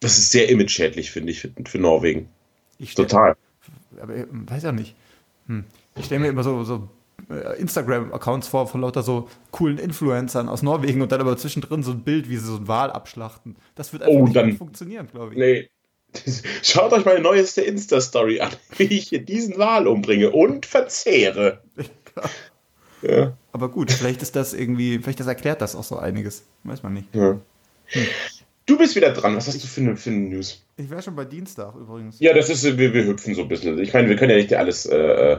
Das 0.00 0.18
ist 0.18 0.30
sehr 0.30 0.48
image-schädlich, 0.48 1.10
finde 1.10 1.32
ich, 1.32 1.40
für, 1.40 1.50
für 1.64 1.78
Norwegen. 1.78 2.28
Ich 2.78 2.92
stell, 2.92 3.06
Total. 3.06 3.36
Aber 4.00 4.14
ich 4.14 4.26
weiß 4.30 4.62
ja 4.64 4.72
nicht. 4.72 4.94
Hm. 5.46 5.64
Ich 5.96 6.06
stelle 6.06 6.20
mir 6.20 6.28
immer 6.28 6.42
so, 6.42 6.64
so 6.64 6.88
äh, 7.30 7.58
Instagram-Accounts 7.58 8.48
vor 8.48 8.66
von 8.66 8.82
lauter 8.82 9.02
so 9.02 9.28
coolen 9.50 9.78
Influencern 9.78 10.48
aus 10.48 10.62
Norwegen 10.62 11.02
und 11.02 11.12
dann 11.12 11.20
aber 11.20 11.36
zwischendrin 11.36 11.82
so 11.82 11.92
ein 11.92 12.02
Bild, 12.02 12.28
wie 12.28 12.36
sie 12.36 12.46
so 12.46 12.56
einen 12.56 12.68
Wal 12.68 12.90
abschlachten. 12.90 13.56
Das 13.74 13.92
wird 13.92 14.02
einfach 14.02 14.14
oh, 14.14 14.24
nicht 14.24 14.36
dann, 14.36 14.56
funktionieren, 14.56 15.08
glaube 15.10 15.32
ich. 15.32 15.38
Nee. 15.38 15.70
Schaut 16.62 16.92
euch 16.92 17.04
meine 17.04 17.20
neueste 17.20 17.62
Insta-Story 17.62 18.40
an, 18.40 18.50
wie 18.76 18.84
ich 18.84 19.08
hier 19.08 19.24
diesen 19.24 19.58
Wal 19.58 19.86
umbringe 19.86 20.30
und 20.30 20.66
verzehre. 20.66 21.62
ja. 23.02 23.36
Aber 23.52 23.70
gut, 23.70 23.90
vielleicht 23.90 24.22
ist 24.22 24.36
das 24.36 24.54
irgendwie, 24.54 24.98
vielleicht 24.98 25.20
das 25.20 25.26
erklärt 25.26 25.62
das 25.62 25.74
auch 25.74 25.84
so 25.84 25.96
einiges. 25.96 26.44
Weiß 26.64 26.82
man 26.82 26.94
nicht. 26.94 27.14
Ja. 27.14 27.38
Hm. 27.86 28.06
Du 28.66 28.76
bist 28.76 28.96
wieder 28.96 29.12
dran. 29.12 29.36
Was 29.36 29.46
hast 29.46 29.62
du 29.62 29.66
für 29.66 29.80
eine, 29.80 29.96
für 29.96 30.10
eine 30.10 30.18
News? 30.18 30.64
Ich 30.76 30.90
wäre 30.90 31.00
schon 31.00 31.14
bei 31.14 31.24
Dienstag 31.24 31.74
übrigens. 31.76 32.18
Ja, 32.20 32.34
das 32.34 32.50
ist, 32.50 32.64
wir, 32.64 32.92
wir 32.92 33.04
hüpfen 33.04 33.34
so 33.34 33.42
ein 33.42 33.48
bisschen. 33.48 33.78
Ich 33.78 33.94
meine, 33.94 34.08
wir 34.08 34.16
können 34.16 34.32
ja 34.32 34.36
nicht 34.36 34.54
alles, 34.54 34.86
äh, 34.86 34.96
äh 34.96 35.38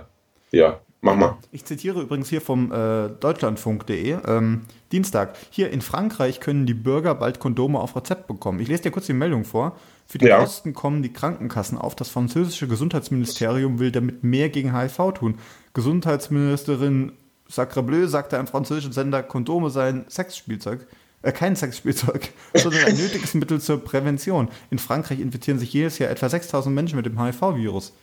ja, 0.51 0.79
Mach 1.01 1.15
mal. 1.15 1.37
Ich 1.51 1.63
zitiere 1.63 2.01
übrigens 2.01 2.29
hier 2.29 2.41
vom 2.41 2.71
äh, 2.71 3.09
deutschlandfunk.de. 3.09 4.17
Ähm, 4.25 4.61
Dienstag. 4.91 5.35
Hier 5.51 5.69
in 5.71 5.81
Frankreich 5.81 6.39
können 6.39 6.65
die 6.65 6.73
Bürger 6.73 7.13
bald 7.13 7.39
Kondome 7.39 7.79
auf 7.79 7.95
Rezept 7.95 8.27
bekommen. 8.27 8.59
Ich 8.59 8.67
lese 8.67 8.83
dir 8.83 8.91
kurz 8.91 9.05
die 9.05 9.13
Meldung 9.13 9.45
vor. 9.45 9.77
Für 10.07 10.17
die 10.17 10.25
ja. 10.25 10.39
Kosten 10.39 10.73
kommen 10.73 11.03
die 11.03 11.13
Krankenkassen 11.13 11.77
auf. 11.77 11.95
Das 11.95 12.09
französische 12.09 12.67
Gesundheitsministerium 12.67 13.79
will 13.79 13.91
damit 13.91 14.23
mehr 14.23 14.49
gegen 14.49 14.75
HIV 14.75 15.13
tun. 15.13 15.35
Gesundheitsministerin 15.73 17.11
Sacrebleu 17.47 18.07
sagte 18.07 18.37
einem 18.37 18.47
französischen 18.47 18.91
Sender, 18.91 19.21
Kondome 19.21 19.69
seien 19.69 20.05
Sexspielzeug. 20.09 20.87
Äh, 21.21 21.31
kein 21.31 21.55
Sexspielzeug, 21.55 22.29
sondern 22.53 22.85
ein 22.85 22.95
nötiges 22.95 23.33
Mittel 23.33 23.59
zur 23.59 23.83
Prävention. 23.83 24.49
In 24.69 24.79
Frankreich 24.79 25.19
infizieren 25.19 25.59
sich 25.59 25.73
jedes 25.73 25.97
Jahr 25.99 26.09
etwa 26.09 26.29
6000 26.29 26.73
Menschen 26.73 26.95
mit 26.95 27.05
dem 27.05 27.21
HIV-Virus. 27.21 27.93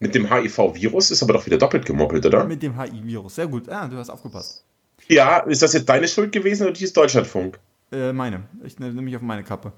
Mit 0.00 0.14
dem 0.14 0.32
HIV-Virus 0.32 1.12
ist 1.12 1.22
aber 1.22 1.34
doch 1.34 1.46
wieder 1.46 1.58
doppelt 1.58 1.86
gemoppelt, 1.86 2.26
oder? 2.26 2.44
Mit 2.44 2.62
dem 2.62 2.80
HIV-Virus. 2.80 3.36
Sehr 3.36 3.46
gut. 3.46 3.68
Ah, 3.68 3.86
du 3.86 3.96
hast 3.96 4.10
aufgepasst. 4.10 4.64
Ja, 5.08 5.38
ist 5.38 5.62
das 5.62 5.72
jetzt 5.72 5.88
deine 5.88 6.08
Schuld 6.08 6.32
gewesen 6.32 6.64
oder 6.64 6.72
die 6.72 6.84
ist 6.84 6.96
Deutschlandfunk? 6.96 7.58
Äh, 7.92 8.12
meine. 8.12 8.42
Ich 8.64 8.78
nehme 8.78 9.00
mich 9.02 9.14
auf 9.14 9.22
meine 9.22 9.44
Kappe. 9.44 9.72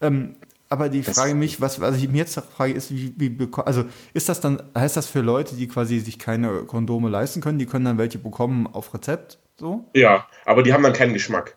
Ähm, 0.00 0.36
aber 0.68 0.88
die 0.88 1.02
Frage 1.02 1.34
mich, 1.34 1.60
was, 1.60 1.80
was 1.80 1.96
ich 1.96 2.08
mir 2.08 2.18
jetzt 2.18 2.40
frage, 2.56 2.72
ist, 2.72 2.90
wie, 2.92 3.12
wie 3.18 3.48
also 3.64 3.84
ist 4.14 4.28
das 4.28 4.40
dann, 4.40 4.62
heißt 4.74 4.96
das 4.96 5.08
für 5.08 5.20
Leute, 5.20 5.56
die 5.56 5.66
quasi 5.66 5.98
sich 5.98 6.18
keine 6.18 6.62
Kondome 6.62 7.08
leisten 7.08 7.40
können, 7.40 7.58
die 7.58 7.66
können 7.66 7.84
dann 7.84 7.98
welche 7.98 8.18
bekommen 8.18 8.68
auf 8.68 8.94
Rezept? 8.94 9.38
So? 9.60 9.84
Ja, 9.94 10.26
aber 10.44 10.62
die 10.62 10.72
haben 10.72 10.82
dann 10.82 10.92
keinen 10.92 11.12
Geschmack. 11.12 11.56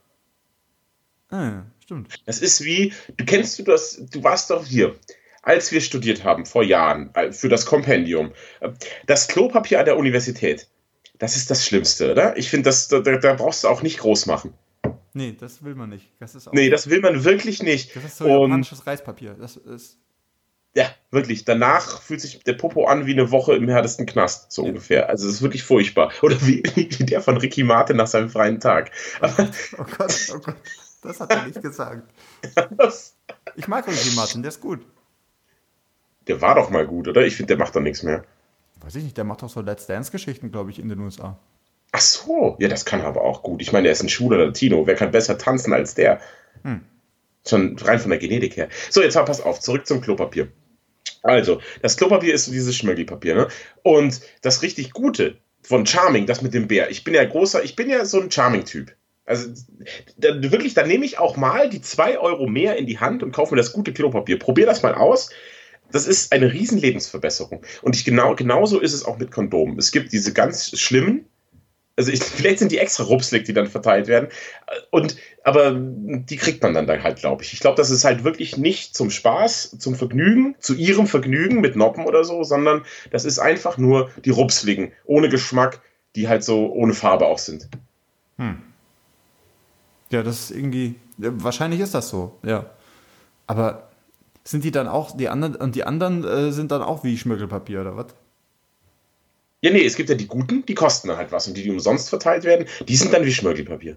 Ah, 1.32 1.64
stimmt. 1.80 2.22
Das 2.26 2.40
ist 2.40 2.64
wie, 2.64 2.94
du 3.18 3.26
kennst 3.26 3.58
du 3.58 3.64
das, 3.64 4.00
du 4.12 4.24
warst 4.24 4.52
doch 4.52 4.66
hier 4.66 4.96
als 5.44 5.72
wir 5.72 5.82
studiert 5.82 6.24
haben, 6.24 6.46
vor 6.46 6.64
Jahren, 6.64 7.14
äh, 7.14 7.32
für 7.32 7.50
das 7.50 7.66
Kompendium, 7.66 8.32
äh, 8.62 8.70
das 9.06 9.28
Klopapier 9.28 9.80
an 9.80 9.86
der 9.86 9.98
Universität, 9.98 10.68
das 11.20 11.36
ist 11.36 11.52
das 11.52 11.66
Schlimmste, 11.66 12.12
oder? 12.12 12.36
Ich 12.38 12.50
finde, 12.50 12.72
da, 12.90 13.00
da 13.00 13.34
brauchst 13.34 13.64
du 13.64 13.68
auch 13.68 13.84
nicht 13.84 14.00
groß 14.00 14.26
machen. 14.26 14.54
Nee, 15.14 15.36
das 15.40 15.64
will 15.64 15.76
man 15.76 15.90
nicht. 15.90 16.12
Das 16.20 16.34
ist 16.34 16.52
nee, 16.54 16.70
das 16.70 16.90
will 16.90 17.02
man 17.02 17.24
wirklich 17.24 17.62
nicht. 17.62 17.96
Das 17.96 18.04
ist 18.04 18.18
so 18.18 18.28
japanisches 18.28 18.88
Reispapier. 18.88 19.36
Das 19.40 19.58
ist 19.58 20.00
ja, 20.76 20.86
wirklich. 21.12 21.46
Danach 21.46 22.02
fühlt 22.02 22.22
sich 22.22 22.44
der 22.44 22.54
Popo 22.54 22.86
an 22.86 23.06
wie 23.06 23.14
eine 23.14 23.32
Woche 23.32 23.56
im 23.56 23.70
härtesten 23.70 24.06
Knast, 24.06 24.52
so 24.52 24.64
ungefähr. 24.64 25.10
Also 25.10 25.28
es 25.28 25.36
ist 25.36 25.42
wirklich 25.42 25.64
furchtbar. 25.64 26.12
Oder 26.22 26.42
wie, 26.42 26.64
wie 26.76 27.06
der 27.06 27.22
von 27.22 27.38
Ricky 27.38 27.64
Martin 27.64 27.98
nach 27.98 28.08
seinem 28.08 28.30
freien 28.30 28.60
Tag. 28.60 28.92
Oh 29.22 29.28
Gott, 29.38 29.54
oh 29.78 29.86
Gott, 29.98 30.32
oh 30.34 30.40
Gott. 30.40 30.56
Das 31.04 31.20
hat 31.20 31.32
er 31.32 31.46
nicht 31.46 31.62
gesagt. 31.62 32.10
ich 33.56 33.68
mag 33.68 33.88
Ricky 33.88 34.16
Martin, 34.16 34.42
der 34.42 34.50
ist 34.50 34.62
gut. 34.62 34.80
Der 36.28 36.42
war 36.42 36.56
doch 36.56 36.70
mal 36.70 36.88
gut, 36.88 37.08
oder? 37.08 37.26
Ich 37.26 37.36
finde, 37.36 37.56
der 37.56 37.58
macht 37.58 37.76
doch 37.76 37.82
nichts 37.82 38.02
mehr. 38.02 38.24
Weiß 38.82 38.96
ich 38.96 39.04
nicht, 39.04 39.18
der 39.18 39.26
macht 39.26 39.42
doch 39.44 39.50
so 39.50 39.62
Let's 39.62 39.86
Dance-Geschichten, 39.86 40.52
glaube 40.52 40.72
ich, 40.72 40.80
in 40.80 40.90
den 40.90 41.00
USA. 41.00 41.38
Ach 41.92 42.02
so, 42.02 42.56
ja, 42.60 42.70
das 42.70 42.86
kann 42.86 43.02
er 43.02 43.08
aber 43.08 43.22
auch 43.22 43.44
gut. 43.44 43.62
Ich 43.62 43.72
meine, 43.72 43.90
er 43.90 43.92
ist 43.92 44.02
ein 44.02 44.10
schwuler 44.10 44.44
Latino. 44.46 44.88
Wer 44.88 44.96
kann 44.96 45.12
besser 45.12 45.38
tanzen 45.38 45.74
als 45.74 45.94
der? 45.94 46.20
Hm. 46.64 46.82
Schon 47.46 47.78
rein 47.78 48.00
von 48.00 48.10
der 48.10 48.20
Genetik 48.20 48.56
her. 48.58 48.70
So, 48.90 49.02
jetzt 49.02 49.16
pass 49.16 49.42
auf, 49.42 49.60
zurück 49.60 49.86
zum 49.86 50.02
Klopapier. 50.02 50.48
Also, 51.24 51.62
das 51.82 51.98
Klopapier 51.98 52.34
ist 52.34 52.46
so 52.46 52.52
dieses 52.52 52.76
Schmöggelpapier, 52.76 53.36
ne? 53.36 53.48
Und 53.82 54.22
das 54.42 54.62
richtig 54.62 54.92
Gute 54.92 55.38
von 55.62 55.86
Charming, 55.86 56.26
das 56.26 56.42
mit 56.42 56.54
dem 56.54 56.68
Bär. 56.68 56.92
Ich 56.92 57.04
bin 57.04 57.14
ja 57.14 57.24
großer, 57.24 57.64
ich 57.64 57.76
bin 57.76 57.90
ja 57.90 58.06
so 58.06 58.22
ein 58.22 58.30
Charming-Typ. 58.30 58.94
Also 59.26 59.48
da, 60.18 60.52
wirklich, 60.52 60.74
da 60.74 60.86
nehme 60.86 61.06
ich 61.06 61.18
auch 61.18 61.38
mal 61.38 61.70
die 61.70 61.82
zwei 61.82 62.20
Euro 62.20 62.46
mehr 62.46 62.76
in 62.76 62.86
die 62.86 63.00
Hand 63.00 63.24
und 63.24 63.32
kaufe 63.32 63.56
mir 63.56 63.62
das 63.62 63.72
gute 63.72 63.94
Klopapier. 63.94 64.38
Probier 64.38 64.66
das 64.66 64.84
mal 64.84 64.94
aus 64.94 65.30
das 65.94 66.08
ist 66.08 66.34
eine 66.34 66.52
riesen 66.52 66.80
Lebensverbesserung. 66.80 67.64
Und 67.82 67.96
ich 67.96 68.04
genau, 68.04 68.36
genauso 68.36 68.80
ist 68.80 68.94
es 68.94 69.06
auch 69.06 69.20
mit 69.20 69.32
Kondomen. 69.32 69.78
Es 69.78 69.92
gibt 69.92 70.12
diese 70.12 70.34
ganz 70.34 70.78
schlimmen, 70.78 71.26
also 71.96 72.12
ich, 72.12 72.24
vielleicht 72.24 72.60
sind 72.60 72.72
die 72.72 72.80
extra 72.80 73.04
rupslig, 73.04 73.46
die 73.46 73.54
dann 73.54 73.68
verteilt 73.68 74.08
werden. 74.08 74.30
Und, 74.90 75.16
aber 75.44 75.76
die 75.76 76.38
kriegt 76.38 76.64
man 76.64 76.74
dann, 76.74 76.88
dann 76.88 77.04
halt, 77.04 77.18
glaube 77.20 77.44
ich. 77.44 77.54
Ich 77.54 77.60
glaube, 77.60 77.78
das 77.78 77.92
ist 77.92 78.04
halt 78.04 78.24
wirklich 78.24 78.58
nicht 78.58 78.96
zum 78.96 79.12
Spaß, 79.12 79.78
zum 79.78 79.96
Vergnügen, 79.96 80.56
zu 80.60 80.74
ihrem 80.74 81.06
Vergnügen 81.06 81.62
mit 81.62 81.76
Noppen 81.76 82.06
oder 82.06 82.24
so, 82.24 82.44
sondern 82.44 82.84
das 83.12 83.26
ist 83.26 83.40
einfach 83.40 83.78
nur 83.78 84.10
die 84.26 84.32
rupsligen, 84.32 84.92
ohne 85.06 85.30
Geschmack, 85.30 85.82
die 86.16 86.28
halt 86.28 86.44
so 86.44 86.72
ohne 86.72 86.94
Farbe 86.94 87.28
auch 87.28 87.40
sind. 87.40 87.70
Hm. 88.38 88.58
Ja, 90.10 90.24
das 90.24 90.50
ist 90.50 90.52
irgendwie, 90.52 90.96
wahrscheinlich 91.18 91.80
ist 91.80 91.94
das 91.94 92.10
so, 92.10 92.38
ja. 92.44 92.72
Aber 93.46 93.90
sind 94.44 94.64
die 94.64 94.72
dann 94.72 94.88
auch, 94.88 95.16
die 95.16 95.30
anderen, 95.30 95.56
und 95.56 95.76
die 95.76 95.84
anderen 95.84 96.24
äh, 96.24 96.52
sind 96.52 96.72
dann 96.72 96.82
auch 96.82 97.04
wie 97.04 97.18
Schmirgelpapier 97.18 97.82
oder 97.82 97.96
was? 97.96 98.08
Ja, 99.64 99.72
nee, 99.72 99.86
es 99.86 99.96
gibt 99.96 100.10
ja 100.10 100.16
die 100.16 100.28
guten, 100.28 100.66
die 100.66 100.76
kosten 100.76 101.08
dann 101.08 101.16
halt 101.16 101.32
was. 101.32 101.48
Und 101.48 101.56
die, 101.56 101.64
die 101.64 101.72
umsonst 101.72 102.10
verteilt 102.10 102.44
werden, 102.44 102.68
die 102.86 102.96
sind 102.98 103.14
dann 103.14 103.26
wie 103.26 103.32
Schmirgelpapier. 103.32 103.96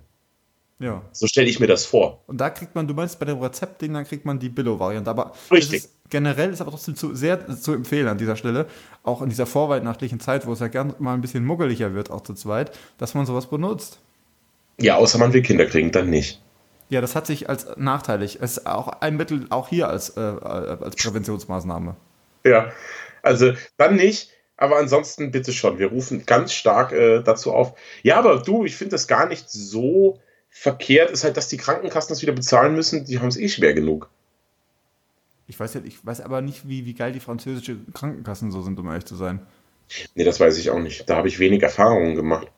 Ja. 0.78 1.02
So 1.10 1.26
stelle 1.26 1.48
ich 1.48 1.58
mir 1.58 1.66
das 1.66 1.84
vor. 1.84 2.22
Und 2.28 2.40
da 2.40 2.50
kriegt 2.50 2.76
man, 2.76 2.86
du 2.86 2.94
meinst 2.94 3.18
bei 3.18 3.26
dem 3.26 3.40
Rezeptding, 3.40 3.92
dann 3.92 4.04
kriegt 4.04 4.24
man 4.24 4.38
die 4.38 4.48
Billo-Variante. 4.48 5.10
Aber 5.10 5.32
Richtig. 5.50 5.78
Ist, 5.78 5.90
generell 6.08 6.52
ist 6.52 6.60
aber 6.60 6.70
trotzdem 6.70 6.94
zu, 6.94 7.16
sehr 7.16 7.48
zu 7.56 7.72
empfehlen 7.72 8.06
an 8.06 8.16
dieser 8.16 8.36
Stelle, 8.36 8.66
auch 9.02 9.22
in 9.22 9.28
dieser 9.28 9.46
vorweihnachtlichen 9.46 10.20
Zeit, 10.20 10.46
wo 10.46 10.52
es 10.52 10.60
ja 10.60 10.68
gern 10.68 10.94
mal 11.00 11.14
ein 11.14 11.20
bisschen 11.20 11.44
muggeliger 11.44 11.94
wird, 11.94 12.12
auch 12.12 12.20
zu 12.20 12.34
zweit, 12.34 12.70
dass 12.98 13.14
man 13.14 13.26
sowas 13.26 13.50
benutzt. 13.50 13.98
Ja, 14.78 14.96
außer 14.96 15.18
man 15.18 15.32
will 15.32 15.42
Kinder 15.42 15.66
kriegen, 15.66 15.90
dann 15.90 16.10
nicht. 16.10 16.40
Ja, 16.90 17.00
das 17.00 17.16
hat 17.16 17.26
sich 17.26 17.48
als 17.48 17.66
nachteilig. 17.76 18.38
Es 18.40 18.58
ist 18.58 18.66
auch 18.68 18.86
ein 18.86 19.16
Mittel, 19.16 19.46
auch 19.50 19.68
hier 19.68 19.88
als, 19.88 20.16
äh, 20.16 20.20
als 20.20 20.94
Präventionsmaßnahme. 20.94 21.96
Ja, 22.44 22.70
also 23.22 23.54
dann 23.76 23.96
nicht, 23.96 24.30
aber 24.56 24.78
ansonsten 24.78 25.30
bitte 25.30 25.52
schon. 25.52 25.78
Wir 25.78 25.88
rufen 25.88 26.24
ganz 26.26 26.52
stark 26.52 26.92
äh, 26.92 27.22
dazu 27.22 27.52
auf. 27.52 27.78
Ja, 28.02 28.16
aber 28.16 28.38
du, 28.38 28.64
ich 28.64 28.76
finde 28.76 28.92
das 28.92 29.06
gar 29.06 29.28
nicht 29.28 29.50
so 29.50 30.18
verkehrt. 30.48 31.10
Ist 31.10 31.24
halt, 31.24 31.36
dass 31.36 31.48
die 31.48 31.58
Krankenkassen 31.58 32.08
das 32.08 32.22
wieder 32.22 32.32
bezahlen 32.32 32.74
müssen. 32.74 33.04
Die 33.04 33.18
haben 33.18 33.28
es 33.28 33.36
eh 33.36 33.48
schwer 33.48 33.74
genug. 33.74 34.08
Ich 35.46 35.60
weiß 35.60 35.74
ja, 35.74 35.80
ich 35.84 36.04
weiß 36.04 36.22
aber 36.22 36.40
nicht, 36.40 36.68
wie, 36.68 36.86
wie 36.86 36.94
geil 36.94 37.12
die 37.12 37.20
französische 37.20 37.76
Krankenkassen 37.92 38.50
so 38.50 38.62
sind, 38.62 38.78
um 38.78 38.88
ehrlich 38.88 39.04
zu 39.04 39.14
sein. 39.14 39.40
Nee, 40.14 40.24
das 40.24 40.40
weiß 40.40 40.58
ich 40.58 40.70
auch 40.70 40.80
nicht. 40.80 41.08
Da 41.08 41.16
habe 41.16 41.28
ich 41.28 41.38
wenig 41.38 41.62
Erfahrungen 41.62 42.16
gemacht. 42.16 42.48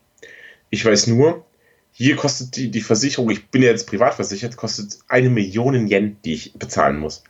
Ich 0.71 0.83
weiß 0.85 1.07
nur, 1.07 1.45
hier 1.91 2.15
kostet 2.15 2.55
die, 2.55 2.71
die 2.71 2.81
Versicherung, 2.81 3.29
ich 3.29 3.49
bin 3.49 3.61
ja 3.61 3.69
jetzt 3.69 3.87
privat 3.87 4.15
versichert, 4.15 4.57
kostet 4.57 4.99
eine 5.07 5.29
Million 5.29 5.87
Yen, 5.87 6.17
die 6.23 6.33
ich 6.33 6.53
bezahlen 6.53 6.97
muss. 6.97 7.23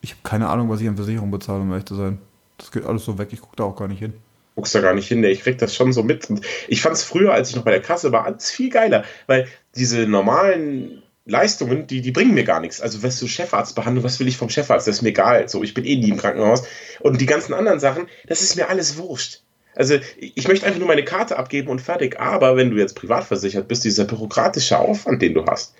Ich 0.00 0.10
habe 0.10 0.20
keine 0.22 0.48
Ahnung, 0.48 0.68
was 0.68 0.80
ich 0.80 0.88
an 0.88 0.96
Versicherung 0.96 1.30
bezahle, 1.30 1.62
um 1.62 1.70
ehrlich 1.70 1.86
zu 1.86 1.94
sein. 1.94 2.18
Das 2.58 2.70
geht 2.70 2.84
alles 2.84 3.04
so 3.04 3.18
weg, 3.18 3.28
ich 3.32 3.40
gucke 3.40 3.56
da 3.56 3.64
auch 3.64 3.76
gar 3.76 3.88
nicht 3.88 3.98
hin. 3.98 4.14
Guckst 4.54 4.74
da 4.74 4.80
gar 4.80 4.94
nicht 4.94 5.08
hin, 5.08 5.24
ich 5.24 5.40
krieg 5.40 5.58
das 5.58 5.74
schon 5.74 5.92
so 5.92 6.02
mit. 6.02 6.28
Ich 6.68 6.82
fand 6.82 6.94
es 6.94 7.02
früher, 7.02 7.32
als 7.32 7.50
ich 7.50 7.56
noch 7.56 7.64
bei 7.64 7.70
der 7.70 7.80
Kasse 7.80 8.12
war, 8.12 8.26
alles 8.26 8.50
viel 8.50 8.70
geiler, 8.70 9.04
weil 9.26 9.48
diese 9.74 10.06
normalen 10.06 11.02
Leistungen, 11.24 11.86
die, 11.86 12.00
die 12.00 12.10
bringen 12.10 12.34
mir 12.34 12.44
gar 12.44 12.60
nichts. 12.60 12.80
Also, 12.80 13.02
weißt 13.02 13.22
du, 13.22 13.28
Chefarztbehandlung, 13.28 14.04
was 14.04 14.18
will 14.18 14.26
ich 14.26 14.36
vom 14.36 14.50
Chefarzt? 14.50 14.88
Das 14.88 14.96
ist 14.96 15.02
mir 15.02 15.10
egal. 15.10 15.48
So, 15.48 15.62
ich 15.62 15.72
bin 15.72 15.84
eh 15.84 15.96
nie 15.96 16.10
im 16.10 16.16
Krankenhaus. 16.16 16.64
Und 17.00 17.20
die 17.20 17.26
ganzen 17.26 17.54
anderen 17.54 17.78
Sachen, 17.78 18.08
das 18.26 18.42
ist 18.42 18.56
mir 18.56 18.68
alles 18.68 18.96
wurscht. 18.96 19.40
Also, 19.74 19.98
ich 20.18 20.48
möchte 20.48 20.66
einfach 20.66 20.80
nur 20.80 20.88
meine 20.88 21.04
Karte 21.04 21.38
abgeben 21.38 21.68
und 21.68 21.80
fertig. 21.80 22.18
Aber 22.20 22.56
wenn 22.56 22.70
du 22.70 22.76
jetzt 22.76 22.96
privat 22.96 23.24
versichert 23.24 23.68
bist, 23.68 23.84
dieser 23.84 24.04
bürokratische 24.04 24.78
Aufwand, 24.78 25.22
den 25.22 25.34
du 25.34 25.46
hast, 25.46 25.74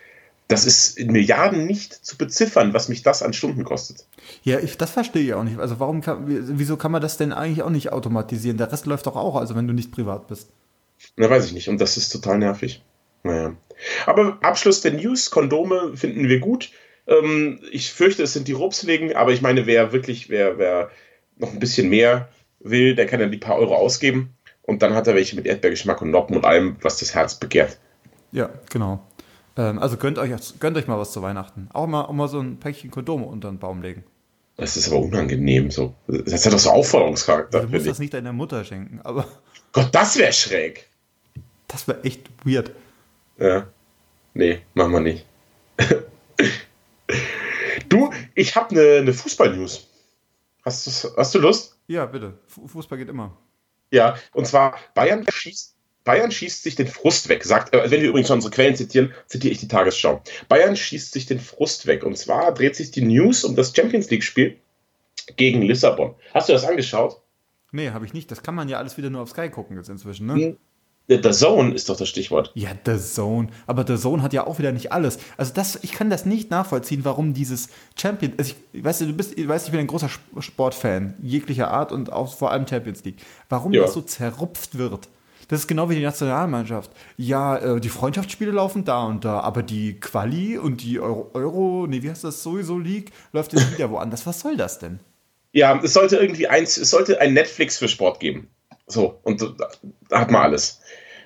das 0.53 0.67
ist 0.67 0.99
in 0.99 1.13
Milliarden 1.13 1.67
nicht 1.67 1.93
zu 1.93 2.17
beziffern, 2.17 2.73
was 2.75 2.89
mich 2.89 3.03
das 3.03 3.23
an 3.23 3.33
Stunden 3.33 3.65
kostet. 3.65 4.07
Ja, 4.43 4.59
ich, 4.59 4.79
das 4.79 4.91
verstehe 4.91 5.23
ich 5.23 5.35
auch 5.35 5.45
nicht. 5.45 5.59
Also 5.59 5.81
warum 5.81 6.01
kann, 6.01 6.25
wieso 6.27 6.77
kann 6.77 6.93
man 6.93 7.03
das 7.03 7.17
denn 7.17 7.33
eigentlich 7.33 7.63
auch 7.63 7.71
nicht 7.71 7.93
automatisieren? 7.93 8.59
Der 8.59 8.71
Rest 8.73 8.87
läuft 8.87 9.07
doch 9.07 9.17
auch, 9.17 9.37
also 9.37 9.55
wenn 9.55 9.67
du 9.67 9.75
nicht 9.75 9.93
privat 9.93 10.29
bist. 10.29 10.51
Na, 11.17 11.29
weiß 11.29 11.47
ich 11.47 11.53
nicht. 11.53 11.69
Und 11.69 11.81
das 11.81 11.97
ist 11.97 12.11
total 12.11 12.39
nervig. 12.39 12.83
Naja. 13.23 13.55
Aber 14.07 14.39
Abschluss 14.43 14.81
der 14.81 14.93
News, 14.93 15.31
Kondome 15.31 15.97
finden 15.97 16.29
wir 16.29 16.41
gut. 16.41 16.71
Ähm, 17.07 17.61
ich 17.71 17.93
fürchte, 17.93 18.23
es 18.23 18.33
sind 18.33 18.49
die 18.49 18.53
Rupsligen, 18.53 19.15
aber 19.15 19.33
ich 19.33 19.43
meine, 19.43 19.67
wer 19.67 19.93
wirklich, 19.93 20.29
wer, 20.29 20.59
wer 20.59 20.91
noch 21.37 21.53
ein 21.53 21.59
bisschen 21.59 21.89
mehr 21.89 22.29
will, 22.61 22.95
der 22.95 23.07
kann 23.07 23.21
dann 23.21 23.33
die 23.33 23.39
paar 23.39 23.57
Euro 23.57 23.75
ausgeben 23.75 24.35
und 24.63 24.83
dann 24.83 24.95
hat 24.95 25.07
er 25.07 25.15
welche 25.15 25.37
mit 25.37 25.47
Erdbeergeschmack 25.47 26.01
und 26.03 26.11
Noppen 26.11 26.37
und 26.37 26.45
allem, 26.45 26.77
was 26.83 26.99
das 26.99 27.15
Herz 27.15 27.39
begehrt. 27.39 27.79
Ja, 28.31 28.51
genau. 28.71 29.05
Ähm, 29.57 29.79
also 29.79 29.97
gönnt 29.97 30.19
euch, 30.19 30.31
gönnt 30.61 30.77
euch 30.77 30.87
mal 30.87 30.99
was 30.99 31.13
zu 31.13 31.23
Weihnachten. 31.23 31.69
Auch 31.73 31.87
mal, 31.87 32.03
auch 32.03 32.13
mal 32.13 32.29
so 32.29 32.41
ein 32.41 32.59
Päckchen 32.59 32.91
Kondome 32.91 33.27
unter 33.27 33.49
den 33.51 33.59
Baum 33.59 33.83
legen. 33.83 34.05
Das 34.57 34.77
ist 34.77 34.89
aber 34.89 35.01
unangenehm. 35.01 35.71
So. 35.71 35.95
Das 36.07 36.45
hat 36.45 36.53
doch 36.53 36.59
so 36.59 36.71
Aufforderungscharakter. 36.71 37.61
Ja, 37.61 37.67
du 37.67 37.73
musst 37.73 37.87
das 37.87 37.99
nicht 37.99 38.15
deiner 38.15 38.33
Mutter 38.33 38.65
schenken, 38.65 39.01
aber. 39.03 39.27
Gott, 39.73 39.89
das 39.93 40.17
wäre 40.19 40.33
schräg. 40.33 40.89
Das 41.69 41.89
wäre 41.89 42.05
echt 42.05 42.29
weird. 42.45 42.71
Ja. 43.39 43.67
Nee, 44.35 44.61
machen 44.75 44.93
wir 44.93 45.01
nicht. 45.01 45.27
du, 47.89 48.11
ich 48.35 48.55
habe 48.55 48.71
eine 48.71 49.03
ne, 49.05 49.13
Fußball-News. 49.13 49.89
Hast, 50.65 51.13
hast 51.17 51.35
du 51.35 51.39
Lust? 51.39 51.79
Ja, 51.87 52.07
bitte. 52.07 52.39
Fußball 52.47 52.99
geht 52.99 53.09
immer. 53.09 53.37
Ja, 53.91 54.17
und 54.33 54.47
zwar 54.47 54.79
Bayern 54.95 55.27
schießt, 55.29 55.72
Bayern 56.05 56.31
schießt 56.31 56.63
sich 56.63 56.75
den 56.75 56.89
Frust 56.89 57.29
weg. 57.29 57.45
Sagt, 57.45 57.75
äh, 57.75 57.91
wenn 57.91 58.01
wir 58.01 58.09
übrigens 58.09 58.31
unsere 58.31 58.53
Quellen 58.53 58.77
zitieren, 58.77 59.13
zitiere 59.27 59.53
ich 59.53 59.61
die 59.61 59.69
Tagesschau. 59.69 60.23
Bayern 60.49 60.77
schießt 60.77 61.13
sich 61.13 61.27
den 61.27 61.41
Frust 61.41 61.87
weg. 61.87 62.05
Und 62.05 62.17
zwar 62.19 62.53
dreht 62.53 62.77
sich 62.77 62.91
die 62.91 63.03
News 63.03 63.45
um 63.45 63.57
das 63.57 63.75
Champions 63.75 64.11
League-Spiel 64.11 64.57
gegen 65.37 65.63
Lissabon. 65.63 66.15
Hast 66.35 66.49
du 66.49 66.53
das 66.53 66.65
angeschaut? 66.65 67.21
Nee, 67.71 67.91
habe 67.91 68.05
ich 68.05 68.13
nicht. 68.13 68.31
Das 68.31 68.43
kann 68.43 68.55
man 68.55 68.69
ja 68.69 68.79
alles 68.79 68.97
wieder 68.97 69.11
nur 69.11 69.23
auf 69.23 69.31
Sky 69.31 69.49
gucken 69.49 69.77
jetzt 69.77 69.89
inzwischen, 69.89 70.27
ne? 70.27 70.35
Hm. 70.35 70.57
The 71.09 71.31
Zone 71.33 71.75
ist 71.75 71.89
doch 71.89 71.97
das 71.97 72.09
Stichwort. 72.09 72.53
Ja, 72.55 72.71
The 72.87 72.97
Zone. 72.97 73.49
Aber 73.67 73.85
The 73.87 74.01
Zone 74.01 74.23
hat 74.23 74.33
ja 74.33 74.47
auch 74.47 74.59
wieder 74.59 74.73
nicht 74.73 74.93
alles. 74.93 75.19
Also 75.37 75.53
das, 75.53 75.79
ich 75.83 75.93
kann 75.93 76.11
das 76.11 76.27
nicht 76.27 76.51
nachvollziehen, 76.51 77.05
warum 77.05 77.35
dieses 77.35 77.69
Champion. 78.01 78.33
Also 78.39 78.55
ich, 78.73 78.85
weißt 78.85 79.01
du, 79.01 79.07
du 79.07 79.13
bist, 79.13 79.37
weißt, 79.37 79.67
ich 79.67 79.73
bin 79.73 79.81
ein 79.81 79.89
großer 79.89 80.09
Sportfan 80.39 81.15
jeglicher 81.21 81.71
Art 81.71 81.91
und 81.93 82.13
auch 82.13 82.37
vor 82.37 82.53
allem 82.53 82.67
Champions 82.69 83.05
League. 83.05 83.17
Warum 83.49 83.73
ja. 83.73 83.83
das 83.83 83.95
so 83.95 84.01
zerrupft 84.01 84.79
wird? 84.79 85.09
Das 85.49 85.61
ist 85.61 85.67
genau 85.67 85.91
wie 85.91 85.97
die 85.97 86.03
Nationalmannschaft. 86.03 86.91
Ja, 87.17 87.57
äh, 87.57 87.81
die 87.81 87.89
Freundschaftsspiele 87.89 88.51
laufen 88.51 88.85
da 88.85 89.05
und 89.05 89.25
da, 89.25 89.41
aber 89.41 89.63
die 89.63 89.99
Quali 90.01 90.59
und 90.59 90.83
die 90.83 91.01
Euro, 91.01 91.31
Euro 91.35 91.87
nee, 91.89 92.03
wie 92.03 92.11
heißt 92.11 92.25
das, 92.25 92.43
sowieso 92.43 92.79
League, 92.79 93.13
läuft 93.33 93.53
jetzt 93.53 93.73
wieder 93.75 93.91
woanders. 93.91 94.27
Was 94.27 94.41
soll 94.41 94.57
das 94.57 94.79
denn? 94.79 95.01
Ja, 95.53 95.79
es 95.83 95.93
sollte 95.93 96.17
irgendwie 96.17 96.49
eins, 96.49 96.77
es 96.77 96.91
sollte 96.91 97.21
ein 97.21 97.35
Netflix 97.35 97.79
für 97.79 97.89
Sport 97.89 98.21
geben. 98.21 98.49
So, 98.87 99.19
und 99.23 99.43
da, 99.43 100.19
hat 100.19 100.31
man 100.31 100.43
alles. 100.43 100.81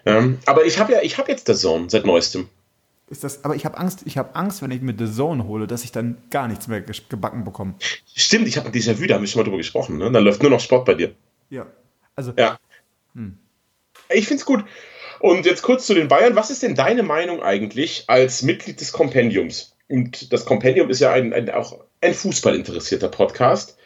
Ähm, 0.05 0.39
aber 0.47 0.65
ich 0.65 0.79
habe 0.79 0.93
ja, 0.93 1.01
ich 1.03 1.19
habe 1.19 1.31
jetzt 1.31 1.47
The 1.47 1.55
Zone 1.55 1.89
seit 1.89 2.07
neuestem. 2.07 2.49
Ist 3.09 3.23
das, 3.23 3.45
aber 3.45 3.55
ich 3.55 3.65
habe 3.65 3.79
Angst, 3.79 4.03
ich 4.05 4.19
habe 4.19 4.35
Angst, 4.35 4.63
wenn 4.63 4.73
ich 4.73 4.83
mir 4.83 4.95
The 4.99 5.13
Zone 5.13 5.47
hole, 5.47 5.69
dass 5.69 5.85
ich 5.85 5.93
dann 5.93 6.19
gar 6.31 6.49
nichts 6.49 6.67
mehr 6.67 6.81
gebacken 6.81 7.45
bekomme. 7.45 7.75
Stimmt, 8.15 8.49
ich 8.49 8.57
habe 8.57 8.67
ein 8.67 8.73
Déjà-vu, 8.73 9.07
da 9.07 9.15
haben 9.15 9.21
wir 9.21 9.29
schon 9.29 9.41
mal 9.41 9.45
drüber 9.45 9.59
gesprochen. 9.59 9.99
Ne? 9.99 10.11
Dann 10.11 10.25
läuft 10.25 10.43
nur 10.43 10.51
noch 10.51 10.61
Sport 10.61 10.85
bei 10.87 10.95
dir. 10.95 11.15
Ja, 11.49 11.67
also. 12.17 12.33
Ja. 12.37 12.59
Hm. 13.15 13.39
Ich 14.11 14.27
finde 14.27 14.41
es 14.41 14.47
gut. 14.47 14.65
Und 15.21 15.47
jetzt 15.47 15.63
kurz 15.63 15.87
zu 15.87 15.95
den 15.95 16.09
Bayern. 16.09 16.37
Was 16.37 16.51
ist 16.51 16.63
denn 16.63 16.75
deine 16.75 17.03
Meinung 17.03 17.43
eigentlich 17.43 18.05
als 18.07 18.43
Mitglied 18.43 18.81
des 18.81 18.93
Kompendiums? 18.93 19.75
Und 19.89 20.33
das 20.33 20.45
Kompendium 20.45 20.91
ist 20.91 21.01
ja 21.01 21.13
ein, 21.13 21.33
ein 21.33 21.49
auch 21.51 21.79
ein 22.01 22.15
fußballinteressierter 22.15 23.09
Podcast, 23.09 23.77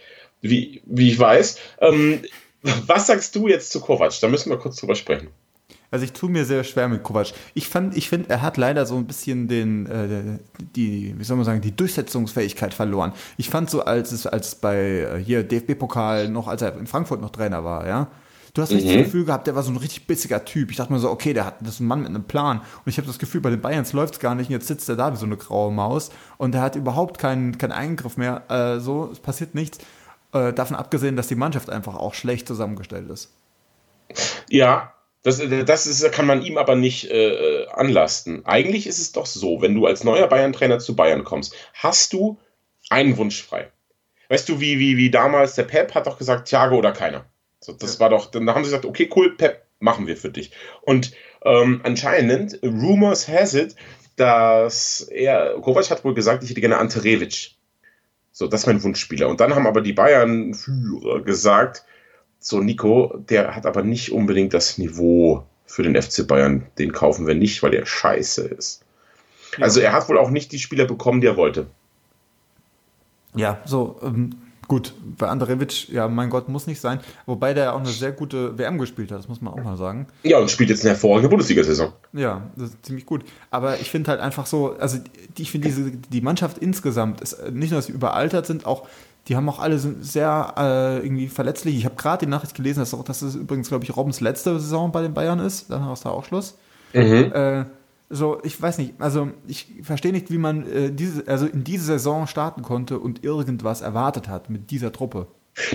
wie, 0.40 0.83
wie 0.87 1.11
ich 1.11 1.18
weiß. 1.18 1.59
Ähm, 1.80 2.22
was 2.62 3.06
sagst 3.06 3.35
du 3.37 3.48
jetzt 3.48 3.70
zu 3.70 3.80
Kovac? 3.80 4.12
Da 4.20 4.28
müssen 4.28 4.50
wir 4.50 4.59
kurz 4.59 4.76
drüber 4.76 4.94
sprechen. 4.94 5.28
Also 5.90 6.04
ich 6.04 6.12
tue 6.12 6.30
mir 6.30 6.44
sehr 6.44 6.62
schwer 6.62 6.88
mit 6.88 7.02
Kovac. 7.02 7.33
Ich 7.54 7.68
fand, 7.68 7.96
ich 7.96 8.09
finde, 8.09 8.30
er 8.30 8.42
hat 8.42 8.56
leider 8.56 8.87
so 8.87 8.96
ein 8.96 9.06
bisschen 9.06 9.48
den, 9.48 9.87
äh, 9.87 10.38
die, 10.76 11.14
wie 11.18 11.24
soll 11.24 11.37
man 11.37 11.44
sagen, 11.44 11.61
die 11.61 11.74
Durchsetzungsfähigkeit 11.74 12.74
verloren. 12.74 13.12
Ich 13.38 13.50
fand 13.50 13.70
so, 13.70 13.85
als 13.85 14.12
es, 14.12 14.26
als 14.26 14.54
bei 14.54 14.76
äh, 14.76 15.18
hier 15.22 15.42
DFB-Pokal 15.42 16.28
noch, 16.28 16.46
als 16.46 16.62
er 16.62 16.76
in 16.78 16.87
Frankfurt 16.87 17.20
noch 17.20 17.30
Trainer 17.30 17.64
war, 17.64 17.87
ja. 17.88 18.09
Du 18.54 18.62
hast 18.62 18.72
richtig 18.72 18.90
mhm. 18.90 18.96
das 18.98 19.04
Gefühl 19.06 19.24
gehabt, 19.24 19.46
der 19.46 19.54
war 19.54 19.62
so 19.62 19.70
ein 19.70 19.76
richtig 19.76 20.06
bissiger 20.06 20.44
Typ. 20.44 20.70
Ich 20.70 20.76
dachte 20.76 20.92
mir 20.92 20.98
so, 20.98 21.10
okay, 21.10 21.32
der 21.32 21.44
hat 21.46 21.56
das 21.60 21.74
ist 21.74 21.80
ein 21.80 21.86
Mann 21.86 22.00
mit 22.00 22.08
einem 22.08 22.24
Plan. 22.24 22.58
Und 22.58 22.86
ich 22.86 22.96
habe 22.96 23.06
das 23.06 23.18
Gefühl, 23.18 23.40
bei 23.40 23.50
den 23.50 23.60
Bayerns 23.60 23.92
läuft 23.92 24.14
es 24.14 24.20
gar 24.20 24.34
nicht. 24.34 24.48
Und 24.48 24.54
jetzt 24.54 24.66
sitzt 24.66 24.88
er 24.88 24.96
da 24.96 25.12
wie 25.12 25.16
so 25.16 25.26
eine 25.26 25.36
graue 25.36 25.72
Maus 25.72 26.10
und 26.38 26.54
er 26.54 26.62
hat 26.62 26.76
überhaupt 26.76 27.18
keinen, 27.18 27.58
keinen 27.58 27.72
Eingriff 27.72 28.16
mehr. 28.16 28.42
Äh, 28.48 28.80
so, 28.80 29.10
es 29.12 29.20
passiert 29.20 29.54
nichts. 29.54 29.78
Äh, 30.32 30.52
davon 30.52 30.76
abgesehen, 30.76 31.16
dass 31.16 31.28
die 31.28 31.34
Mannschaft 31.34 31.70
einfach 31.70 31.96
auch 31.96 32.14
schlecht 32.14 32.46
zusammengestellt 32.46 33.08
ist. 33.10 33.30
Ja, 34.48 34.94
das, 35.22 35.40
das 35.66 35.86
ist, 35.86 36.10
kann 36.12 36.26
man 36.26 36.42
ihm 36.42 36.56
aber 36.56 36.76
nicht 36.76 37.10
äh, 37.10 37.66
anlasten. 37.72 38.46
Eigentlich 38.46 38.86
ist 38.86 38.98
es 38.98 39.12
doch 39.12 39.26
so, 39.26 39.60
wenn 39.60 39.74
du 39.74 39.86
als 39.86 40.02
neuer 40.02 40.26
Bayern-Trainer 40.26 40.78
zu 40.78 40.96
Bayern 40.96 41.24
kommst, 41.24 41.54
hast 41.74 42.12
du 42.12 42.38
einen 42.88 43.16
Wunsch 43.16 43.42
frei. 43.42 43.70
Weißt 44.28 44.48
du, 44.48 44.60
wie, 44.60 44.78
wie, 44.78 44.96
wie 44.96 45.10
damals 45.10 45.56
der 45.56 45.64
Pep 45.64 45.94
hat 45.94 46.06
doch 46.06 46.16
gesagt, 46.16 46.48
Thiago 46.48 46.76
oder 46.76 46.92
keiner. 46.92 47.24
So, 47.61 47.73
das 47.73 47.94
ja. 47.94 48.01
war 48.01 48.11
doch, 48.11 48.31
dann 48.31 48.49
haben 48.49 48.64
sie 48.64 48.70
gesagt, 48.70 48.87
okay, 48.87 49.09
cool, 49.14 49.37
Pep, 49.37 49.64
machen 49.79 50.07
wir 50.07 50.16
für 50.16 50.31
dich. 50.31 50.51
Und 50.83 51.12
ähm, 51.44 51.81
anscheinend, 51.85 52.59
Rumors 52.62 53.29
has 53.29 53.55
it, 53.55 53.77
dass 54.16 55.01
er, 55.11 55.55
Kovac 55.61 55.90
hat 55.90 56.05
wohl 56.05 56.14
gesagt, 56.14 56.42
ich 56.42 56.51
hätte 56.51 56.61
gerne 56.61 56.79
Ante 56.79 57.05
Revic. 57.05 57.53
So, 58.33 58.46
das 58.46 58.61
ist 58.61 58.66
mein 58.66 58.83
Wunschspieler. 58.83 59.29
Und 59.29 59.40
dann 59.40 59.55
haben 59.55 59.66
aber 59.66 59.81
die 59.81 59.92
Bayern-Führer 59.92 61.23
gesagt, 61.23 61.85
so, 62.38 62.61
Nico, 62.61 63.18
der 63.18 63.55
hat 63.55 63.66
aber 63.66 63.83
nicht 63.83 64.12
unbedingt 64.12 64.55
das 64.55 64.79
Niveau 64.79 65.44
für 65.66 65.83
den 65.83 66.01
FC 66.01 66.27
Bayern. 66.27 66.66
Den 66.79 66.92
kaufen 66.92 67.27
wir 67.27 67.35
nicht, 67.35 67.62
weil 67.62 67.70
der 67.70 67.85
scheiße 67.85 68.42
ist. 68.42 68.83
Ja. 69.59 69.64
Also 69.64 69.81
er 69.81 69.92
hat 69.92 70.09
wohl 70.09 70.18
auch 70.18 70.31
nicht 70.31 70.53
die 70.53 70.59
Spieler 70.59 70.87
bekommen, 70.87 71.20
die 71.20 71.27
er 71.27 71.37
wollte. 71.37 71.66
Ja, 73.35 73.61
so, 73.64 74.01
ähm, 74.03 74.37
gut, 74.70 74.94
bei 75.18 75.26
Andrevic, 75.26 75.88
ja, 75.88 76.06
mein 76.06 76.30
Gott, 76.30 76.48
muss 76.48 76.68
nicht 76.68 76.80
sein. 76.80 77.00
Wobei 77.26 77.54
der 77.54 77.64
ja 77.64 77.72
auch 77.72 77.80
eine 77.80 77.88
sehr 77.88 78.12
gute 78.12 78.56
WM 78.56 78.78
gespielt 78.78 79.11
hat, 79.11 79.18
das 79.18 79.28
muss 79.28 79.40
man 79.40 79.52
auch 79.52 79.64
mal 79.64 79.76
sagen. 79.76 80.06
Ja, 80.22 80.38
und 80.38 80.48
spielt 80.48 80.70
jetzt 80.70 80.83
eine 80.83 80.90
hervorragende 80.90 81.28
Bundesliga-Saison. 81.28 81.92
Ja, 82.12 82.48
das 82.54 82.70
ist 82.70 82.87
ziemlich 82.87 83.04
gut. 83.04 83.24
Aber 83.50 83.80
ich 83.80 83.90
finde 83.90 84.12
halt 84.12 84.20
einfach 84.20 84.46
so, 84.46 84.76
also 84.78 84.98
die, 85.37 85.42
ich 85.42 85.50
finde 85.50 85.66
diese, 85.66 85.90
die 85.90 86.20
Mannschaft 86.20 86.56
insgesamt 86.59 87.20
ist 87.20 87.50
nicht 87.50 87.72
nur, 87.72 87.78
dass 87.78 87.87
sie 87.87 87.92
überaltert 87.92 88.46
sind, 88.46 88.64
auch 88.64 88.87
die 89.26 89.35
haben 89.35 89.48
auch 89.48 89.59
alle 89.59 89.78
sehr 89.78 90.54
äh, 90.56 91.04
irgendwie 91.04 91.26
verletzlich. 91.26 91.76
Ich 91.76 91.85
habe 91.85 91.96
gerade 91.96 92.24
die 92.24 92.30
Nachricht 92.30 92.54
gelesen, 92.54 92.78
dass, 92.78 92.94
auch, 92.94 93.04
dass 93.04 93.22
es 93.22 93.35
übrigens, 93.35 93.68
glaube 93.68 93.85
ich, 93.85 93.96
Robbens 93.96 94.20
letzte 94.20 94.59
Saison 94.61 94.92
bei 94.92 95.02
den 95.02 95.14
Bayern 95.14 95.40
ist. 95.40 95.68
Dann 95.68 95.92
ist 95.92 96.04
da 96.04 96.11
auch 96.11 96.24
Schluss. 96.24 96.56
Mhm. 96.94 97.33
Äh, 97.35 97.64
so, 98.12 98.40
ich 98.42 98.61
weiß 98.61 98.79
nicht, 98.79 98.94
also 98.99 99.31
ich 99.46 99.68
verstehe 99.83 100.11
nicht, 100.12 100.33
wie 100.33 100.38
man 100.38 100.66
äh, 100.70 100.90
diese, 100.90 101.29
also 101.29 101.46
in 101.46 101.62
diese 101.62 101.85
Saison 101.85 102.27
starten 102.27 102.62
konnte 102.62 102.99
und 102.99 103.23
irgendwas 103.23 103.81
erwartet 103.81 104.29
hat 104.29 104.51
mit 104.51 104.73
dieser 104.73 104.92
Truppe. 104.92 105.29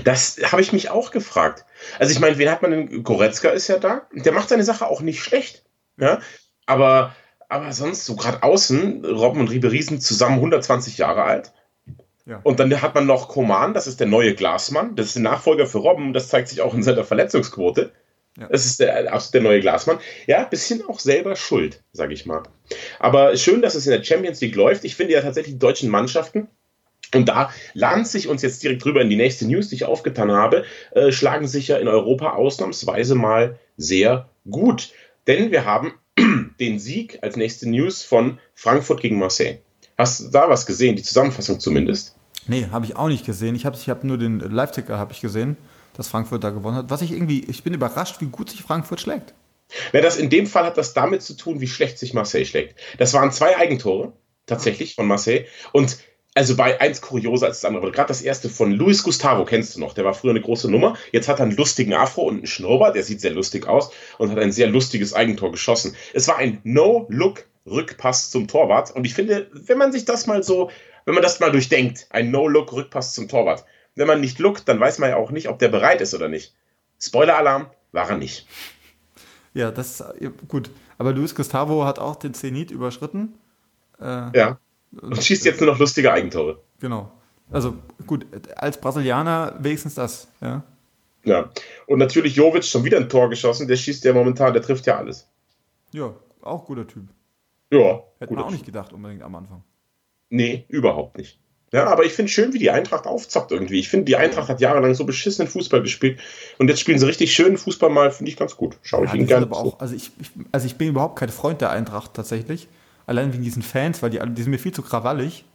Das 0.04 0.38
habe 0.52 0.62
ich 0.62 0.74
mich 0.74 0.90
auch 0.90 1.12
gefragt. 1.12 1.66
Also 1.98 2.12
ich 2.12 2.20
meine, 2.20 2.38
wen 2.38 2.52
hat 2.52 2.62
man 2.62 2.72
denn? 2.72 3.04
Goretzka 3.04 3.50
ist 3.50 3.68
ja 3.68 3.78
da. 3.78 4.02
Der 4.14 4.34
macht 4.34 4.50
seine 4.50 4.64
Sache 4.64 4.88
auch 4.88 5.02
nicht 5.02 5.24
schlecht. 5.24 5.64
Ja, 5.98 6.20
aber, 6.66 7.16
aber 7.48 7.72
sonst 7.72 8.06
so 8.06 8.16
gerade 8.18 8.44
außen, 8.44 9.06
Robben 9.06 9.40
und 9.40 9.50
Ribéry 9.50 9.82
sind 9.84 10.02
zusammen 10.02 10.36
120 10.36 10.98
Jahre 10.98 11.24
alt. 11.24 11.54
Ja. 12.26 12.42
Und 12.44 12.60
dann 12.60 12.82
hat 12.82 12.96
man 12.96 13.06
noch 13.06 13.30
Koman, 13.30 13.74
das 13.74 13.88
ist 13.88 14.00
der 14.00 14.08
neue 14.08 14.34
Glasmann. 14.36 14.96
Das 14.96 15.08
ist 15.08 15.16
der 15.16 15.24
Nachfolger 15.24 15.68
für 15.68 15.78
Robben. 15.78 16.12
Das 16.12 16.28
zeigt 16.28 16.50
sich 16.50 16.62
auch 16.62 16.74
in 16.74 16.84
seiner 16.84 17.06
Verletzungsquote. 17.06 17.92
Ja. 18.38 18.48
Das 18.50 18.66
ist 18.66 18.80
der, 18.80 19.14
absolut 19.14 19.34
der 19.36 19.42
neue 19.42 19.60
Glasmann. 19.62 20.00
Ja, 20.28 20.44
bisschen 20.44 20.84
auch 20.88 21.00
selber 21.00 21.36
schuld, 21.36 21.82
sage 21.94 22.14
ich 22.14 22.26
mal. 22.26 22.44
Aber 23.00 23.38
schön, 23.38 23.62
dass 23.62 23.76
es 23.76 23.86
in 23.86 23.92
der 23.92 24.04
Champions 24.04 24.42
League 24.42 24.56
läuft. 24.56 24.84
Ich 24.84 24.96
finde 24.96 25.14
ja 25.14 25.22
tatsächlich 25.22 25.56
die 25.56 25.60
deutschen 25.60 25.90
Mannschaften, 25.90 26.50
und 27.14 27.30
da 27.30 27.52
lanze 27.74 28.18
ich 28.18 28.28
uns 28.28 28.42
jetzt 28.42 28.64
direkt 28.64 28.84
drüber 28.84 29.02
in 29.02 29.10
die 29.10 29.16
nächste 29.16 29.48
News, 29.48 29.70
die 29.70 29.76
ich 29.76 29.86
aufgetan 29.86 30.32
habe, 30.32 30.66
äh, 30.92 31.12
schlagen 31.12 31.48
sich 31.48 31.70
ja 31.70 31.78
in 31.78 31.88
Europa 31.88 32.34
ausnahmsweise 32.34 33.16
mal 33.16 33.60
sehr 33.78 34.30
gut. 34.50 34.92
Denn 35.28 35.52
wir 35.52 35.66
haben 35.66 35.94
den 36.60 36.80
Sieg 36.80 37.20
als 37.22 37.36
nächste 37.36 37.70
News 37.70 38.04
von 38.04 38.40
Frankfurt 38.54 39.02
gegen 39.02 39.18
Marseille. 39.20 39.60
Hast 39.98 40.20
du 40.20 40.30
da 40.30 40.50
was 40.50 40.66
gesehen, 40.66 40.96
die 40.96 41.04
Zusammenfassung 41.04 41.60
zumindest? 41.60 42.16
Nee, 42.48 42.68
habe 42.72 42.86
ich 42.86 42.96
auch 42.96 43.08
nicht 43.08 43.26
gesehen. 43.26 43.56
Ich 43.56 43.66
habe 43.66 43.78
ich 43.78 43.90
hab 43.90 44.04
nur 44.04 44.18
den 44.18 44.40
Live-Ticker 44.40 44.98
habe 44.98 45.14
ich 45.14 45.22
gesehen, 45.22 45.58
dass 45.98 46.08
Frankfurt 46.08 46.44
da 46.44 46.50
gewonnen 46.50 46.78
hat. 46.78 46.90
Was 46.90 47.02
ich 47.02 47.12
irgendwie, 47.12 47.44
ich 47.46 47.64
bin 47.64 47.74
überrascht, 47.74 48.22
wie 48.22 48.28
gut 48.28 48.50
sich 48.50 48.62
Frankfurt 48.62 49.02
schlägt. 49.02 49.34
Ja, 49.94 50.02
das 50.02 50.18
in 50.18 50.30
dem 50.30 50.48
Fall 50.48 50.66
hat 50.66 50.78
das 50.78 50.94
damit 50.94 51.22
zu 51.24 51.34
tun, 51.34 51.60
wie 51.62 51.68
schlecht 51.68 51.98
sich 51.98 52.14
Marseille 52.14 52.46
schlägt. 52.46 52.80
Das 52.98 53.14
waren 53.14 53.32
zwei 53.32 53.58
Eigentore. 53.58 54.14
tatsächlich 54.46 54.96
von 54.96 55.08
Marseille. 55.08 55.46
Und 55.72 55.98
also 56.36 56.58
bei 56.58 56.82
eins 56.82 57.00
kurioser 57.00 57.48
als 57.48 57.62
das 57.62 57.66
andere. 57.68 57.92
Gerade 57.92 58.10
das 58.10 58.22
erste 58.22 58.50
von 58.50 58.72
Luis 58.72 59.04
Gustavo 59.04 59.46
kennst 59.46 59.76
du 59.76 59.80
noch. 59.80 59.94
Der 59.94 60.04
war 60.04 60.14
früher 60.14 60.32
eine 60.32 60.42
große 60.42 60.70
Nummer. 60.70 60.98
Jetzt 61.12 61.30
hat 61.30 61.40
er 61.40 61.44
einen 61.44 61.56
lustigen 61.56 61.94
Afro 61.94 62.24
und 62.24 62.36
einen 62.36 62.48
Schnurrbart. 62.48 62.96
Der 62.96 63.04
sieht 63.04 63.22
sehr 63.22 63.32
lustig 63.32 63.68
aus 63.68 63.92
und 64.18 64.32
hat 64.32 64.40
ein 64.40 64.52
sehr 64.52 64.68
lustiges 64.68 65.14
Eigentor 65.14 65.52
geschossen. 65.52 65.96
Es 66.14 66.28
war 66.28 66.38
ein 66.38 66.60
No-Look-Rückpass 66.64 68.32
zum 68.32 68.48
Torwart. 68.48 68.92
Und 68.92 69.06
ich 69.06 69.14
finde, 69.14 69.50
wenn 69.54 69.78
man 69.78 69.94
sich 69.94 70.04
das 70.04 70.28
mal 70.28 70.44
so, 70.44 70.70
wenn 71.06 71.14
man 71.14 71.24
das 71.24 71.40
mal 71.40 71.52
durchdenkt, 71.52 72.08
ein 72.10 72.32
No-Look-Rückpass 72.32 73.14
zum 73.14 73.30
Torwart. 73.30 73.64
Wenn 73.96 74.08
man 74.08 74.22
nicht 74.22 74.40
lookt, 74.40 74.68
dann 74.68 74.80
weiß 74.80 75.00
man 75.00 75.10
ja 75.10 75.16
auch 75.16 75.32
nicht, 75.32 75.50
ob 75.50 75.60
der 75.60 75.70
bereit 75.70 76.02
ist 76.02 76.14
oder 76.14 76.28
nicht. 76.28 76.54
Spoiler-Alarm, 77.00 77.68
war 77.92 78.10
er 78.10 78.18
nicht. 78.18 78.48
Ja, 79.54 79.72
das 79.72 80.02
ist 80.02 80.48
gut. 80.48 80.70
Aber 80.98 81.14
Luis 81.14 81.34
Gustavo 81.34 81.86
hat 81.86 82.00
auch 82.00 82.18
den 82.18 82.34
Zenit 82.34 82.72
überschritten. 82.72 83.36
Äh, 84.00 84.38
ja. 84.38 84.60
Und 85.02 85.22
schießt 85.22 85.46
jetzt 85.46 85.62
nur 85.62 85.72
noch 85.72 85.80
lustige 85.80 86.12
Eigentore. 86.12 86.60
Genau. 86.80 87.12
Also 87.52 87.76
gut, 88.08 88.26
als 88.56 88.80
Brasilianer 88.80 89.56
wenigstens 89.60 89.96
das, 89.96 90.28
ja. 90.42 90.64
Ja. 91.24 91.50
Und 91.88 92.00
natürlich 92.00 92.36
Jovic 92.36 92.64
schon 92.64 92.84
wieder 92.84 92.98
ein 92.98 93.10
Tor 93.10 93.30
geschossen, 93.30 93.68
der 93.68 93.76
schießt 93.76 94.04
ja 94.04 94.14
momentan, 94.14 94.54
der 94.54 94.62
trifft 94.62 94.86
ja 94.86 94.98
alles. 94.98 95.28
Ja, 95.92 96.14
auch 96.42 96.66
guter 96.66 96.88
Typ. 96.88 97.08
Ja. 97.72 98.04
Hätte 98.20 98.34
man 98.34 98.44
auch 98.44 98.52
nicht 98.52 98.66
gedacht 98.66 98.94
unbedingt 98.94 99.24
am 99.24 99.36
Anfang. 99.36 99.64
Nee, 100.30 100.66
überhaupt 100.68 101.18
nicht. 101.18 101.40
Ja, 101.72 101.88
aber 101.88 102.06
ich 102.06 102.14
finde 102.14 102.32
schön, 102.32 102.54
wie 102.54 102.60
die 102.60 102.72
Eintracht 102.72 103.06
aufzockt 103.06 103.52
irgendwie. 103.52 103.80
Ich 103.80 103.90
finde, 103.90 104.06
die 104.06 104.16
Eintracht 104.16 104.48
hat 104.50 104.62
jahrelang 104.62 104.94
so 104.94 105.04
beschissenen 105.04 105.50
Fußball 105.50 105.82
gespielt 105.82 106.20
und 106.58 106.70
jetzt 106.70 106.80
spielen 106.80 107.00
sie 107.00 107.08
richtig 107.08 107.34
schönen 107.34 107.58
Fußball 107.58 107.90
mal, 107.90 108.12
finde 108.12 108.32
ich 108.32 108.38
ganz 108.38 108.56
gut. 108.56 108.78
Schaue 108.82 109.06
ich 109.06 109.12
ja, 109.12 109.18
ihnen 109.18 109.28
gerne 109.28 109.50
zu. 109.50 109.76
Also 109.80 109.96
ich, 109.96 110.12
ich, 110.20 110.32
also 110.52 110.68
ich 110.68 110.76
bin 110.76 110.90
überhaupt 110.90 111.18
kein 111.18 111.30
Freund 111.30 111.62
der 111.62 111.72
Eintracht 111.72 112.14
tatsächlich. 112.14 112.68
Allein 113.08 113.34
wegen 113.34 113.44
diesen 113.44 113.62
Fans, 113.62 114.02
weil 114.02 114.10
die, 114.10 114.20
die 114.20 114.42
sind 114.42 114.52
mir 114.52 114.58
viel 114.58 114.74
zu 114.74 114.82
krawallig. 114.82 115.46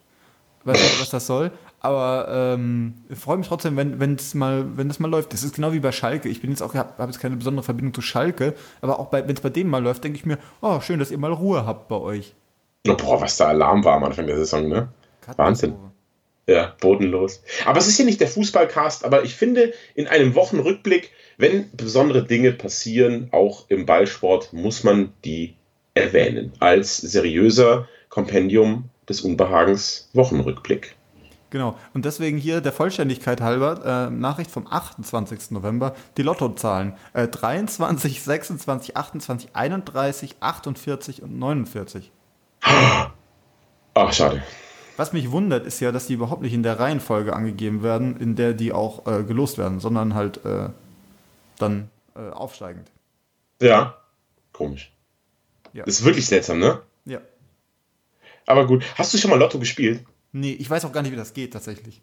Weiß 0.64 0.78
nicht, 0.78 1.00
was 1.00 1.10
das 1.10 1.26
soll. 1.26 1.52
Aber 1.80 2.28
ähm, 2.30 2.94
ich 3.08 3.18
freue 3.18 3.38
mich 3.38 3.48
trotzdem, 3.48 3.76
wenn, 3.76 3.98
wenn's 3.98 4.34
mal, 4.34 4.76
wenn 4.76 4.88
das 4.88 4.98
mal 4.98 5.10
läuft. 5.10 5.32
Das 5.32 5.42
ist 5.42 5.54
genau 5.54 5.72
wie 5.72 5.80
bei 5.80 5.92
Schalke. 5.92 6.28
Ich 6.28 6.42
bin 6.42 6.50
jetzt 6.50 6.62
auch, 6.62 6.74
habe 6.74 6.90
hab 6.98 7.08
jetzt 7.08 7.20
keine 7.20 7.36
besondere 7.36 7.64
Verbindung 7.64 7.94
zu 7.94 8.02
Schalke, 8.02 8.54
aber 8.82 9.00
auch 9.00 9.10
wenn 9.12 9.30
es 9.30 9.40
bei 9.40 9.48
denen 9.48 9.70
mal 9.70 9.82
läuft, 9.82 10.04
denke 10.04 10.18
ich 10.18 10.26
mir, 10.26 10.38
oh, 10.60 10.80
schön, 10.80 10.98
dass 10.98 11.10
ihr 11.10 11.16
mal 11.16 11.32
Ruhe 11.32 11.64
habt 11.64 11.88
bei 11.88 11.96
euch. 11.96 12.34
Oh, 12.86 12.94
boah, 12.94 13.20
was 13.22 13.38
da 13.38 13.48
Alarm 13.48 13.82
war 13.84 13.94
am 13.94 14.04
Anfang 14.04 14.26
der 14.26 14.36
Saison, 14.36 14.68
ne? 14.68 14.88
Wahnsinn. 15.36 15.74
Ja, 16.50 16.74
bodenlos. 16.80 17.44
Aber 17.64 17.78
es 17.78 17.86
ist 17.86 17.96
hier 17.96 18.04
nicht 18.04 18.20
der 18.20 18.26
Fußballcast, 18.26 19.04
aber 19.04 19.22
ich 19.22 19.36
finde, 19.36 19.72
in 19.94 20.08
einem 20.08 20.34
Wochenrückblick, 20.34 21.12
wenn 21.38 21.70
besondere 21.76 22.24
Dinge 22.24 22.50
passieren, 22.50 23.28
auch 23.30 23.66
im 23.68 23.86
Ballsport, 23.86 24.52
muss 24.52 24.82
man 24.82 25.12
die 25.24 25.54
erwähnen 25.94 26.52
als 26.58 26.96
seriöser 26.96 27.88
Kompendium 28.08 28.90
des 29.08 29.20
Unbehagens 29.20 30.10
Wochenrückblick. 30.12 30.96
Genau, 31.50 31.78
und 31.94 32.04
deswegen 32.04 32.36
hier 32.36 32.60
der 32.60 32.72
Vollständigkeit 32.72 33.40
halber, 33.40 34.08
äh, 34.08 34.10
Nachricht 34.10 34.50
vom 34.50 34.66
28. 34.66 35.52
November, 35.52 35.94
die 36.16 36.22
Lottozahlen. 36.22 36.94
Äh, 37.12 37.28
23, 37.28 38.22
26, 38.22 38.96
28, 38.96 39.50
31, 39.52 40.34
48 40.40 41.22
und 41.22 41.38
49. 41.38 42.10
Ach, 43.94 44.12
schade. 44.12 44.42
Was 45.00 45.14
mich 45.14 45.30
wundert, 45.30 45.64
ist 45.64 45.80
ja, 45.80 45.92
dass 45.92 46.08
die 46.08 46.12
überhaupt 46.12 46.42
nicht 46.42 46.52
in 46.52 46.62
der 46.62 46.78
Reihenfolge 46.78 47.32
angegeben 47.32 47.82
werden, 47.82 48.20
in 48.20 48.36
der 48.36 48.52
die 48.52 48.70
auch 48.70 49.06
äh, 49.06 49.22
gelost 49.22 49.56
werden, 49.56 49.80
sondern 49.80 50.12
halt 50.14 50.44
äh, 50.44 50.68
dann 51.56 51.88
äh, 52.14 52.28
aufsteigend. 52.28 52.86
Ja, 53.62 53.96
komisch. 54.52 54.92
Ja. 55.72 55.86
Das 55.86 56.00
ist 56.00 56.04
wirklich 56.04 56.26
seltsam, 56.26 56.58
ne? 56.58 56.82
Ja. 57.06 57.22
Aber 58.44 58.66
gut. 58.66 58.84
Hast 58.96 59.14
du 59.14 59.16
schon 59.16 59.30
mal 59.30 59.38
Lotto 59.38 59.58
gespielt? 59.58 60.04
Nee, 60.32 60.52
ich 60.52 60.68
weiß 60.68 60.84
auch 60.84 60.92
gar 60.92 61.00
nicht, 61.00 61.12
wie 61.12 61.16
das 61.16 61.32
geht 61.32 61.54
tatsächlich. 61.54 62.02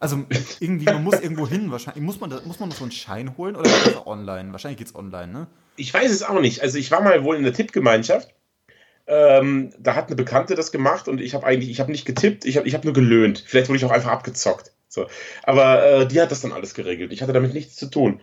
Also 0.00 0.24
irgendwie, 0.60 0.86
man 0.86 1.04
muss 1.04 1.20
irgendwo 1.20 1.46
hin 1.46 1.70
wahrscheinlich. 1.70 2.02
Muss 2.02 2.20
man, 2.20 2.30
muss 2.46 2.58
man 2.58 2.70
so 2.70 2.84
einen 2.84 2.92
Schein 2.92 3.36
holen 3.36 3.54
oder 3.54 3.68
geht 3.68 3.86
das 3.96 4.06
online? 4.06 4.52
Wahrscheinlich 4.52 4.78
geht 4.78 4.86
es 4.86 4.94
online, 4.94 5.30
ne? 5.30 5.46
Ich 5.76 5.92
weiß 5.92 6.10
es 6.10 6.22
auch 6.22 6.40
nicht. 6.40 6.62
Also 6.62 6.78
ich 6.78 6.90
war 6.90 7.02
mal 7.02 7.22
wohl 7.22 7.36
in 7.36 7.42
der 7.42 7.52
Tippgemeinschaft. 7.52 8.32
Ähm, 9.08 9.70
da 9.78 9.94
hat 9.94 10.06
eine 10.06 10.16
Bekannte 10.16 10.54
das 10.54 10.70
gemacht 10.70 11.08
und 11.08 11.20
ich 11.20 11.34
habe 11.34 11.46
eigentlich, 11.46 11.70
ich 11.70 11.80
habe 11.80 11.90
nicht 11.90 12.04
getippt, 12.04 12.44
ich 12.44 12.58
habe 12.58 12.68
ich 12.68 12.74
hab 12.74 12.84
nur 12.84 12.92
gelöhnt. 12.92 13.42
Vielleicht 13.46 13.68
wurde 13.68 13.78
ich 13.78 13.84
auch 13.84 13.90
einfach 13.90 14.10
abgezockt. 14.10 14.72
So. 14.88 15.06
Aber 15.42 15.84
äh, 15.84 16.06
die 16.06 16.20
hat 16.20 16.30
das 16.30 16.42
dann 16.42 16.52
alles 16.52 16.74
geregelt. 16.74 17.12
Ich 17.12 17.22
hatte 17.22 17.32
damit 17.32 17.54
nichts 17.54 17.76
zu 17.76 17.86
tun. 17.86 18.20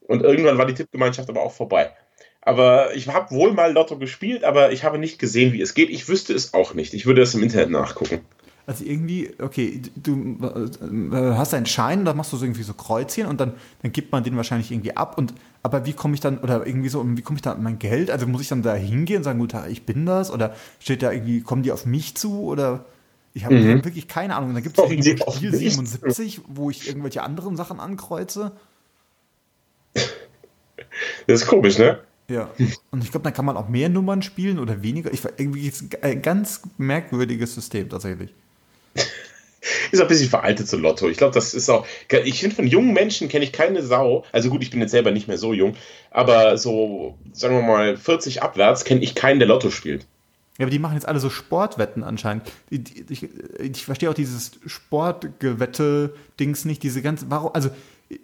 Und 0.00 0.22
irgendwann 0.22 0.58
war 0.58 0.66
die 0.66 0.74
Tippgemeinschaft 0.74 1.28
aber 1.28 1.42
auch 1.42 1.52
vorbei. 1.52 1.92
Aber 2.40 2.94
ich 2.94 3.08
habe 3.08 3.34
wohl 3.34 3.52
mal 3.52 3.72
Lotto 3.72 3.98
gespielt, 3.98 4.44
aber 4.44 4.72
ich 4.72 4.84
habe 4.84 4.98
nicht 4.98 5.18
gesehen, 5.18 5.52
wie 5.52 5.60
es 5.60 5.74
geht. 5.74 5.90
Ich 5.90 6.08
wüsste 6.08 6.32
es 6.32 6.54
auch 6.54 6.72
nicht. 6.74 6.94
Ich 6.94 7.04
würde 7.04 7.22
es 7.22 7.34
im 7.34 7.42
Internet 7.42 7.70
nachgucken. 7.70 8.20
Also 8.66 8.84
irgendwie, 8.84 9.30
okay, 9.40 9.80
du 9.96 10.38
äh, 10.42 11.16
hast 11.36 11.54
einen 11.54 11.66
Schein, 11.66 12.04
da 12.04 12.12
machst 12.12 12.32
du 12.32 12.36
so 12.36 12.44
irgendwie 12.44 12.62
so 12.62 12.74
Kreuzchen 12.74 13.26
und 13.26 13.40
dann, 13.40 13.54
dann 13.82 13.92
gibt 13.92 14.12
man 14.12 14.24
den 14.24 14.36
wahrscheinlich 14.36 14.70
irgendwie 14.70 14.94
ab. 14.94 15.16
Und 15.16 15.32
aber 15.68 15.84
wie 15.84 15.92
komme 15.92 16.14
ich 16.14 16.20
dann, 16.20 16.38
oder 16.38 16.66
irgendwie 16.66 16.88
so, 16.88 17.04
wie 17.06 17.20
komme 17.20 17.36
ich 17.36 17.42
da 17.42 17.52
an 17.52 17.62
mein 17.62 17.78
Geld? 17.78 18.10
Also 18.10 18.26
muss 18.26 18.40
ich 18.40 18.48
dann 18.48 18.62
da 18.62 18.74
hingehen 18.74 19.18
und 19.18 19.24
sagen, 19.24 19.38
gut, 19.38 19.54
ich 19.68 19.84
bin 19.84 20.06
das? 20.06 20.30
Oder 20.30 20.54
steht 20.80 21.02
da 21.02 21.12
irgendwie, 21.12 21.42
kommen 21.42 21.62
die 21.62 21.72
auf 21.72 21.84
mich 21.84 22.16
zu? 22.16 22.42
Oder 22.42 22.86
ich 23.34 23.44
habe 23.44 23.54
mhm. 23.54 23.84
wirklich 23.84 24.08
keine 24.08 24.34
Ahnung. 24.34 24.48
Und 24.48 24.54
dann 24.54 24.62
gibt 24.62 24.78
es 24.78 24.90
irgendwie 24.90 25.18
Spiel 25.18 25.54
77, 25.54 26.40
wo 26.48 26.70
ich 26.70 26.88
irgendwelche 26.88 27.22
anderen 27.22 27.56
Sachen 27.56 27.80
ankreuze. 27.80 28.52
Das 31.26 31.42
ist 31.42 31.46
komisch, 31.46 31.76
ne? 31.76 32.00
Ja. 32.30 32.48
Und 32.90 33.04
ich 33.04 33.10
glaube, 33.10 33.24
dann 33.24 33.34
kann 33.34 33.44
man 33.44 33.56
auch 33.56 33.68
mehr 33.68 33.90
Nummern 33.90 34.22
spielen 34.22 34.58
oder 34.58 34.82
weniger. 34.82 35.12
Ich 35.12 35.22
irgendwie 35.36 35.66
ist 35.66 36.02
ein 36.02 36.22
ganz 36.22 36.62
merkwürdiges 36.78 37.54
System 37.54 37.90
tatsächlich. 37.90 38.34
Ist 39.90 40.00
ein 40.00 40.08
bisschen 40.08 40.28
veraltet 40.28 40.68
so 40.68 40.76
Lotto. 40.76 41.08
Ich 41.08 41.18
glaube, 41.18 41.34
das 41.34 41.54
ist 41.54 41.68
auch. 41.68 41.86
Ich 42.24 42.40
finde, 42.40 42.56
von 42.56 42.66
jungen 42.66 42.92
Menschen 42.92 43.28
kenne 43.28 43.44
ich 43.44 43.52
keine 43.52 43.82
Sau. 43.82 44.24
Also 44.32 44.50
gut, 44.50 44.62
ich 44.62 44.70
bin 44.70 44.80
jetzt 44.80 44.90
selber 44.90 45.10
nicht 45.10 45.28
mehr 45.28 45.38
so 45.38 45.52
jung, 45.52 45.76
aber 46.10 46.58
so, 46.58 47.16
sagen 47.32 47.54
wir 47.54 47.62
mal, 47.62 47.96
40 47.96 48.42
abwärts 48.42 48.84
kenne 48.84 49.02
ich 49.02 49.14
keinen, 49.14 49.38
der 49.38 49.48
Lotto 49.48 49.70
spielt. 49.70 50.06
Ja, 50.58 50.64
aber 50.64 50.70
die 50.70 50.80
machen 50.80 50.94
jetzt 50.94 51.06
alle 51.06 51.20
so 51.20 51.30
Sportwetten 51.30 52.02
anscheinend. 52.02 52.50
Ich, 52.68 53.10
ich, 53.10 53.28
ich 53.60 53.84
verstehe 53.84 54.10
auch 54.10 54.14
dieses 54.14 54.58
Sportgewette-Dings 54.66 56.64
nicht, 56.64 56.82
diese 56.82 57.00
ganze. 57.00 57.26
Warum, 57.30 57.54
also 57.54 57.70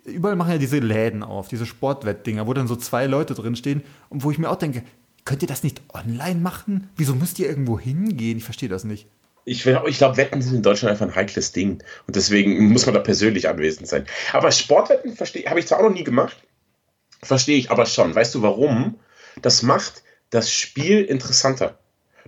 überall 0.05 0.35
machen 0.35 0.51
ja 0.51 0.59
diese 0.59 0.79
Läden 0.79 1.23
auf, 1.23 1.49
diese 1.49 1.67
Sportwettdinger, 1.67 2.47
wo 2.47 2.53
dann 2.53 2.67
so 2.67 2.75
zwei 2.77 3.07
Leute 3.07 3.35
drinstehen 3.35 3.83
und 4.09 4.25
wo 4.25 4.33
ich 4.33 4.39
mir 4.39 4.51
auch 4.51 4.57
denke, 4.57 4.83
könnt 5.25 5.43
ihr 5.43 5.49
das 5.49 5.63
nicht 5.63 5.83
online 5.93 6.41
machen? 6.41 6.91
Wieso 6.97 7.15
müsst 7.15 7.39
ihr 7.39 7.49
irgendwo 7.49 7.79
hingehen? 7.79 8.39
Ich 8.39 8.45
verstehe 8.45 8.69
das 8.69 8.85
nicht. 8.85 9.07
Ich, 9.45 9.67
ich 9.67 9.99
glaube, 9.99 10.17
Wetten 10.17 10.41
sind 10.41 10.55
in 10.55 10.63
Deutschland 10.63 10.93
einfach 10.93 11.07
ein 11.07 11.15
heikles 11.15 11.53
Ding. 11.53 11.83
Und 12.07 12.17
deswegen 12.17 12.69
muss 12.69 12.87
man 12.87 12.95
da 12.95 13.01
persönlich 13.01 13.49
anwesend 13.49 13.89
sein. 13.89 14.07
Aber 14.33 14.51
Sportwetten 14.51 15.17
habe 15.19 15.61
ich 15.61 15.67
zwar 15.67 15.79
auch 15.79 15.85
noch 15.85 15.93
nie 15.93 16.05
gemacht, 16.05 16.37
verstehe 17.23 17.59
ich 17.59 17.71
aber 17.71 17.87
schon. 17.87 18.15
Weißt 18.15 18.35
du 18.35 18.43
warum? 18.43 18.99
Das 19.43 19.63
macht 19.63 20.03
das 20.31 20.53
Spiel 20.53 21.03
interessanter. 21.03 21.79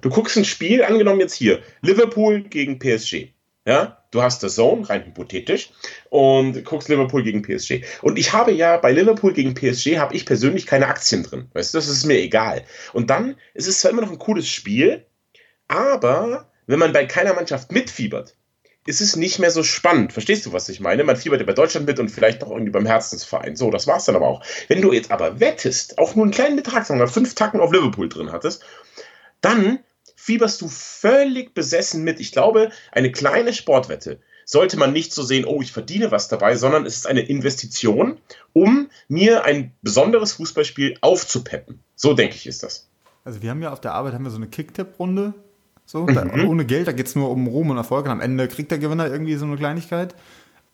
Du 0.01 0.11
guckst 0.11 0.37
ein 0.37 0.45
Spiel, 0.45 0.85
angenommen 0.85 1.21
jetzt 1.21 1.35
hier, 1.35 1.63
Liverpool 1.81 2.43
gegen 2.43 2.79
PSG. 2.79 3.29
Ja, 3.67 4.05
du 4.13 4.23
hast 4.23 4.43
The 4.43 4.49
Zone, 4.49 4.89
rein 4.89 5.05
hypothetisch, 5.05 5.71
und 6.11 6.65
guckst 6.65 6.89
Liverpool 6.89 7.25
gegen 7.25 7.43
PSG. 7.43 7.83
Und 8.03 8.17
ich 8.17 8.33
habe 8.33 8.53
ja 8.53 8.77
bei 8.77 8.93
Liverpool 8.93 9.33
gegen 9.33 9.55
PSG 9.55 9.99
habe 9.99 10.15
ich 10.15 10.25
persönlich 10.25 10.67
keine 10.67 10.87
Aktien 10.87 11.25
drin. 11.25 11.49
Weißt 11.53 11.75
du, 11.75 11.79
das 11.79 11.89
ist 11.89 12.05
mir 12.05 12.19
egal. 12.19 12.65
Und 12.93 13.11
dann 13.11 13.37
ist 13.55 13.67
es 13.67 13.81
zwar 13.81 13.91
immer 13.91 14.03
noch 14.03 14.13
ein 14.13 14.21
cooles 14.21 14.47
Spiel, 14.47 15.05
aber 15.67 16.49
wenn 16.67 16.79
man 16.79 16.93
bei 16.93 17.07
keiner 17.07 17.35
Mannschaft 17.35 17.73
mitfiebert, 17.73 18.37
ist 18.87 19.01
es 19.01 19.17
nicht 19.17 19.39
mehr 19.39 19.51
so 19.51 19.63
spannend. 19.63 20.13
Verstehst 20.13 20.47
du, 20.47 20.53
was 20.53 20.69
ich 20.69 20.81
meine? 20.81 21.05
Man 21.05 21.17
fiebert 21.17 21.41
ja 21.41 21.47
bei 21.47 21.53
Deutschland 21.53 21.87
mit 21.87 21.99
und 21.99 22.09
vielleicht 22.09 22.41
noch 22.41 22.51
irgendwie 22.51 22.71
beim 22.71 22.87
Herzensverein. 22.87 23.57
So, 23.57 23.71
das 23.71 23.87
war's 23.87 24.05
dann 24.05 24.17
aber 24.17 24.29
auch. 24.29 24.45
Wenn 24.69 24.81
du 24.81 24.93
jetzt 24.93 25.11
aber 25.11 25.41
wettest, 25.41 25.99
auch 25.99 26.15
nur 26.15 26.25
einen 26.25 26.33
kleinen 26.33 26.57
Betrag, 26.57 26.87
sagen 26.87 27.01
wir 27.01 27.09
fünf 27.09 27.35
Tacken 27.35 27.61
auf 27.61 27.73
Liverpool 27.73 28.09
drin 28.09 28.33
hattest, 28.33 28.65
dann 29.41 29.81
fieberst 30.15 30.61
du 30.61 30.69
völlig 30.69 31.53
besessen 31.53 32.05
mit. 32.05 32.21
Ich 32.21 32.33
glaube, 32.33 32.71
eine 32.93 33.11
kleine 33.11 33.53
Sportwette 33.53 34.21
sollte 34.45 34.77
man 34.77 34.93
nicht 34.93 35.13
so 35.13 35.23
sehen, 35.23 35.45
oh, 35.45 35.61
ich 35.61 35.73
verdiene 35.73 36.13
was 36.13 36.29
dabei, 36.29 36.55
sondern 36.55 36.87
es 36.87 36.97
ist 36.97 37.07
eine 37.07 37.23
Investition, 37.23 38.19
um 38.53 38.89
mir 39.09 39.45
ein 39.45 39.75
besonderes 39.83 40.35
Fußballspiel 40.35 40.99
aufzupeppen. 41.01 41.83
So 41.97 42.15
denke 42.15 42.37
ich, 42.37 42.47
ist 42.47 42.63
das. 42.63 42.89
Also 43.25 43.43
wir 43.43 43.51
haben 43.51 43.63
ja 43.63 43.73
auf 43.73 43.81
der 43.81 43.93
Arbeit 43.93 44.15
haben 44.15 44.23
wir 44.23 44.31
so 44.31 44.37
eine 44.37 44.47
Kicktipp-Runde, 44.47 45.35
so, 45.87 46.03
mhm. 46.03 46.15
da, 46.15 46.27
ohne 46.47 46.67
Geld, 46.67 46.89
da 46.89 46.93
geht 46.93 47.07
es 47.07 47.15
nur 47.15 47.31
um 47.31 47.47
Ruhm 47.47 47.71
und 47.71 47.77
Erfolg 47.77 48.05
und 48.05 48.11
am 48.11 48.21
Ende 48.21 48.49
kriegt 48.49 48.71
der 48.73 48.79
Gewinner 48.79 49.07
irgendwie 49.07 49.37
so 49.37 49.47
eine 49.47 49.57
Kleinigkeit. 49.57 50.15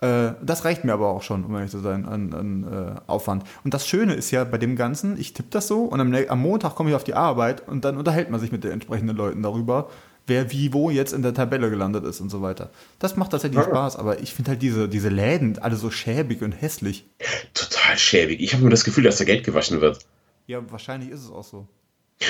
Äh, 0.00 0.32
das 0.42 0.64
reicht 0.64 0.84
mir 0.84 0.94
aber 0.94 1.08
auch 1.08 1.22
schon, 1.22 1.44
um 1.44 1.54
ehrlich 1.54 1.70
zu 1.70 1.78
sein, 1.78 2.06
an, 2.06 2.32
an 2.32 2.64
äh, 2.64 3.00
Aufwand. 3.06 3.44
Und 3.62 3.74
das 3.74 3.86
Schöne 3.86 4.14
ist 4.14 4.30
ja 4.30 4.42
bei 4.44 4.58
dem 4.58 4.74
Ganzen, 4.74 5.18
ich 5.20 5.34
tippe 5.34 5.50
das 5.50 5.68
so 5.68 5.84
und 5.84 6.00
am, 6.00 6.12
am 6.14 6.40
Montag 6.40 6.74
komme 6.74 6.90
ich 6.90 6.96
auf 6.96 7.04
die 7.04 7.14
Arbeit 7.14 7.68
und 7.68 7.84
dann 7.84 7.98
unterhält 7.98 8.30
man 8.30 8.40
sich 8.40 8.50
mit 8.50 8.64
den 8.64 8.72
entsprechenden 8.72 9.16
Leuten 9.16 9.42
darüber, 9.42 9.90
wer 10.26 10.50
wie 10.50 10.72
wo 10.72 10.88
jetzt 10.88 11.12
in 11.12 11.22
der 11.22 11.34
Tabelle 11.34 11.68
gelandet 11.68 12.04
ist 12.04 12.20
und 12.20 12.30
so 12.30 12.40
weiter. 12.40 12.70
Das 12.98 13.16
macht 13.16 13.32
tatsächlich 13.32 13.60
ja. 13.60 13.66
Spaß, 13.66 13.96
aber 13.96 14.20
ich 14.20 14.32
finde 14.32 14.52
halt 14.52 14.62
diese, 14.62 14.88
diese 14.88 15.10
Läden 15.10 15.58
alle 15.58 15.76
so 15.76 15.90
schäbig 15.90 16.42
und 16.42 16.52
hässlich. 16.52 17.06
Total 17.54 17.98
schäbig. 17.98 18.40
Ich 18.40 18.54
habe 18.54 18.62
nur 18.62 18.70
das 18.70 18.84
Gefühl, 18.84 19.04
dass 19.04 19.18
da 19.18 19.24
Geld 19.24 19.44
gewaschen 19.44 19.82
wird. 19.82 19.98
Ja, 20.46 20.58
wahrscheinlich 20.70 21.10
ist 21.10 21.20
es 21.20 21.30
auch 21.30 21.44
so. 21.44 21.68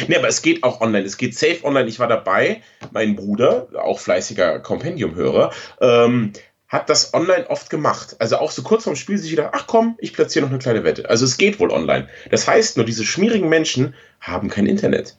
Nee, 0.09 0.16
aber 0.16 0.28
es 0.28 0.42
geht 0.42 0.62
auch 0.62 0.81
online. 0.81 1.05
Es 1.05 1.16
geht 1.16 1.37
safe 1.37 1.64
online. 1.64 1.88
Ich 1.88 1.98
war 1.98 2.09
dabei. 2.09 2.62
Mein 2.92 3.16
Bruder, 3.16 3.68
auch 3.78 3.98
fleißiger 4.00 4.61
Compendium-Hörer, 4.61 5.52
ähm, 5.81 6.33
hat 6.68 6.88
das 6.88 7.12
online 7.12 7.48
oft 7.50 7.68
gemacht. 7.68 8.16
Also 8.18 8.38
auch 8.38 8.50
so 8.50 8.62
kurz 8.62 8.85
vorm 8.85 8.96
Spiel 8.96 9.18
sich 9.18 9.31
gedacht, 9.31 9.50
ach 9.52 9.66
komm, 9.66 9.96
ich 9.98 10.14
platziere 10.14 10.44
noch 10.44 10.50
eine 10.50 10.59
kleine 10.59 10.85
Wette. 10.85 11.09
Also 11.09 11.26
es 11.26 11.37
geht 11.37 11.61
wohl 11.61 11.70
online. 11.70 12.09
Das 12.31 12.48
heißt 12.48 12.78
nur, 12.78 12.87
diese 12.87 13.05
schmierigen 13.05 13.48
Menschen 13.48 13.94
haben 14.20 14.48
kein 14.48 14.66
Internet. 14.66 15.16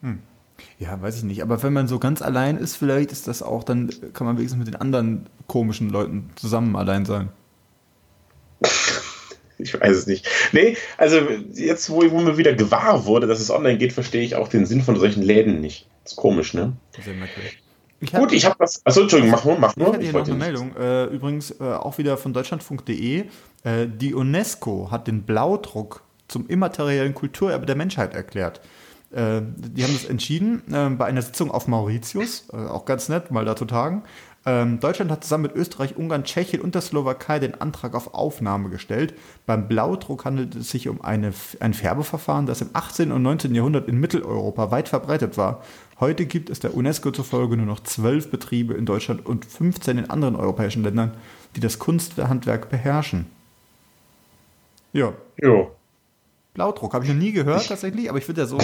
Hm. 0.00 0.20
Ja, 0.78 1.00
weiß 1.00 1.18
ich 1.18 1.24
nicht. 1.24 1.42
Aber 1.42 1.62
wenn 1.62 1.74
man 1.74 1.88
so 1.88 1.98
ganz 1.98 2.22
allein 2.22 2.56
ist, 2.56 2.76
vielleicht 2.76 3.12
ist 3.12 3.28
das 3.28 3.42
auch, 3.42 3.64
dann 3.64 3.90
kann 4.14 4.26
man 4.26 4.38
wenigstens 4.38 4.58
mit 4.58 4.68
den 4.68 4.76
anderen 4.76 5.26
komischen 5.46 5.90
Leuten 5.90 6.30
zusammen 6.36 6.74
allein 6.74 7.04
sein. 7.04 7.28
Ich 9.62 9.78
weiß 9.78 9.96
es 9.96 10.06
nicht. 10.06 10.26
Nee, 10.52 10.76
also 10.96 11.20
jetzt, 11.52 11.90
wo, 11.90 12.08
wo 12.10 12.20
mir 12.20 12.36
wieder 12.36 12.54
gewahr 12.54 13.04
wurde, 13.04 13.26
dass 13.26 13.40
es 13.40 13.50
online 13.50 13.78
geht, 13.78 13.92
verstehe 13.92 14.22
ich 14.22 14.36
auch 14.36 14.48
den 14.48 14.66
Sinn 14.66 14.82
von 14.82 14.96
solchen 14.96 15.22
Läden 15.22 15.60
nicht. 15.60 15.86
Das 16.04 16.12
ist 16.12 16.16
komisch, 16.16 16.54
ne? 16.54 16.72
Sehr 17.04 17.14
merkwürdig. 17.14 17.58
Ich 18.00 18.12
Gut, 18.12 18.32
ich 18.32 18.46
habe 18.46 18.56
was. 18.58 18.84
Achso, 18.86 19.02
Entschuldigung, 19.02 19.30
mach 19.30 19.44
nur, 19.44 19.58
mach 19.58 19.76
nur. 19.76 19.88
Ich 19.88 19.94
hatte 19.94 20.04
hier 20.04 20.12
noch 20.12 20.26
eine 20.26 20.36
Meldung. 20.36 20.74
Äh, 20.76 21.04
übrigens 21.04 21.50
äh, 21.60 21.64
auch 21.64 21.98
wieder 21.98 22.16
von 22.16 22.32
deutschlandfunk.de. 22.32 23.24
Äh, 23.64 23.86
die 23.86 24.14
UNESCO 24.14 24.90
hat 24.90 25.06
den 25.06 25.22
Blaudruck 25.24 26.02
zum 26.26 26.48
immateriellen 26.48 27.14
Kulturerbe 27.14 27.66
der 27.66 27.76
Menschheit 27.76 28.14
erklärt. 28.14 28.62
Äh, 29.12 29.42
die 29.42 29.82
haben 29.82 29.92
das 29.92 30.04
entschieden 30.04 30.62
äh, 30.72 30.88
bei 30.90 31.06
einer 31.06 31.20
Sitzung 31.20 31.50
auf 31.50 31.66
Mauritius. 31.66 32.48
Äh, 32.52 32.56
auch 32.56 32.86
ganz 32.86 33.08
nett, 33.08 33.30
mal 33.30 33.44
da 33.44 33.54
zu 33.54 33.66
tagen. 33.66 34.04
Ähm, 34.46 34.80
Deutschland 34.80 35.10
hat 35.10 35.22
zusammen 35.22 35.42
mit 35.42 35.54
Österreich, 35.54 35.96
Ungarn, 35.96 36.24
Tschechien 36.24 36.62
und 36.62 36.74
der 36.74 36.80
Slowakei 36.80 37.38
den 37.38 37.60
Antrag 37.60 37.94
auf 37.94 38.14
Aufnahme 38.14 38.70
gestellt. 38.70 39.14
Beim 39.44 39.68
Blaudruck 39.68 40.24
handelt 40.24 40.54
es 40.54 40.70
sich 40.70 40.88
um 40.88 41.02
eine, 41.02 41.32
ein 41.60 41.74
Färbeverfahren, 41.74 42.46
das 42.46 42.62
im 42.62 42.70
18. 42.72 43.12
und 43.12 43.22
19. 43.22 43.54
Jahrhundert 43.54 43.86
in 43.86 44.00
Mitteleuropa 44.00 44.70
weit 44.70 44.88
verbreitet 44.88 45.36
war. 45.36 45.62
Heute 46.00 46.24
gibt 46.24 46.48
es 46.48 46.60
der 46.60 46.74
UNESCO 46.74 47.10
zufolge 47.10 47.58
nur 47.58 47.66
noch 47.66 47.80
zwölf 47.80 48.30
Betriebe 48.30 48.72
in 48.72 48.86
Deutschland 48.86 49.26
und 49.26 49.44
15 49.44 49.98
in 49.98 50.08
anderen 50.08 50.36
europäischen 50.36 50.82
Ländern, 50.82 51.12
die 51.54 51.60
das 51.60 51.78
Kunsthandwerk 51.78 52.70
beherrschen. 52.70 53.26
Ja. 54.94 55.12
Jo. 55.36 55.70
Blaudruck 56.54 56.94
habe 56.94 57.04
ich 57.04 57.10
noch 57.10 57.18
nie 57.18 57.32
gehört 57.32 57.68
tatsächlich, 57.68 58.08
aber 58.08 58.18
ich 58.18 58.24
finde 58.24 58.42
ja 58.42 58.46
so, 58.46 58.58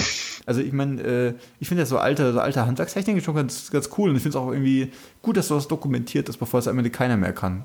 also 0.44 0.61
ich 0.61 0.72
meine, 0.72 1.03
äh, 1.03 1.35
ich 1.61 1.68
finde 1.68 1.83
ja 1.83 1.87
so 1.87 1.99
alte, 1.99 2.33
so 2.33 2.40
alte 2.40 2.66
Handwerkstechnik 2.66 3.22
schon 3.22 3.37
ganz, 3.37 3.70
ganz 3.70 3.90
cool 3.96 4.11
und 4.11 4.16
ich 4.16 4.22
finde 4.22 4.38
es 4.38 4.42
auch 4.42 4.51
irgendwie 4.51 4.90
gut, 5.22 5.37
dass 5.37 5.49
sowas 5.49 5.68
dokumentiert 5.68 6.29
ist, 6.29 6.38
bevor 6.38 6.61
es 6.61 6.68
am 6.68 6.79
Ende 6.79 6.90
keiner 6.90 7.16
mehr 7.16 7.33
kann. 7.33 7.64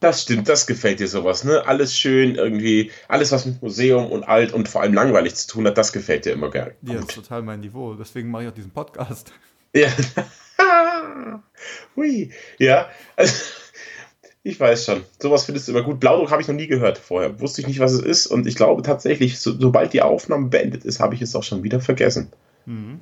Das 0.00 0.22
stimmt, 0.22 0.48
das 0.48 0.66
gefällt 0.66 1.00
dir 1.00 1.08
sowas, 1.08 1.44
ne? 1.44 1.66
Alles 1.66 1.98
schön, 1.98 2.36
irgendwie, 2.36 2.92
alles 3.08 3.32
was 3.32 3.46
mit 3.46 3.60
Museum 3.62 4.06
und 4.06 4.24
alt 4.24 4.52
und 4.52 4.68
vor 4.68 4.82
allem 4.82 4.94
langweilig 4.94 5.34
zu 5.34 5.48
tun 5.48 5.66
hat, 5.66 5.76
das 5.76 5.92
gefällt 5.92 6.24
dir 6.24 6.32
immer 6.32 6.50
gerne. 6.50 6.74
Ja, 6.82 6.94
das 6.94 7.06
ist 7.06 7.14
total 7.14 7.42
mein 7.42 7.60
Niveau, 7.60 7.94
deswegen 7.94 8.30
mache 8.30 8.44
ich 8.44 8.48
auch 8.50 8.54
diesen 8.54 8.70
Podcast. 8.70 9.32
Ja. 9.74 9.88
Hui. 11.96 12.30
Ja, 12.58 12.88
also, 13.16 13.34
ich 14.48 14.58
weiß 14.58 14.86
schon. 14.86 15.02
Sowas 15.20 15.44
findest 15.44 15.68
du 15.68 15.72
immer 15.72 15.82
gut. 15.82 16.00
Blaudruck 16.00 16.30
habe 16.30 16.40
ich 16.40 16.48
noch 16.48 16.54
nie 16.54 16.66
gehört 16.66 16.96
vorher. 16.96 17.38
Wusste 17.40 17.60
ich 17.60 17.66
nicht, 17.66 17.80
was 17.80 17.92
es 17.92 18.00
ist. 18.00 18.26
Und 18.26 18.46
ich 18.46 18.56
glaube 18.56 18.82
tatsächlich, 18.82 19.38
so, 19.38 19.52
sobald 19.52 19.92
die 19.92 20.00
Aufnahme 20.00 20.48
beendet 20.48 20.84
ist, 20.84 21.00
habe 21.00 21.14
ich 21.14 21.20
es 21.20 21.36
auch 21.36 21.42
schon 21.42 21.62
wieder 21.62 21.80
vergessen. 21.80 22.32
Mhm. 22.64 23.00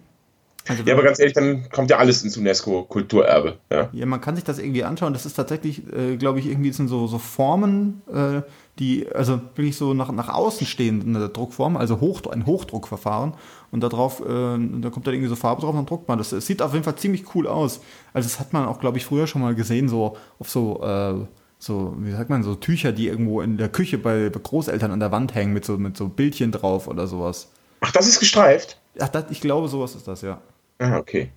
Also 0.69 0.83
ja, 0.83 0.95
aber 0.95 1.05
ganz 1.05 1.19
ehrlich, 1.21 1.35
dann 1.35 1.69
kommt 1.71 1.91
ja 1.91 1.99
alles 1.99 2.25
ins 2.25 2.37
UNESCO-Kulturerbe. 2.37 3.59
Ja. 3.71 3.89
ja, 3.93 4.07
man 4.07 4.21
kann 4.21 4.35
sich 4.35 4.45
das 4.45 4.59
irgendwie 4.59 4.83
anschauen. 4.83 5.13
Das 5.13 5.25
ist 5.25 5.35
tatsächlich, 5.35 5.83
äh, 5.93 6.17
glaube 6.17 6.41
ich, 6.41 6.47
irgendwie 6.47 6.73
sind 6.73 6.89
so, 6.89 7.07
so 7.07 7.19
Formen, 7.19 8.03
äh, 8.13 8.43
die 8.79 9.07
also 9.15 9.41
wirklich 9.55 9.77
so 9.77 9.95
nach, 9.95 10.11
nach 10.11 10.29
außen 10.29 10.67
stehen 10.67 11.03
in 11.03 11.15
der 11.15 11.29
Druckform, 11.29 11.77
also 11.77 12.01
Hoch, 12.01 12.23
ein 12.31 12.47
Hochdruckverfahren. 12.47 13.35
Und 13.71 13.83
darauf, 13.83 14.21
äh, 14.21 14.25
da 14.25 14.91
kommt 14.91 15.07
dann 15.07 15.15
irgendwie 15.15 15.29
so 15.29 15.37
Farbe 15.37 15.61
drauf 15.61 15.71
und 15.71 15.77
dann 15.77 15.87
druckt 15.87 16.09
man 16.09 16.19
das. 16.19 16.33
Es 16.33 16.47
sieht 16.47 16.63
auf 16.63 16.73
jeden 16.73 16.85
Fall 16.85 16.97
ziemlich 16.97 17.35
cool 17.35 17.47
aus. 17.47 17.81
Also 18.13 18.29
das 18.29 18.41
hat 18.41 18.53
man 18.53 18.67
auch, 18.67 18.81
glaube 18.81 18.99
ich, 18.99 19.05
früher 19.05 19.27
schon 19.27 19.43
mal 19.43 19.55
gesehen, 19.55 19.89
so 19.89 20.17
auf 20.39 20.51
so, 20.51 20.83
äh, 20.83 21.15
so, 21.59 21.95
wie 21.99 22.13
sagt 22.13 22.31
man, 22.31 22.43
so 22.43 22.55
Tücher, 22.55 22.93
die 22.93 23.09
irgendwo 23.09 23.41
in 23.41 23.57
der 23.57 23.69
Küche 23.69 23.99
bei 23.99 24.29
Großeltern 24.29 24.91
an 24.91 25.01
der 25.01 25.11
Wand 25.11 25.35
hängen 25.35 25.53
mit 25.53 25.65
so, 25.65 25.79
mit 25.79 25.97
so 25.97 26.09
Bildchen 26.09 26.53
drauf 26.53 26.87
oder 26.87 27.07
sowas. 27.07 27.49
Ach, 27.81 27.93
das 27.93 28.07
ist 28.07 28.21
gestreift? 28.21 28.79
Ach, 28.99 29.09
das, 29.09 29.25
ich 29.31 29.41
glaube, 29.41 29.69
sowas 29.69 29.95
ist 29.95 30.07
das, 30.07 30.23
ja. 30.23 30.41
Ah, 30.79 30.99
okay. 30.99 31.31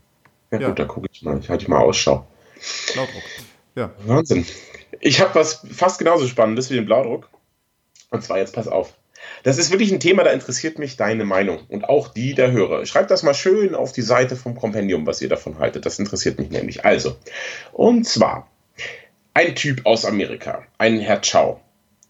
Ja, 0.52 0.60
ja. 0.60 0.68
gut, 0.68 0.80
da 0.80 0.86
gucke 0.86 1.08
ich 1.12 1.22
mal. 1.22 1.40
Ich 1.40 1.50
halte 1.50 1.70
mal 1.70 1.80
Ausschau. 1.80 2.26
Blaudruck. 2.94 3.24
Ja. 3.76 3.92
Wahnsinn. 4.06 4.46
Ich 5.00 5.22
habe 5.22 5.36
was 5.36 5.66
fast 5.72 6.00
genauso 6.00 6.28
Spannendes 6.28 6.70
wie 6.70 6.76
den 6.76 6.86
Blaudruck. 6.86 7.30
Und 8.10 8.24
zwar 8.24 8.40
jetzt 8.40 8.54
pass 8.54 8.68
auf. 8.68 8.94
Das 9.44 9.58
ist 9.58 9.72
wirklich 9.72 9.92
ein 9.92 10.00
Thema, 10.00 10.24
da 10.24 10.32
interessiert 10.32 10.80
mich 10.80 10.98
deine 10.98 11.26
Meinung 11.26 11.60
und 11.68 11.88
auch 11.88 12.08
die 12.08 12.34
der 12.34 12.52
Hörer. 12.52 12.86
Schreibt 12.86 13.12
das 13.12 13.24
mal 13.24 13.34
schön 13.34 13.76
auf 13.76 13.92
die 13.92 14.02
Seite 14.02 14.36
vom 14.36 14.56
Kompendium, 14.56 15.06
was 15.06 15.22
ihr 15.22 15.30
davon 15.30 15.60
haltet. 15.60 15.86
Das 15.86 16.00
interessiert 16.00 16.40
mich 16.40 16.50
nämlich. 16.50 16.86
Also, 16.86 17.16
und 17.72 18.06
zwar 18.06 18.48
ein 19.40 19.56
Typ 19.56 19.86
aus 19.86 20.04
Amerika, 20.04 20.64
ein 20.78 21.00
Herr 21.00 21.22
Chow. 21.22 21.62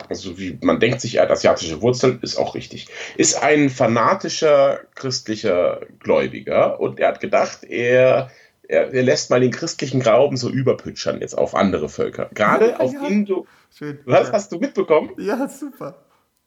Also 0.07 0.39
wie 0.39 0.57
man 0.63 0.79
denkt 0.79 0.99
sich, 1.01 1.15
er 1.15 1.23
hat 1.23 1.31
asiatische 1.31 1.81
Wurzeln, 1.81 2.19
ist 2.23 2.37
auch 2.37 2.55
richtig. 2.55 2.87
Ist 3.17 3.43
ein 3.43 3.69
fanatischer 3.69 4.79
christlicher 4.95 5.81
Gläubiger 5.99 6.79
und 6.79 6.99
er 6.99 7.09
hat 7.09 7.19
gedacht, 7.19 7.63
er 7.63 8.31
er, 8.67 8.93
er, 8.93 9.03
lässt 9.03 9.31
mal 9.31 9.39
den 9.39 9.51
christlichen 9.51 9.99
Glauben 9.99 10.37
so 10.37 10.49
überpütschern 10.49 11.21
jetzt 11.21 11.35
auf 11.35 11.55
andere 11.55 11.89
Völker. 11.89 12.29
Gerade 12.33 12.69
ja, 12.69 12.79
auf 12.79 12.93
ja. 12.93 13.07
Indo. 13.07 13.47
Schön. 13.75 13.99
Was 14.05 14.31
hast 14.31 14.51
du 14.51 14.59
mitbekommen? 14.59 15.11
Ja, 15.17 15.47
super. 15.47 15.95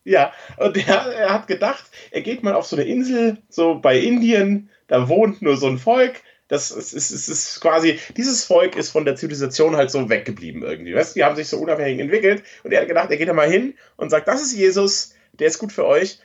Ja, 0.05 0.33
und 0.57 0.77
er, 0.77 1.13
er 1.13 1.35
hat 1.35 1.49
gedacht, 1.49 1.85
er 2.13 2.23
geht 2.23 2.45
mal 2.45 2.55
auf 2.55 2.67
so 2.67 2.77
eine 2.77 2.85
Insel, 2.85 3.39
so 3.49 3.77
bei 3.77 3.99
Indien, 3.99 4.71
da 4.87 5.09
wohnt 5.09 5.43
nur 5.43 5.57
so 5.57 5.67
ein 5.67 5.79
Volk. 5.79 6.23
Das 6.53 6.71
ist, 6.71 6.93
ist, 6.93 7.11
ist, 7.11 7.61
quasi, 7.63 7.99
dieses 8.15 8.45
Volk 8.45 8.77
ist 8.77 8.91
von 8.91 9.07
der 9.07 9.17
Zivilisation 9.17 9.75
halt 9.75 9.91
so 9.91 10.11
weggeblieben 10.11 10.63
irgendwie. 10.63 10.95
Weißt? 10.95 11.17
Die 11.17 11.25
haben 11.25 11.35
sich 11.35 11.49
so 11.49 11.57
unabhängig 11.57 11.99
entwickelt 11.99 12.43
und 12.63 12.73
er 12.73 12.83
hat 12.83 12.89
gedacht, 12.89 13.11
er 13.11 13.17
geht 13.17 13.29
da 13.29 13.33
mal 13.33 13.51
hin 13.51 13.73
und 13.97 14.11
sagt, 14.11 14.29
das 14.29 14.43
ist 14.43 14.55
Jesus, 14.55 15.15
der 15.33 15.47
ist 15.47 15.59
gut 15.59 15.73
für 15.73 15.87
euch. 15.87 16.19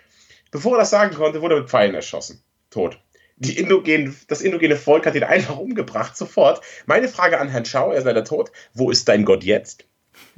Bevor 0.52 0.74
er 0.74 0.80
das 0.80 0.90
sagen 0.90 1.16
konnte, 1.16 1.42
wurde 1.42 1.56
er 1.56 1.62
mit 1.62 1.70
Pfeilen 1.70 1.96
erschossen. 1.96 2.44
Tot 2.70 3.00
die 3.38 3.58
indogen, 3.58 4.18
das 4.28 4.42
indogene 4.42 4.76
Volk 4.76 5.06
hat 5.06 5.16
ihn 5.16 5.24
einfach 5.24 5.58
umgebracht, 5.58 6.18
sofort. 6.18 6.62
Meine 6.88 7.08
Frage 7.08 7.40
an 7.40 7.50
Herrn 7.50 7.66
Schau, 7.66 7.92
er 7.92 8.00
ist 8.00 8.06
leider 8.06 8.24
tot, 8.24 8.52
wo 8.74 8.90
ist 8.90 9.08
dein 9.08 9.26
Gott 9.26 9.44
jetzt? 9.44 9.86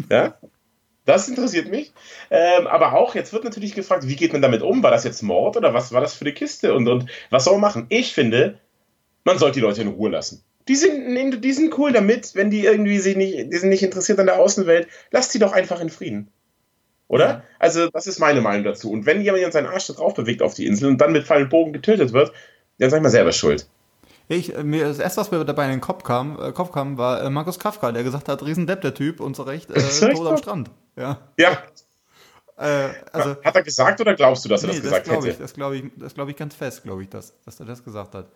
Ja? 0.10 0.38
Das 1.06 1.28
interessiert 1.28 1.71
mich. 1.71 1.93
Ähm, 2.30 2.67
aber 2.67 2.93
auch, 2.93 3.15
jetzt 3.15 3.34
wird 3.34 3.43
natürlich 3.43 3.73
gefragt, 3.73 4.08
wie 4.08 4.15
geht 4.15 4.34
man 4.34 4.41
damit 4.41 4.62
um? 4.62 4.84
War 4.84 4.91
das 4.91 5.06
jetzt 5.06 5.23
Mord 5.23 5.58
oder 5.58 5.73
was 5.73 5.91
war 5.91 6.02
das 6.02 6.13
für 6.13 6.25
eine 6.25 6.34
Kiste? 6.34 6.75
Und, 6.75 6.88
und 6.88 7.10
was 7.30 7.45
soll 7.45 7.54
man 7.54 7.62
machen? 7.62 7.86
Ich 7.89 8.13
finde, 8.13 8.60
man 9.23 9.38
sollte 9.38 9.55
die 9.55 9.65
Leute 9.65 9.82
in 9.82 9.88
Ruhe 9.88 10.10
lassen. 10.10 10.43
Die 10.67 10.75
sind, 10.75 11.41
die 11.41 11.53
sind 11.53 11.77
cool 11.77 11.91
damit, 11.91 12.36
wenn 12.36 12.51
die 12.51 12.65
irgendwie 12.65 12.99
sich 12.99 13.15
nicht, 13.15 13.51
die 13.51 13.58
sind 13.58 13.69
nicht 13.69 13.84
interessiert 13.84 14.19
an 14.19 14.27
der 14.27 14.39
Außenwelt. 14.39 14.88
Lasst 15.12 15.32
sie 15.32 15.39
doch 15.39 15.51
einfach 15.51 15.82
in 15.82 15.89
Frieden. 15.89 16.29
Oder? 17.08 17.27
Ja. 17.27 17.43
Also, 17.58 17.89
das 17.89 18.05
ist 18.05 18.19
meine 18.19 18.39
Meinung 18.39 18.63
dazu. 18.63 18.91
Und 18.91 19.05
wenn 19.08 19.21
jemand 19.21 19.51
seinen 19.51 19.65
Arsch 19.65 19.88
drauf 19.88 20.13
bewegt 20.13 20.43
auf 20.43 20.53
die 20.53 20.67
Insel 20.67 20.89
und 20.89 20.99
dann 20.99 21.12
mit 21.12 21.25
Fall 21.25 21.41
und 21.41 21.49
Bogen 21.49 21.73
getötet 21.73 22.13
wird, 22.13 22.32
ja, 22.77 22.89
sag 22.89 23.01
mal 23.01 23.10
selber 23.10 23.32
schuld. 23.32 23.67
Ich, 24.27 24.55
äh, 24.55 24.63
mir, 24.63 24.86
das 24.86 24.99
erste, 24.99 25.21
was 25.21 25.32
mir 25.32 25.43
dabei 25.43 25.65
in 25.65 25.71
den 25.71 25.82
Kopf 25.82 26.03
kam, 26.03 26.39
äh, 26.39 26.51
Kopf 26.51 26.71
kam 26.71 26.99
war 26.99 27.23
äh, 27.23 27.32
Markus 27.32 27.58
Kafka, 27.58 27.91
der 27.91 28.03
gesagt 28.03 28.29
hat, 28.29 28.43
Riesendepp, 28.43 28.82
der 28.82 28.93
Typ, 28.93 29.21
und 29.21 29.36
so 29.36 29.41
recht, 29.41 29.71
äh, 29.71 29.82
tot 30.13 30.27
am 30.27 30.38
Strand. 30.38 30.69
Ja. 30.95 31.17
Ja. 31.38 31.58
Äh, 32.58 32.89
also, 33.12 33.38
hat 33.43 33.55
er 33.55 33.63
gesagt 33.63 33.99
oder 34.01 34.13
glaubst 34.13 34.45
du, 34.45 34.49
dass 34.49 34.62
er 34.62 34.67
nee, 34.67 34.75
das 34.75 34.84
gesagt 34.84 35.08
das 35.08 35.15
hätte? 35.15 35.29
Ich, 35.29 35.38
das 35.39 35.53
glaube 35.53 35.77
ich, 35.77 35.84
das 35.95 36.13
glaub 36.13 36.29
ich 36.29 36.36
ganz 36.36 36.53
fest, 36.53 36.84
glaube 36.84 37.01
ich, 37.01 37.10
dass, 37.10 37.34
dass 37.43 37.60
er 37.60 37.65
das 37.65 37.84
gesagt 37.84 38.13
hat. 38.13 38.27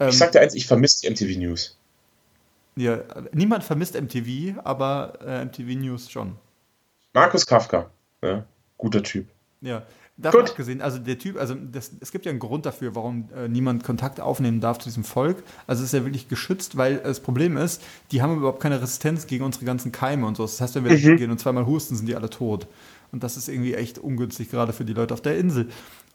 Ähm, 0.00 0.08
ich 0.08 0.18
sag 0.18 0.32
dir 0.32 0.40
eins, 0.40 0.54
ich 0.54 0.66
vermisse 0.66 1.02
die 1.02 1.10
MTV 1.10 1.38
News. 1.38 1.76
Ja, 2.76 3.00
niemand 3.32 3.64
vermisst 3.64 4.00
MTV, 4.00 4.58
aber 4.64 5.18
äh, 5.24 5.44
MTV 5.44 5.78
News 5.78 6.10
schon. 6.10 6.36
Markus 7.12 7.46
Kafka, 7.46 7.90
ja, 8.22 8.44
guter 8.78 9.02
Typ. 9.02 9.28
Ja, 9.60 9.84
Davon 10.20 10.40
Gut. 10.40 10.50
abgesehen, 10.50 10.82
also 10.82 10.98
der 10.98 11.18
Typ, 11.18 11.38
also 11.38 11.54
das, 11.54 11.92
es 12.00 12.12
gibt 12.12 12.26
ja 12.26 12.30
einen 12.30 12.40
Grund 12.40 12.66
dafür, 12.66 12.94
warum 12.94 13.28
äh, 13.34 13.48
niemand 13.48 13.84
Kontakt 13.84 14.20
aufnehmen 14.20 14.60
darf 14.60 14.78
zu 14.78 14.88
diesem 14.88 15.02
Volk. 15.02 15.42
Also 15.66 15.82
es 15.82 15.92
ist 15.92 15.98
ja 15.98 16.04
wirklich 16.04 16.28
geschützt, 16.28 16.76
weil 16.76 16.98
das 16.98 17.20
Problem 17.20 17.56
ist, 17.56 17.82
die 18.10 18.20
haben 18.20 18.36
überhaupt 18.36 18.60
keine 18.60 18.82
Resistenz 18.82 19.26
gegen 19.26 19.44
unsere 19.44 19.64
ganzen 19.64 19.92
Keime 19.92 20.26
und 20.26 20.36
so. 20.36 20.42
Das 20.42 20.60
heißt, 20.60 20.74
wenn 20.74 20.84
wir 20.84 20.92
mhm. 20.92 21.16
gehen 21.16 21.30
und 21.30 21.40
zweimal 21.40 21.64
husten, 21.64 21.96
sind 21.96 22.06
die 22.06 22.16
alle 22.16 22.28
tot. 22.28 22.66
Und 23.12 23.22
das 23.22 23.38
ist 23.38 23.48
irgendwie 23.48 23.74
echt 23.74 23.98
ungünstig, 23.98 24.50
gerade 24.50 24.74
für 24.74 24.84
die 24.84 24.92
Leute 24.92 25.14
auf 25.14 25.22
der 25.22 25.38
Insel. 25.38 25.70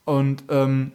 Und 0.05 0.43
ähm, 0.49 0.91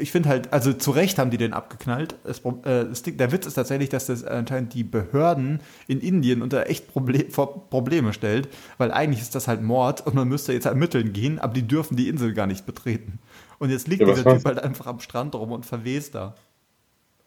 ich 0.00 0.10
finde 0.12 0.28
halt, 0.28 0.52
also 0.52 0.72
zu 0.72 0.90
Recht 0.90 1.18
haben 1.18 1.30
die 1.30 1.36
den 1.36 1.52
abgeknallt. 1.52 2.14
Es, 2.24 2.40
äh, 2.40 3.12
der 3.12 3.32
Witz 3.32 3.46
ist 3.46 3.54
tatsächlich, 3.54 3.88
dass 3.88 4.06
das 4.06 4.24
anscheinend 4.24 4.74
die 4.74 4.84
Behörden 4.84 5.60
in 5.86 6.00
Indien 6.00 6.42
unter 6.42 6.68
echt 6.68 6.88
Proble 6.88 7.26
vor 7.30 7.68
Probleme 7.68 8.12
stellt, 8.12 8.48
weil 8.78 8.92
eigentlich 8.92 9.20
ist 9.20 9.34
das 9.34 9.48
halt 9.48 9.62
Mord 9.62 10.06
und 10.06 10.14
man 10.14 10.28
müsste 10.28 10.52
jetzt 10.52 10.66
ermitteln 10.66 11.12
gehen, 11.12 11.38
aber 11.38 11.54
die 11.54 11.66
dürfen 11.66 11.96
die 11.96 12.08
Insel 12.08 12.32
gar 12.32 12.46
nicht 12.46 12.66
betreten. 12.66 13.18
Und 13.58 13.70
jetzt 13.70 13.88
liegt 13.88 14.02
ja, 14.02 14.08
dieser 14.08 14.24
Typ 14.24 14.44
halt 14.44 14.58
einfach 14.58 14.86
am 14.86 15.00
Strand 15.00 15.34
rum 15.34 15.52
und 15.52 15.66
verwest 15.66 16.14
da. 16.14 16.34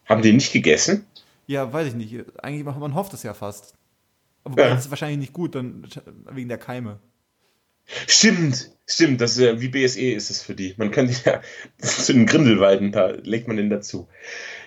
Haben 0.06 0.22
die 0.22 0.34
nicht 0.34 0.51
gegessen? 0.51 1.06
Ja, 1.47 1.72
weiß 1.72 1.89
ich 1.89 1.95
nicht. 1.95 2.26
Eigentlich 2.41 2.66
man 2.66 2.95
hofft 2.95 3.14
es 3.14 3.24
ja 3.24 3.34
fast. 3.34 3.76
Aber 4.43 4.62
ja. 4.62 4.70
das 4.70 4.86
ist 4.86 4.89
wahrscheinlich 4.89 5.20
nicht 5.20 5.34
gut, 5.34 5.56
dann 5.56 5.88
wegen 6.32 6.49
der 6.49 6.58
Keime. 6.58 6.99
Stimmt, 8.08 8.72
stimmt, 8.86 9.22
das 9.22 9.32
ist 9.32 9.40
ja 9.40 9.60
wie 9.62 9.68
BSE 9.68 10.12
ist 10.12 10.30
es 10.30 10.42
für 10.42 10.56
die. 10.56 10.74
Man 10.78 10.92
könnte 10.92 11.16
ja 11.26 11.42
zu 11.78 12.14
den 12.14 12.26
Grindelwalden, 12.26 12.92
da 12.92 13.10
legt 13.24 13.48
man 13.48 13.58
den 13.58 13.70
dazu. 13.70 14.08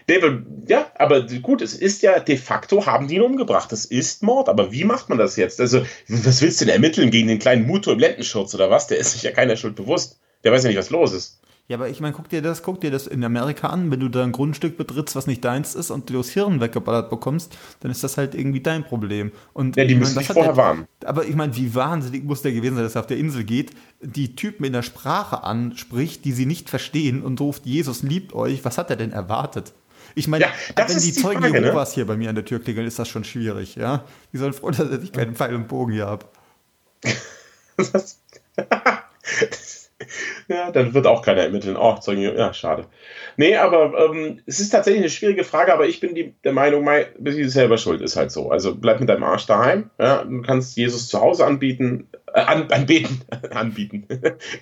David, 0.06 0.46
ja, 0.68 0.92
aber 0.94 1.22
gut, 1.22 1.62
es 1.62 1.74
ist 1.74 2.02
ja 2.02 2.20
de 2.20 2.36
facto, 2.36 2.86
haben 2.86 3.08
die 3.08 3.16
ihn 3.16 3.22
umgebracht. 3.22 3.72
Das 3.72 3.84
ist 3.84 4.22
Mord, 4.22 4.48
aber 4.48 4.70
wie 4.70 4.84
macht 4.84 5.08
man 5.08 5.18
das 5.18 5.36
jetzt? 5.36 5.60
Also, 5.60 5.84
was 6.06 6.42
willst 6.42 6.60
du 6.60 6.64
denn 6.64 6.74
ermitteln 6.74 7.10
gegen 7.10 7.26
den 7.26 7.40
kleinen 7.40 7.66
Muto 7.66 7.90
im 7.90 7.98
Lendenschurz 7.98 8.54
oder 8.54 8.70
was? 8.70 8.86
Der 8.86 8.98
ist 8.98 9.12
sich 9.12 9.22
ja 9.22 9.32
keiner 9.32 9.56
Schuld 9.56 9.74
bewusst. 9.74 10.20
Der 10.44 10.52
weiß 10.52 10.62
ja 10.62 10.68
nicht, 10.68 10.78
was 10.78 10.90
los 10.90 11.12
ist. 11.12 11.40
Ja, 11.68 11.76
aber 11.78 11.88
ich 11.88 12.00
meine, 12.00 12.14
guck 12.14 12.28
dir 12.28 12.42
das, 12.42 12.62
guck 12.62 12.80
dir 12.80 12.92
das 12.92 13.08
in 13.08 13.24
Amerika 13.24 13.68
an, 13.68 13.90
wenn 13.90 13.98
du 13.98 14.08
da 14.08 14.22
ein 14.22 14.30
Grundstück 14.30 14.76
betrittst, 14.76 15.16
was 15.16 15.26
nicht 15.26 15.44
deins 15.44 15.74
ist 15.74 15.90
und 15.90 16.08
du 16.08 16.14
das 16.14 16.30
Hirn 16.30 16.60
weggeballert 16.60 17.10
bekommst, 17.10 17.56
dann 17.80 17.90
ist 17.90 18.04
das 18.04 18.16
halt 18.16 18.36
irgendwie 18.36 18.60
dein 18.60 18.84
Problem. 18.84 19.32
Und 19.52 19.76
ja, 19.76 19.84
die 19.84 19.96
müssen 19.96 20.16
dich 20.16 20.28
vorher 20.28 20.52
der, 20.52 20.56
warnen. 20.56 20.86
Aber 21.04 21.24
ich 21.24 21.34
meine, 21.34 21.56
wie 21.56 21.74
wahnsinnig 21.74 22.22
muss 22.22 22.42
der 22.42 22.52
gewesen 22.52 22.76
sein, 22.76 22.84
dass 22.84 22.94
er 22.94 23.00
auf 23.00 23.08
der 23.08 23.16
Insel 23.16 23.42
geht, 23.42 23.72
die 24.00 24.36
Typen 24.36 24.64
in 24.64 24.72
der 24.72 24.82
Sprache 24.82 25.42
anspricht, 25.42 26.24
die 26.24 26.32
sie 26.32 26.46
nicht 26.46 26.70
verstehen 26.70 27.22
und 27.22 27.40
ruft, 27.40 27.66
Jesus 27.66 28.04
liebt 28.04 28.32
euch. 28.32 28.64
Was 28.64 28.78
hat 28.78 28.90
er 28.90 28.96
denn 28.96 29.10
erwartet? 29.10 29.72
Ich 30.14 30.28
meine, 30.28 30.44
ja, 30.44 30.50
wenn 30.76 30.86
die, 30.86 31.02
die 31.02 31.12
Zeugen 31.12 31.40
Frage, 31.40 31.60
ne? 31.60 31.66
Jehovas 31.66 31.90
ne? 31.90 31.94
hier 31.96 32.06
bei 32.06 32.16
mir 32.16 32.28
an 32.28 32.36
der 32.36 32.44
Tür 32.44 32.60
klingeln, 32.60 32.86
ist 32.86 33.00
das 33.00 33.08
schon 33.08 33.24
schwierig, 33.24 33.74
ja? 33.74 34.04
Die 34.32 34.38
sollen 34.38 34.52
froh, 34.52 34.70
dass 34.70 35.02
ich 35.02 35.10
keinen 35.10 35.34
Pfeil 35.34 35.56
und 35.56 35.66
Bogen 35.66 35.92
hier 35.92 36.06
habe. 36.06 36.26
ja, 40.48 40.70
dann 40.70 40.94
wird 40.94 41.06
auch 41.06 41.22
keiner 41.22 41.42
ermitteln. 41.42 41.76
Oh, 41.76 41.96
Zeugen 41.96 42.22
ja, 42.22 42.52
schade. 42.52 42.86
Nee, 43.36 43.56
aber 43.56 44.10
ähm, 44.10 44.40
es 44.46 44.60
ist 44.60 44.70
tatsächlich 44.70 45.02
eine 45.02 45.10
schwierige 45.10 45.44
Frage, 45.44 45.72
aber 45.72 45.86
ich 45.86 46.00
bin 46.00 46.14
die, 46.14 46.34
der 46.44 46.52
Meinung, 46.52 46.84
mein, 46.84 47.06
bist 47.18 47.38
du 47.38 47.48
selber 47.48 47.78
schuld, 47.78 48.00
ist 48.02 48.16
halt 48.16 48.30
so. 48.30 48.50
Also 48.50 48.74
bleib 48.74 49.00
mit 49.00 49.08
deinem 49.08 49.24
Arsch 49.24 49.46
daheim. 49.46 49.90
Ja? 49.98 50.24
Du 50.24 50.42
kannst 50.42 50.76
Jesus 50.76 51.08
zu 51.08 51.20
Hause 51.20 51.46
anbieten, 51.46 52.08
äh, 52.32 52.40
an, 52.40 52.70
anbeten, 52.70 53.22
anbieten. 53.50 54.06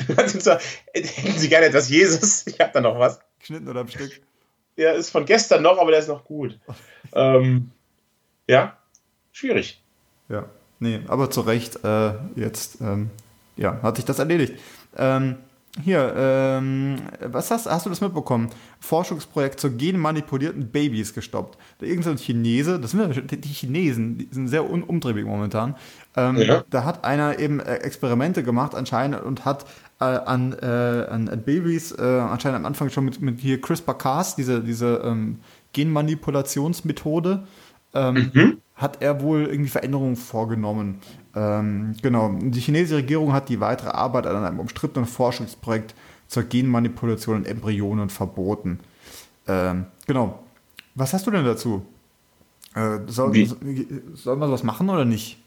Hätten 0.06 1.38
Sie 1.38 1.48
gerne 1.48 1.66
etwas 1.66 1.88
Jesus? 1.88 2.44
Ich 2.54 2.60
habe 2.60 2.70
da 2.72 2.80
noch 2.80 2.98
was. 2.98 3.20
Geschnitten 3.40 3.68
oder 3.68 3.80
am 3.80 3.88
Stück? 3.88 4.20
Ja, 4.76 4.92
ist 4.92 5.10
von 5.10 5.24
gestern 5.24 5.62
noch, 5.62 5.78
aber 5.78 5.90
der 5.90 6.00
ist 6.00 6.08
noch 6.08 6.24
gut. 6.24 6.58
ähm, 7.14 7.70
ja, 8.46 8.76
schwierig. 9.32 9.82
Ja, 10.28 10.46
nee, 10.78 11.00
aber 11.08 11.30
zu 11.30 11.42
Recht, 11.42 11.84
äh, 11.84 12.12
jetzt, 12.36 12.80
ähm, 12.80 13.10
ja, 13.56 13.80
hat 13.82 13.96
sich 13.96 14.04
das 14.04 14.18
erledigt. 14.18 14.54
Ähm, 14.96 15.36
hier, 15.82 16.14
ähm, 16.16 17.00
was 17.20 17.50
hast, 17.50 17.66
hast 17.66 17.84
du 17.84 17.90
das 17.90 18.00
mitbekommen? 18.00 18.48
Forschungsprojekt 18.78 19.58
zu 19.58 19.72
genmanipulierten 19.72 20.68
Babys 20.68 21.12
gestoppt. 21.12 21.58
Da 21.78 21.86
irgendein 21.86 22.16
Chinese, 22.16 22.78
das 22.78 22.92
sind 22.92 23.44
die 23.44 23.48
Chinesen, 23.48 24.18
die 24.18 24.28
sind 24.30 24.46
sehr 24.46 24.70
un 24.70 24.84
umtriebig 24.84 25.26
momentan. 25.26 25.74
Ähm, 26.16 26.36
ja. 26.36 26.62
Da 26.70 26.84
hat 26.84 27.04
einer 27.04 27.40
eben 27.40 27.58
äh, 27.58 27.74
Experimente 27.78 28.44
gemacht 28.44 28.76
anscheinend 28.76 29.22
und 29.22 29.44
hat 29.44 29.64
äh, 29.98 30.04
an, 30.04 30.52
äh, 30.52 30.64
an, 30.64 31.28
an, 31.28 31.42
Babys 31.42 31.90
äh, 31.90 32.02
anscheinend 32.02 32.60
am 32.60 32.66
Anfang 32.66 32.90
schon 32.90 33.06
mit, 33.06 33.20
mit 33.20 33.40
hier 33.40 33.60
CRISPR-Cas, 33.60 34.36
diese, 34.36 34.62
diese 34.62 35.02
ähm, 35.04 35.40
Genmanipulationsmethode, 35.72 37.48
ähm, 37.94 38.30
mhm. 38.32 38.58
hat 38.74 39.02
er 39.02 39.20
wohl 39.20 39.46
irgendwie 39.46 39.70
Veränderungen 39.70 40.16
vorgenommen. 40.16 41.00
Ähm, 41.34 41.94
genau, 42.02 42.36
die 42.40 42.60
chinesische 42.60 42.98
Regierung 42.98 43.32
hat 43.32 43.48
die 43.48 43.60
weitere 43.60 43.90
Arbeit 43.90 44.26
an 44.26 44.44
einem 44.44 44.60
umstrittenen 44.60 45.06
Forschungsprojekt 45.06 45.94
zur 46.28 46.44
Genmanipulation 46.44 47.38
in 47.38 47.46
Embryonen 47.46 48.10
verboten. 48.10 48.80
Ähm, 49.46 49.86
genau. 50.06 50.40
Was 50.94 51.12
hast 51.12 51.26
du 51.26 51.30
denn 51.30 51.44
dazu? 51.44 51.84
Äh, 52.74 52.98
soll, 53.06 53.34
soll 54.14 54.36
man 54.36 54.48
sowas 54.48 54.62
machen 54.62 54.88
oder 54.90 55.04
nicht? 55.04 55.38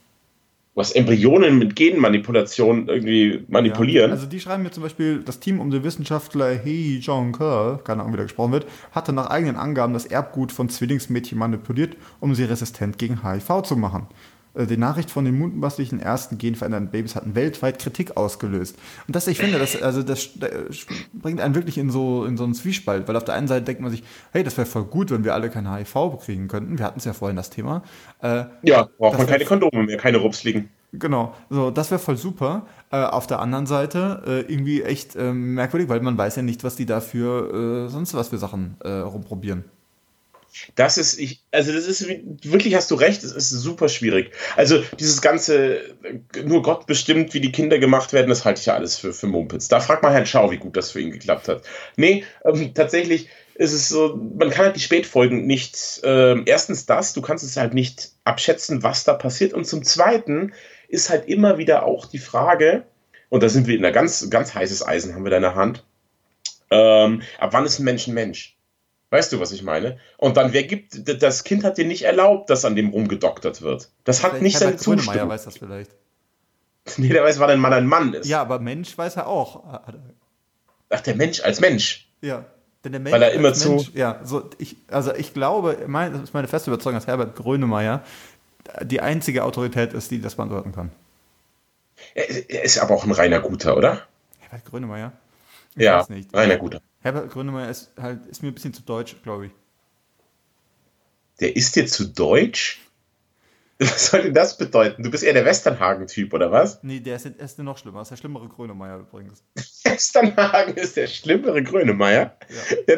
Was 0.78 0.92
Embryonen 0.92 1.58
mit 1.58 1.76
Genmanipulation 1.76 2.88
irgendwie 2.88 3.44
manipulieren. 3.48 4.12
Ja, 4.12 4.16
also 4.16 4.28
die 4.28 4.40
schreiben 4.40 4.62
mir 4.62 4.70
zum 4.70 4.84
Beispiel, 4.84 5.24
das 5.26 5.40
Team 5.40 5.60
um 5.60 5.72
den 5.72 5.84
Wissenschaftler 5.84 6.52
He 6.52 7.00
Jong-ke, 7.00 7.80
keine 7.84 8.02
Ahnung, 8.02 8.14
wie 8.14 8.18
der 8.18 8.28
gesprochen 8.28 8.52
wird, 8.52 8.68
hatte 8.92 9.12
nach 9.12 9.26
eigenen 9.26 9.56
Angaben 9.56 9.94
das 9.94 10.06
Erbgut 10.06 10.52
von 10.52 10.70
Zwillingsmädchen 10.70 11.40
manipuliert, 11.40 11.98
um 12.20 12.36
sie 12.36 12.44
resistent 12.44 13.00
gegen 13.00 13.24
HIV 13.24 13.64
zu 13.64 13.76
machen. 13.76 14.06
Äh, 14.58 14.66
die 14.66 14.78
Nachricht 14.78 15.12
von 15.12 15.26
den 15.26 15.38
mutmaßlichen 15.38 16.00
ersten 16.00 16.38
genveränderten 16.38 16.90
Babys 16.90 17.16
hatten 17.16 17.36
weltweit 17.36 17.80
Kritik 17.80 18.18
ausgelöst. 18.18 18.78
Und 19.08 19.16
das, 19.16 19.28
ich 19.28 19.38
finde, 19.38 19.60
das, 19.60 19.82
also 19.82 20.04
das, 20.04 20.30
bringt 21.14 21.42
einen 21.42 21.56
wirklich 21.56 21.78
in 21.78 21.92
so, 21.92 22.26
in 22.26 22.38
so 22.38 22.44
einen 22.44 22.54
Zwiespalt, 22.54 23.08
weil 23.08 23.16
auf 23.16 23.24
der 23.24 23.36
einen 23.36 23.48
Seite 23.48 23.66
denkt 23.66 23.82
man 23.82 23.92
sich, 23.92 24.04
hey, 24.32 24.44
das 24.44 24.58
wäre 24.58 24.66
voll 24.66 24.86
gut, 24.86 25.12
wenn 25.12 25.24
wir 25.24 25.34
alle 25.34 25.50
kein 25.50 25.72
HIV 25.72 25.94
bekriegen 26.12 26.48
könnten. 26.48 26.78
Wir 26.78 26.86
hatten 26.86 27.00
es 27.00 27.06
ja 27.06 27.14
vorhin 27.14 27.36
das 27.36 27.50
Thema. 27.50 27.84
Äh, 28.22 28.46
ja, 28.64 28.90
braucht 28.98 29.18
man 29.18 29.28
keine 29.28 29.46
Kondome 29.46 29.84
mehr, 29.84 29.98
keine 29.98 30.18
Rupsligen. 30.18 30.70
Genau, 30.94 31.34
so, 31.50 31.70
das 31.70 31.92
wäre 31.92 32.00
voll 32.00 32.18
super. 32.18 32.66
Äh, 32.92 33.04
auf 33.04 33.28
der 33.28 33.40
anderen 33.40 33.66
Seite 33.66 34.24
äh, 34.26 34.52
irgendwie 34.52 34.82
echt 34.82 35.16
äh, 35.16 35.34
merkwürdig, 35.34 35.90
weil 35.90 36.00
man 36.00 36.18
weiß 36.18 36.38
ja 36.38 36.42
nicht, 36.42 36.64
was 36.64 36.78
die 36.78 36.86
da 36.86 37.02
für 37.02 37.86
äh, 37.86 37.90
sonst 37.90 38.14
was 38.14 38.30
für 38.30 38.38
Sachen 38.38 38.78
rumprobieren. 38.82 39.66
Das 40.76 40.98
ist, 40.98 41.20
ich, 41.20 41.42
also 41.52 41.72
das 41.72 41.86
ist 41.86 42.08
wirklich, 42.08 42.76
hast 42.76 42.92
du 42.92 42.96
recht, 42.96 43.24
es 43.24 43.32
ist 43.32 43.50
super 43.50 43.90
schwierig. 43.90 44.32
Also 44.56 44.84
dieses 45.00 45.22
ganze, 45.22 45.82
nur 46.44 46.62
Gott 46.62 46.86
bestimmt, 46.86 47.34
wie 47.34 47.42
die 47.42 47.52
Kinder 47.52 47.80
gemacht 47.80 48.14
werden, 48.14 48.30
das 48.30 48.46
halte 48.46 48.60
ich 48.60 48.66
ja 48.66 48.76
alles 48.76 48.98
für, 48.98 49.14
für 49.14 49.28
Mumpitz. 49.28 49.68
Da 49.68 49.80
fragt 49.80 50.04
man 50.04 50.12
Herrn 50.12 50.26
Schau, 50.26 50.52
wie 50.52 50.58
gut 50.58 50.78
das 50.78 50.92
für 50.92 51.02
ihn 51.02 51.12
geklappt 51.12 51.48
hat. 51.48 51.64
Nee, 51.96 52.24
ähm, 52.46 52.74
tatsächlich 52.74 53.30
ist 53.56 53.74
es 53.74 53.90
so, 53.90 54.16
man 54.16 54.50
kann 54.52 54.66
halt 54.66 54.76
die 54.76 54.82
Spätfolgen 54.82 55.48
nicht, 55.48 56.02
äh, 56.04 56.40
erstens 56.46 56.86
das, 56.86 57.14
du 57.14 57.22
kannst 57.22 57.44
es 57.44 57.58
halt 57.58 57.74
nicht 57.74 58.12
abschätzen, 58.24 58.84
was 58.84 59.04
da 59.04 59.14
passiert. 59.14 59.54
Und 59.54 59.66
zum 59.66 59.84
Zweiten 59.84 60.54
ist 60.88 61.10
halt 61.10 61.28
immer 61.28 61.58
wieder 61.58 61.84
auch 61.86 62.06
die 62.06 62.20
Frage, 62.20 62.84
und 63.30 63.44
da 63.44 63.50
sind 63.50 63.68
wir 63.68 63.76
in 63.76 63.84
einer 63.84 63.94
ganz, 63.94 64.30
ganz 64.30 64.54
heißes 64.54 64.88
Eisen, 64.88 65.16
haben 65.16 65.26
wir 65.26 65.32
da 65.32 65.38
in 65.38 65.44
der 65.44 65.56
Hand, 65.56 65.84
ähm, 66.70 67.22
ab 67.40 67.54
wann 67.54 67.66
ist 67.66 67.80
ein 67.80 67.86
Mensch 67.86 68.08
ein 68.08 68.14
Mensch? 68.14 68.57
Weißt 69.10 69.32
du, 69.32 69.40
was 69.40 69.52
ich 69.54 69.64
meine? 69.64 70.00
Und 70.18 70.36
dann, 70.36 70.52
wer 70.52 70.64
gibt, 70.64 71.22
das 71.22 71.44
Kind 71.46 71.64
hat 71.64 71.78
dir 71.78 71.86
nicht 71.86 72.04
erlaubt, 72.04 72.50
dass 72.50 72.66
an 72.66 72.76
dem 72.76 72.90
rumgedoktert 72.90 73.62
wird. 73.62 73.90
Das 74.04 74.24
hat 74.24 74.42
nicht 74.42 74.58
seine 74.58 74.76
Zustimmung. 74.76 75.30
weiß 75.30 75.46
das 75.46 75.58
vielleicht. 75.58 75.92
Nee, 76.96 77.10
der 77.10 77.22
weiß, 77.22 77.40
wann 77.40 77.50
ein 77.50 77.60
Mann 77.60 77.74
ein 77.74 77.86
Mann 77.86 78.14
ist. 78.14 78.30
Ja, 78.30 78.40
aber 78.40 78.60
Mensch 78.60 78.98
weiß 78.98 79.18
er 79.18 79.28
auch. 79.28 79.62
Ach, 80.90 81.02
der 81.02 81.16
Mensch 81.16 81.42
als 81.42 81.60
Mensch. 81.60 82.08
Ja. 82.22 82.46
Denn 82.86 82.94
der 82.94 83.02
Mensch 83.02 83.14
Weil 83.14 83.24
er 83.24 83.32
immer 83.34 83.54
zu. 83.54 83.72
Mensch, 83.72 83.92
ja, 83.94 84.22
so 84.24 84.50
ich, 84.58 84.78
also 84.90 85.14
ich 85.14 85.34
glaube, 85.34 85.78
mein, 85.88 86.14
das 86.14 86.22
ist 86.24 86.34
meine 86.34 86.48
feste 86.48 86.70
Überzeugung, 86.70 86.98
dass 86.98 87.06
Herbert 87.06 87.36
Grönemeyer 87.36 88.04
die 88.82 89.02
einzige 89.02 89.44
Autorität 89.44 89.92
ist, 89.92 90.12
die 90.12 90.22
das 90.22 90.36
beantworten 90.36 90.72
kann. 90.72 90.92
Er, 92.14 92.50
er 92.50 92.64
ist 92.64 92.78
aber 92.80 92.96
auch 92.96 93.04
ein 93.04 93.12
reiner 93.12 93.42
Guter, 93.42 93.76
oder? 93.76 94.04
Herbert 94.40 94.66
Grönemeyer? 94.66 95.12
Ich 95.76 95.84
ja, 95.84 96.08
reiner 96.34 96.56
Guter. 96.56 96.80
Herbert 97.00 97.32
Grönemeyer 97.32 97.70
ist 97.70 97.92
halt 98.00 98.26
ist 98.28 98.42
mir 98.42 98.50
ein 98.50 98.54
bisschen 98.54 98.74
zu 98.74 98.82
deutsch, 98.82 99.16
glaube 99.24 99.48
ich. 99.48 99.52
Der 101.40 101.56
ist 101.56 101.76
dir 101.76 101.86
zu 101.86 102.06
deutsch? 102.06 102.82
Was 103.80 104.08
soll 104.08 104.24
denn 104.24 104.34
das 104.34 104.58
bedeuten? 104.58 105.04
Du 105.04 105.12
bist 105.12 105.24
eher 105.24 105.34
der 105.34 105.46
Westernhagen-Typ, 105.46 106.34
oder 106.34 106.52
was? 106.52 106.82
Nee, 106.82 107.00
der 107.00 107.16
ist, 107.16 107.26
der 107.26 107.40
ist 107.40 107.60
noch 107.60 107.78
schlimmer. 107.78 108.00
Das 108.00 108.08
ist 108.08 108.10
der 108.10 108.18
schlimmere 108.18 108.48
Grönemeyer 108.48 109.00
übrigens. 109.00 109.44
Westernhagen 109.84 110.76
ist 110.76 110.98
der 110.98 111.06
schlimmere 111.06 111.62
Grönemeyer? 111.62 112.36
Ja. 112.88 112.96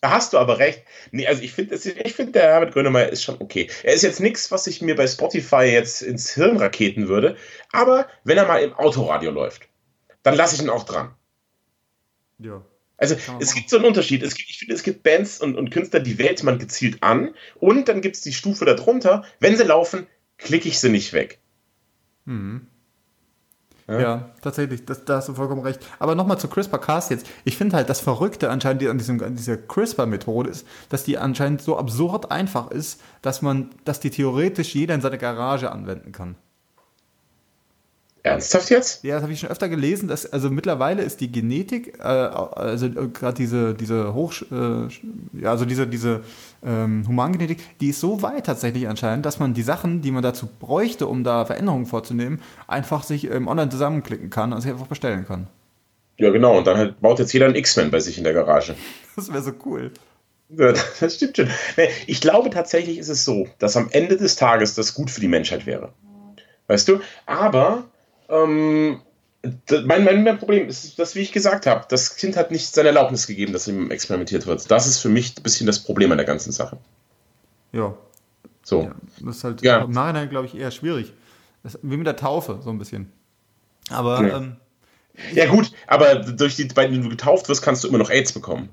da 0.00 0.10
hast 0.10 0.32
du 0.32 0.38
aber 0.38 0.58
recht. 0.58 0.82
Nee, 1.12 1.28
also 1.28 1.42
ich 1.42 1.52
finde, 1.52 1.76
ich 1.76 2.14
find, 2.14 2.34
der 2.34 2.42
Herbert 2.42 2.72
Grönemeyer 2.72 3.10
ist 3.10 3.22
schon 3.22 3.40
okay. 3.40 3.70
Er 3.84 3.94
ist 3.94 4.02
jetzt 4.02 4.18
nichts, 4.18 4.50
was 4.50 4.66
ich 4.66 4.82
mir 4.82 4.96
bei 4.96 5.06
Spotify 5.06 5.62
jetzt 5.62 6.02
ins 6.02 6.34
Hirn 6.34 6.56
raketen 6.56 7.06
würde, 7.06 7.36
aber 7.70 8.08
wenn 8.24 8.38
er 8.38 8.46
mal 8.46 8.60
im 8.60 8.74
Autoradio 8.74 9.30
läuft, 9.30 9.68
dann 10.24 10.34
lasse 10.34 10.56
ich 10.56 10.62
ihn 10.62 10.70
auch 10.70 10.84
dran. 10.84 11.14
Ja. 12.38 12.64
Also 12.98 13.16
es 13.38 13.54
gibt 13.54 13.70
so 13.70 13.76
einen 13.76 13.86
Unterschied. 13.86 14.22
Es 14.22 14.34
gibt, 14.34 14.50
ich 14.50 14.58
finde, 14.58 14.74
es 14.74 14.82
gibt 14.82 15.04
Bands 15.04 15.40
und, 15.40 15.56
und 15.56 15.70
Künstler, 15.70 16.00
die 16.00 16.18
wählt 16.18 16.42
man 16.42 16.58
gezielt 16.58 17.02
an 17.02 17.34
und 17.54 17.88
dann 17.88 18.00
gibt 18.00 18.16
es 18.16 18.22
die 18.22 18.32
Stufe 18.32 18.64
darunter. 18.64 19.24
Wenn 19.38 19.56
sie 19.56 19.62
laufen, 19.62 20.06
klicke 20.36 20.68
ich 20.68 20.80
sie 20.80 20.90
nicht 20.90 21.12
weg. 21.12 21.38
Mhm. 22.24 22.66
Ja. 23.86 24.00
ja, 24.00 24.30
tatsächlich, 24.42 24.84
das, 24.84 25.06
da 25.06 25.16
hast 25.16 25.30
du 25.30 25.34
vollkommen 25.34 25.62
recht. 25.62 25.80
Aber 25.98 26.14
nochmal 26.14 26.38
zu 26.38 26.48
CRISPR-Cas 26.48 27.08
jetzt. 27.08 27.26
Ich 27.44 27.56
finde 27.56 27.74
halt, 27.74 27.88
das 27.88 28.00
Verrückte 28.00 28.50
anscheinend 28.50 28.86
an, 28.86 28.98
diesem, 28.98 29.22
an 29.22 29.34
dieser 29.34 29.56
CRISPR-Methode 29.56 30.50
ist, 30.50 30.66
dass 30.90 31.04
die 31.04 31.16
anscheinend 31.16 31.62
so 31.62 31.78
absurd 31.78 32.30
einfach 32.30 32.70
ist, 32.70 33.00
dass 33.22 33.40
man, 33.40 33.70
dass 33.86 33.98
die 33.98 34.10
theoretisch 34.10 34.74
jeder 34.74 34.94
in 34.94 35.00
seiner 35.00 35.16
Garage 35.16 35.72
anwenden 35.72 36.12
kann. 36.12 36.36
Ernsthaft 38.28 38.70
jetzt? 38.70 39.04
Ja, 39.04 39.14
das 39.14 39.22
habe 39.22 39.32
ich 39.32 39.40
schon 39.40 39.50
öfter 39.50 39.68
gelesen. 39.68 40.08
Dass, 40.08 40.30
also 40.32 40.50
mittlerweile 40.50 41.02
ist 41.02 41.20
die 41.20 41.30
Genetik, 41.30 41.98
äh, 41.98 42.02
also 42.02 42.86
äh, 42.86 43.08
gerade 43.08 43.34
diese, 43.34 43.74
diese 43.74 44.14
Hoch, 44.14 44.34
äh, 44.52 45.46
also 45.46 45.64
diese, 45.64 45.86
diese 45.86 46.20
ähm, 46.64 47.04
Humangenetik, 47.06 47.58
die 47.80 47.88
ist 47.88 48.00
so 48.00 48.22
weit 48.22 48.46
tatsächlich 48.46 48.88
anscheinend, 48.88 49.26
dass 49.26 49.38
man 49.38 49.54
die 49.54 49.62
Sachen, 49.62 50.02
die 50.02 50.10
man 50.10 50.22
dazu 50.22 50.46
bräuchte, 50.46 51.06
um 51.06 51.24
da 51.24 51.44
Veränderungen 51.44 51.86
vorzunehmen, 51.86 52.40
einfach 52.66 53.02
sich 53.02 53.30
ähm, 53.30 53.48
online 53.48 53.70
zusammenklicken 53.70 54.30
kann 54.30 54.52
und 54.52 54.60
sich 54.60 54.70
einfach 54.70 54.86
bestellen 54.86 55.26
kann. 55.26 55.46
Ja, 56.18 56.30
genau. 56.30 56.58
Und 56.58 56.66
dann 56.66 56.76
halt 56.76 57.00
baut 57.00 57.18
jetzt 57.18 57.32
jeder 57.32 57.46
einen 57.46 57.54
X-Men 57.54 57.90
bei 57.90 58.00
sich 58.00 58.18
in 58.18 58.24
der 58.24 58.34
Garage. 58.34 58.74
Das 59.16 59.32
wäre 59.32 59.42
so 59.42 59.52
cool. 59.64 59.92
Ja, 60.50 60.72
das 61.00 61.14
stimmt 61.14 61.36
schon. 61.36 61.48
Ich 62.06 62.20
glaube 62.20 62.50
tatsächlich 62.50 62.98
ist 62.98 63.08
es 63.08 63.24
so, 63.24 63.48
dass 63.58 63.76
am 63.76 63.88
Ende 63.90 64.16
des 64.16 64.36
Tages 64.36 64.74
das 64.74 64.94
gut 64.94 65.10
für 65.10 65.20
die 65.20 65.28
Menschheit 65.28 65.66
wäre. 65.66 65.92
Weißt 66.68 66.88
du? 66.88 67.00
Aber 67.26 67.84
ähm, 68.28 69.00
mein, 69.84 70.04
mein, 70.04 70.24
mein, 70.24 70.38
Problem 70.38 70.68
ist, 70.68 70.98
dass, 70.98 71.14
wie 71.14 71.20
ich 71.20 71.32
gesagt 71.32 71.66
habe, 71.66 71.84
das 71.88 72.16
Kind 72.16 72.36
hat 72.36 72.50
nicht 72.50 72.74
seine 72.74 72.88
Erlaubnis 72.88 73.26
gegeben, 73.26 73.52
dass 73.52 73.68
ihm 73.68 73.90
experimentiert 73.90 74.46
wird. 74.46 74.70
Das 74.70 74.86
ist 74.86 74.98
für 74.98 75.08
mich 75.08 75.36
ein 75.36 75.42
bisschen 75.42 75.66
das 75.66 75.78
Problem 75.78 76.10
an 76.10 76.18
der 76.18 76.26
ganzen 76.26 76.52
Sache. 76.52 76.78
Ja. 77.72 77.94
So. 78.62 78.82
Ja, 78.82 78.94
das 79.20 79.36
ist 79.36 79.44
halt 79.44 79.62
ja. 79.62 79.84
im 79.84 79.92
Nachhinein, 79.92 80.28
glaube 80.28 80.46
ich, 80.46 80.54
eher 80.54 80.70
schwierig. 80.70 81.12
Das, 81.62 81.78
wie 81.82 81.96
mit 81.96 82.06
der 82.06 82.16
Taufe, 82.16 82.60
so 82.62 82.70
ein 82.70 82.78
bisschen. 82.78 83.12
Aber. 83.90 84.26
Ja, 84.26 84.36
ähm, 84.36 84.56
ja 85.32 85.46
gut, 85.46 85.72
aber 85.86 86.16
durch 86.16 86.56
die, 86.56 86.68
wenn 86.76 87.02
du 87.02 87.08
getauft 87.08 87.48
wirst, 87.48 87.62
kannst 87.62 87.82
du 87.82 87.88
immer 87.88 87.98
noch 87.98 88.10
AIDS 88.10 88.32
bekommen. 88.32 88.68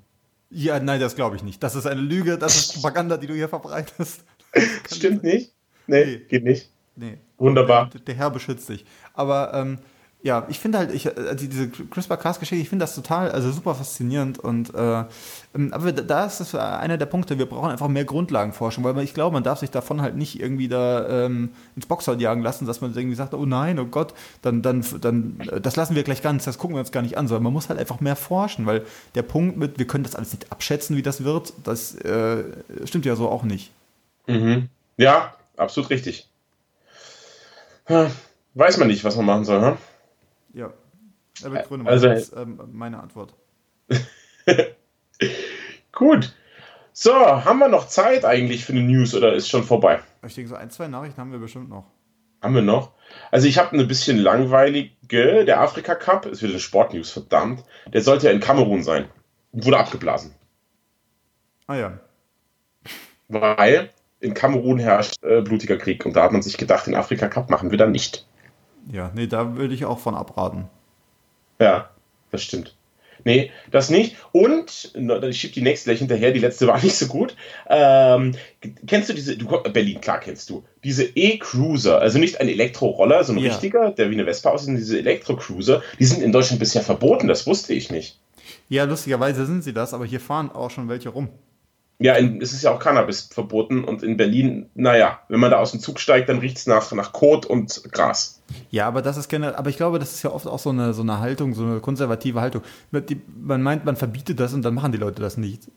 Ja, 0.49 0.80
nein, 0.80 0.99
das 0.99 1.16
glaube 1.16 1.36
ich 1.36 1.43
nicht. 1.43 1.64
Das 1.64 1.76
ist 1.76 1.88
eine 1.88 2.01
Lüge, 2.01 2.38
das 2.38 2.56
ist 2.56 2.74
Propaganda, 2.74 3.18
die 3.18 3.28
du 3.28 3.34
hier 3.34 3.49
verbreitest. 3.49 4.24
Stimmt 4.91 5.24
nicht? 5.24 5.53
Nee, 5.88 6.06
nee, 6.06 6.18
geht 6.18 6.43
nicht. 6.43 6.70
Nee. 6.96 7.18
Wunderbar. 7.38 7.89
Der, 7.89 8.02
der 8.02 8.16
Herr 8.16 8.30
beschützt 8.30 8.70
dich. 8.70 8.86
Aber 9.14 9.54
ähm, 9.54 9.80
ja, 10.26 10.48
ich 10.50 10.60
finde 10.60 10.80
halt, 10.80 10.91
ich, 10.91 11.16
also 11.16 11.48
diese 11.48 11.70
CRISPR-Cas-Geschichte, 11.70 12.60
ich 12.60 12.70
finde 12.70 12.82
das 12.82 12.96
total, 12.96 13.32
also 13.32 13.52
super 13.52 13.76
faszinierend 13.76 14.39
und 14.39 14.74
äh, 14.74 15.04
ähm, 15.54 15.72
aber 15.72 15.91
da 15.91 16.26
ist 16.26 16.39
das 16.39 16.56
einer 16.56 16.98
der 16.98 17.06
Punkte, 17.06 17.38
wir 17.38 17.46
brauchen 17.46 17.70
einfach 17.70 17.89
mehr 17.89 18.06
Grundlagenforschung, 18.06 18.84
weil 18.84 18.98
ich 19.04 19.14
glaube, 19.14 19.36
man 19.36 19.43
darf 19.43 19.60
sich 19.60 19.70
davon 19.70 20.02
halt 20.02 20.16
nicht 20.16 20.39
irgendwie 20.41 20.68
da 20.68 21.26
ähm, 21.26 21.50
ins 21.76 21.86
Boxhorn 21.86 22.20
jagen 22.20 22.41
lassen, 22.41 22.66
dass 22.66 22.82
man 22.82 22.96
irgendwie 22.96 23.16
sagt, 23.16 23.36
oh 23.36 23.46
nein, 23.46 23.78
oh 23.78 23.86
Gott, 23.86 24.16
dann, 24.41 24.64
dann, 24.64 24.84
dann, 25.00 25.38
das 25.62 25.76
lassen 25.76 25.96
wir 25.96 26.02
gleich 26.02 26.24
ganz, 26.24 26.43
das 26.46 26.58
gucken 26.58 26.76
wir 26.76 26.80
uns 26.80 26.91
gar 26.91 27.04
nicht 27.04 27.20
an, 27.20 27.28
sondern 27.28 27.43
man 27.43 27.54
muss 27.54 27.70
halt 27.70 27.80
einfach 27.80 28.00
mehr 28.00 28.16
forschen, 28.16 28.66
weil 28.66 28.84
der 29.14 29.22
Punkt 29.22 29.58
mit, 29.58 29.78
wir 29.78 29.86
können 29.86 30.06
das 30.06 30.16
alles 30.16 30.34
nicht 30.34 30.52
abschätzen, 30.52 30.98
wie 30.98 31.04
das 31.04 31.24
wird, 31.24 31.54
das 31.64 31.93
äh, 31.98 32.46
stimmt 32.86 33.06
ja 33.06 33.16
so 33.16 33.30
auch 33.30 33.43
nicht. 33.43 33.72
Mhm. 34.26 34.70
Ja, 34.98 35.36
absolut 35.56 35.91
richtig. 35.91 36.28
Hm. 37.86 38.12
Weiß 38.54 38.78
man 38.78 38.88
nicht, 38.88 39.04
was 39.04 39.16
man 39.16 39.26
machen 39.26 39.46
soll, 39.46 39.62
hm? 39.62 39.78
Ja. 40.54 40.74
Herbert 41.42 41.68
Grönemeyer 41.68 41.92
also, 41.94 42.10
ist 42.10 42.34
ähm, 42.34 42.60
meine 42.72 43.00
Antwort. 43.02 43.34
Gut. 45.92 46.34
So, 46.94 47.14
haben 47.14 47.60
wir 47.60 47.68
noch 47.68 47.88
Zeit 47.88 48.24
eigentlich 48.24 48.64
für 48.64 48.72
eine 48.72 48.84
News 48.84 49.14
oder 49.14 49.34
ist 49.34 49.50
schon 49.50 49.64
vorbei? 49.64 50.00
Ich 50.26 50.36
denke, 50.36 50.50
so 50.50 50.56
ein, 50.56 50.70
zwei 50.70 50.88
Nachrichten 50.88 51.20
haben 51.20 51.32
wir 51.32 51.40
bestimmt 51.40 51.70
noch. 51.70 51.92
Haben 52.42 52.56
wir 52.56 52.62
noch? 52.62 52.94
Also 53.32 53.48
ich 53.48 53.58
habe 53.58 53.74
eine 53.74 53.86
bisschen 53.86 54.18
langweilige, 54.18 55.46
der 55.46 55.60
Afrika 55.60 55.96
Cup, 55.96 56.26
ist 56.26 56.42
wieder 56.42 56.54
eine 56.54 56.60
Sportnews, 56.60 57.12
verdammt. 57.12 57.64
Der 57.92 58.02
sollte 58.02 58.28
ja 58.28 58.32
in 58.32 58.40
Kamerun 58.40 58.84
sein. 58.84 59.10
Wurde 59.52 59.78
abgeblasen. 59.78 60.34
Ah 61.68 61.76
ja. 61.76 62.00
Weil 63.28 63.90
in 64.20 64.34
Kamerun 64.34 64.80
herrscht 64.80 65.24
äh, 65.24 65.41
blutiger 65.41 65.78
Krieg 65.78 66.05
und 66.05 66.16
da 66.16 66.24
hat 66.24 66.32
man 66.32 66.41
sich 66.41 66.57
gedacht, 66.57 66.88
den 66.88 66.95
Afrika 66.95 67.28
Cup 67.28 67.49
machen 67.49 67.72
wir 67.72 67.78
dann 67.78 67.91
nicht. 67.91 68.26
Ja, 68.91 69.11
nee, 69.16 69.28
da 69.28 69.55
würde 69.55 69.74
ich 69.74 69.86
auch 69.86 69.99
von 69.99 70.16
abraten. 70.16 70.70
Ja, 71.59 71.89
das 72.32 72.43
stimmt. 72.43 72.76
Nee, 73.24 73.51
das 73.72 73.89
nicht. 73.89 74.18
Und, 74.34 74.93
ich 75.24 75.39
schiebe 75.39 75.53
die 75.53 75.61
nächste 75.61 75.89
gleich 75.89 75.99
hinterher, 75.99 76.32
die 76.32 76.39
letzte 76.39 76.68
war 76.68 76.80
nicht 76.84 76.95
so 76.95 77.07
gut. 77.07 77.36
Ähm, 77.68 78.36
kennst 78.86 79.09
du 79.09 79.13
diese, 79.13 79.36
du, 79.36 79.47
Berlin, 79.47 79.99
klar 79.99 80.20
kennst 80.20 80.49
du, 80.49 80.63
diese 80.84 81.05
E-Cruiser, 81.16 81.99
also 81.99 82.20
nicht 82.20 82.39
ein 82.39 82.49
Elektroroller, 82.49 83.24
so 83.24 83.34
ein 83.34 83.39
ja. 83.39 83.49
richtiger, 83.49 83.91
der 83.91 84.11
wie 84.11 84.13
eine 84.13 84.26
Vespa 84.26 84.51
aussieht, 84.51 84.78
diese 84.78 84.99
Elektro-Cruiser, 84.99 85.82
die 85.97 86.05
sind 86.05 86.22
in 86.22 86.32
Deutschland 86.32 86.59
bisher 86.59 86.84
verboten, 86.84 87.28
das 87.28 87.47
wusste 87.47 87.74
ich 87.74 87.89
nicht. 87.89 88.20
Ja, 88.70 88.84
lustigerweise 88.84 89.45
sind 89.45 89.63
sie 89.63 89.74
das, 89.74 89.93
aber 89.93 90.05
hier 90.05 90.20
fahren 90.20 90.51
auch 90.51 90.70
schon 90.70 90.88
welche 90.88 91.09
rum. 91.09 91.30
Ja, 91.98 92.16
in, 92.16 92.41
es 92.41 92.52
ist 92.52 92.64
ja 92.64 92.72
auch 92.72 92.80
Cannabis 92.80 93.30
verboten 93.32 93.84
und 93.86 94.04
in 94.04 94.18
Berlin, 94.18 94.70
naja, 94.74 95.20
wenn 95.30 95.39
man 95.39 95.52
da 95.52 95.60
aus 95.60 95.72
dem 95.72 95.80
Zug 95.80 96.00
steigt, 96.00 96.28
dann 96.28 96.39
riecht 96.39 96.58
es 96.58 96.68
nach, 96.68 96.91
nach 96.91 97.14
Kot 97.14 97.46
und 97.46 97.84
Gras. 97.91 98.41
Ja, 98.70 98.88
aber 98.88 99.02
das 99.02 99.16
ist 99.16 99.30
generell, 99.30 99.56
aber 99.56 99.70
ich 99.70 99.78
glaube, 99.78 99.98
das 99.98 100.14
ist 100.14 100.24
ja 100.24 100.32
oft 100.32 100.46
auch 100.46 100.60
so 100.60 100.72
eine, 100.72 100.93
so 100.93 101.04
eine 101.04 101.20
Haltung, 101.20 101.54
so 101.54 101.64
eine 101.64 101.80
konservative 101.80 102.41
Haltung. 102.41 102.64
Man 103.38 103.62
meint, 103.62 103.86
man 103.86 103.96
verbietet 103.96 104.39
das 104.39 104.54
und 104.54 104.64
dann 104.64 104.74
machen 104.74 104.91
die 104.91 104.98
Leute 104.98 105.22
das 105.22 105.38
nicht. 105.38 105.70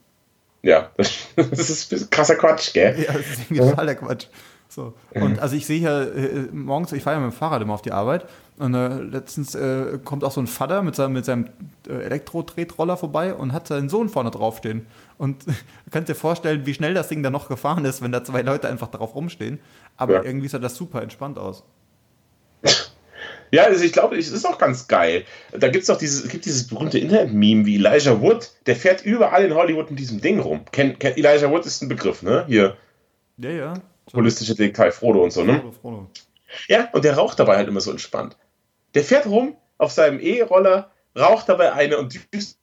Ja, 0.62 0.90
das 0.96 1.70
ist 1.70 2.10
krasser 2.10 2.34
Quatsch, 2.34 2.72
gell? 2.72 2.98
Ja, 2.98 3.12
das 3.12 3.20
ist 3.20 3.40
irgendwie 3.42 3.70
total 3.70 3.86
der 3.86 3.94
Quatsch. 3.94 4.26
So. 4.68 4.92
Und 5.14 5.38
also 5.38 5.56
ich 5.56 5.66
sehe 5.66 5.78
hier 5.78 6.14
äh, 6.14 6.48
morgens, 6.52 6.92
ich 6.92 7.02
fahre 7.02 7.16
ja 7.16 7.24
mit 7.24 7.32
dem 7.32 7.36
Fahrrad 7.36 7.62
immer 7.62 7.72
auf 7.72 7.80
die 7.80 7.92
Arbeit 7.92 8.26
und 8.58 8.74
äh, 8.74 9.00
letztens 9.00 9.54
äh, 9.54 9.98
kommt 10.04 10.24
auch 10.24 10.32
so 10.32 10.42
ein 10.42 10.46
Vater 10.46 10.82
mit 10.82 10.94
seinem, 10.94 11.14
mit 11.14 11.24
seinem 11.24 11.48
äh, 11.88 12.02
Elektro-Tretroller 12.02 12.98
vorbei 12.98 13.34
und 13.34 13.52
hat 13.52 13.66
seinen 13.66 13.88
Sohn 13.88 14.10
vorne 14.10 14.30
draufstehen. 14.30 14.86
Und 15.18 15.44
kannst 15.90 16.08
dir 16.08 16.14
vorstellen, 16.14 16.64
wie 16.64 16.74
schnell 16.74 16.94
das 16.94 17.08
Ding 17.08 17.22
dann 17.22 17.32
noch 17.32 17.48
gefahren 17.48 17.84
ist, 17.84 18.02
wenn 18.02 18.12
da 18.12 18.24
zwei 18.24 18.42
Leute 18.42 18.68
einfach 18.68 18.88
drauf 18.88 19.14
rumstehen. 19.14 19.60
Aber 19.96 20.14
ja. 20.14 20.22
irgendwie 20.22 20.48
sah 20.48 20.58
das 20.58 20.76
super 20.76 21.02
entspannt 21.02 21.38
aus. 21.38 21.64
Ja, 23.50 23.64
also 23.64 23.82
ich 23.82 23.92
glaube, 23.92 24.18
es 24.18 24.30
ist 24.30 24.46
auch 24.46 24.58
ganz 24.58 24.88
geil. 24.88 25.24
Da 25.52 25.68
gibt's 25.68 25.86
doch 25.86 25.96
dieses, 25.96 26.28
gibt 26.28 26.44
dieses 26.44 26.66
berühmte 26.66 26.98
Internet-Meme 26.98 27.66
wie 27.66 27.76
Elijah 27.76 28.20
Wood, 28.20 28.50
der 28.66 28.76
fährt 28.76 29.04
überall 29.04 29.44
in 29.44 29.54
Hollywood 29.54 29.90
mit 29.90 29.98
diesem 29.98 30.20
Ding 30.20 30.38
rum. 30.38 30.64
Ken, 30.70 30.98
Ken, 30.98 31.16
Elijah 31.16 31.50
Wood 31.50 31.64
ist 31.64 31.82
ein 31.82 31.88
Begriff, 31.88 32.22
ne? 32.22 32.44
Hier. 32.46 32.76
Ja, 33.38 33.50
ja. 33.50 33.74
Holistische 34.12 34.54
Detektiv 34.54 34.94
Frodo 34.94 35.22
und 35.22 35.32
so, 35.32 35.44
ne? 35.44 35.60
Frodo, 35.60 35.72
Frodo. 35.72 36.10
Ja, 36.68 36.88
und 36.92 37.04
der 37.04 37.16
raucht 37.16 37.38
dabei 37.38 37.56
halt 37.56 37.68
immer 37.68 37.80
so 37.80 37.90
entspannt. 37.90 38.36
Der 38.94 39.04
fährt 39.04 39.26
rum 39.26 39.56
auf 39.76 39.92
seinem 39.92 40.18
E-Roller, 40.20 40.90
raucht 41.16 41.48
dabei 41.48 41.72
eine 41.72 41.98
und 41.98 42.18
düst 42.32 42.58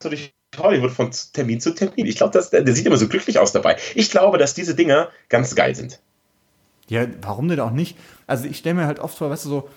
durch 0.00 0.34
Hollywood 0.58 0.90
von 0.90 1.10
Termin 1.32 1.60
zu 1.60 1.74
Termin. 1.74 2.06
Ich 2.06 2.16
glaube, 2.16 2.38
der, 2.52 2.74
sieht 2.74 2.86
immer 2.86 2.96
so 2.96 3.08
glücklich 3.08 3.38
aus 3.38 3.52
dabei. 3.52 3.76
Ich 3.94 4.10
glaube, 4.10 4.38
dass 4.38 4.54
diese 4.54 4.74
Dinger 4.74 5.08
ganz 5.28 5.54
geil 5.54 5.74
sind. 5.74 6.00
Ja, 6.88 7.06
warum 7.22 7.48
denn 7.48 7.60
auch 7.60 7.70
nicht? 7.70 7.96
Also 8.26 8.46
ich 8.46 8.58
stelle 8.58 8.74
mir 8.74 8.86
halt 8.86 8.98
oft 8.98 9.16
vor, 9.16 9.30
weißt 9.30 9.44
du, 9.44 9.48
so, 9.48 9.68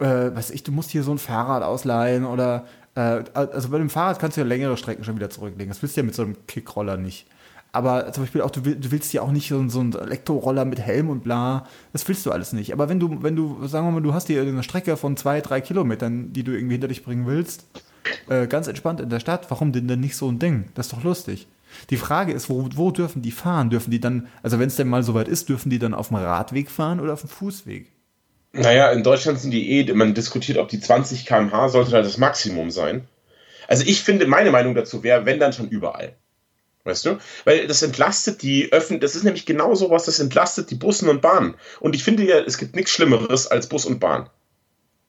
äh, 0.00 0.34
weiß 0.34 0.50
ich, 0.50 0.62
du 0.62 0.72
musst 0.72 0.90
hier 0.90 1.02
so 1.02 1.12
ein 1.12 1.18
Fahrrad 1.18 1.62
ausleihen 1.62 2.24
oder 2.24 2.66
äh, 2.94 3.22
also 3.34 3.68
bei 3.68 3.78
dem 3.78 3.90
Fahrrad 3.90 4.18
kannst 4.18 4.36
du 4.36 4.40
ja 4.40 4.46
längere 4.46 4.76
Strecken 4.76 5.04
schon 5.04 5.16
wieder 5.16 5.30
zurücklegen. 5.30 5.68
Das 5.68 5.82
willst 5.82 5.96
du 5.96 6.00
ja 6.00 6.06
mit 6.06 6.14
so 6.14 6.22
einem 6.22 6.36
Kickroller 6.46 6.96
nicht. 6.96 7.26
Aber 7.72 8.12
zum 8.12 8.22
Beispiel 8.22 8.40
auch, 8.40 8.52
du, 8.52 8.64
will, 8.64 8.76
du 8.76 8.92
willst 8.92 9.12
ja 9.12 9.22
auch 9.22 9.32
nicht 9.32 9.48
so, 9.48 9.68
so 9.68 9.80
einen 9.80 9.94
Elektroroller 9.94 10.64
mit 10.64 10.78
Helm 10.78 11.10
und 11.10 11.24
bla. 11.24 11.66
Das 11.92 12.06
willst 12.06 12.24
du 12.24 12.30
alles 12.30 12.52
nicht. 12.52 12.72
Aber 12.72 12.88
wenn 12.88 13.00
du, 13.00 13.22
wenn 13.22 13.34
du, 13.34 13.66
sagen 13.66 13.86
wir 13.86 13.90
mal, 13.90 14.00
du 14.00 14.14
hast 14.14 14.28
hier 14.28 14.42
eine 14.42 14.62
Strecke 14.62 14.96
von 14.96 15.16
zwei, 15.16 15.40
drei 15.40 15.60
Kilometern, 15.60 16.32
die 16.32 16.44
du 16.44 16.52
irgendwie 16.52 16.74
hinter 16.74 16.86
dich 16.86 17.02
bringen 17.02 17.26
willst, 17.26 17.66
äh, 18.28 18.46
ganz 18.46 18.66
entspannt 18.66 19.00
in 19.00 19.10
der 19.10 19.20
Stadt, 19.20 19.50
warum 19.50 19.72
denn 19.72 19.88
denn 19.88 20.00
nicht 20.00 20.16
so 20.16 20.28
ein 20.28 20.38
Ding? 20.38 20.66
Das 20.74 20.86
ist 20.86 20.92
doch 20.92 21.04
lustig. 21.04 21.46
Die 21.90 21.96
Frage 21.96 22.32
ist, 22.32 22.48
wo, 22.48 22.68
wo 22.74 22.90
dürfen 22.90 23.22
die 23.22 23.32
fahren? 23.32 23.70
Dürfen 23.70 23.90
die 23.90 24.00
dann, 24.00 24.28
also 24.42 24.58
wenn 24.58 24.68
es 24.68 24.76
denn 24.76 24.88
mal 24.88 25.02
soweit 25.02 25.28
ist, 25.28 25.48
dürfen 25.48 25.70
die 25.70 25.78
dann 25.78 25.94
auf 25.94 26.08
dem 26.08 26.16
Radweg 26.18 26.70
fahren 26.70 27.00
oder 27.00 27.12
auf 27.12 27.20
dem 27.20 27.30
Fußweg? 27.30 27.90
Naja, 28.52 28.92
in 28.92 29.02
Deutschland 29.02 29.40
sind 29.40 29.50
die 29.50 29.70
eh, 29.70 29.92
man 29.92 30.14
diskutiert, 30.14 30.58
ob 30.58 30.68
die 30.68 30.78
20 30.78 31.26
km/h 31.26 31.68
sollte 31.70 31.90
da 31.90 32.02
das 32.02 32.18
Maximum 32.18 32.70
sein. 32.70 33.08
Also 33.66 33.84
ich 33.84 34.02
finde, 34.02 34.26
meine 34.26 34.50
Meinung 34.50 34.74
dazu 34.74 35.02
wäre, 35.02 35.26
wenn 35.26 35.40
dann 35.40 35.52
schon 35.52 35.68
überall. 35.68 36.14
Weißt 36.84 37.06
du? 37.06 37.18
Weil 37.44 37.66
das 37.66 37.82
entlastet 37.82 38.42
die 38.42 38.70
Öffentlichen, 38.70 39.00
das 39.00 39.16
ist 39.16 39.24
nämlich 39.24 39.46
genau 39.46 39.74
sowas, 39.74 40.04
das 40.04 40.20
entlastet 40.20 40.70
die 40.70 40.74
Bussen 40.74 41.08
und 41.08 41.22
Bahnen. 41.22 41.54
Und 41.80 41.94
ich 41.94 42.04
finde 42.04 42.24
ja, 42.24 42.38
es 42.40 42.58
gibt 42.58 42.76
nichts 42.76 42.90
Schlimmeres 42.92 43.46
als 43.46 43.68
Bus 43.68 43.86
und 43.86 44.00
Bahn. 44.00 44.28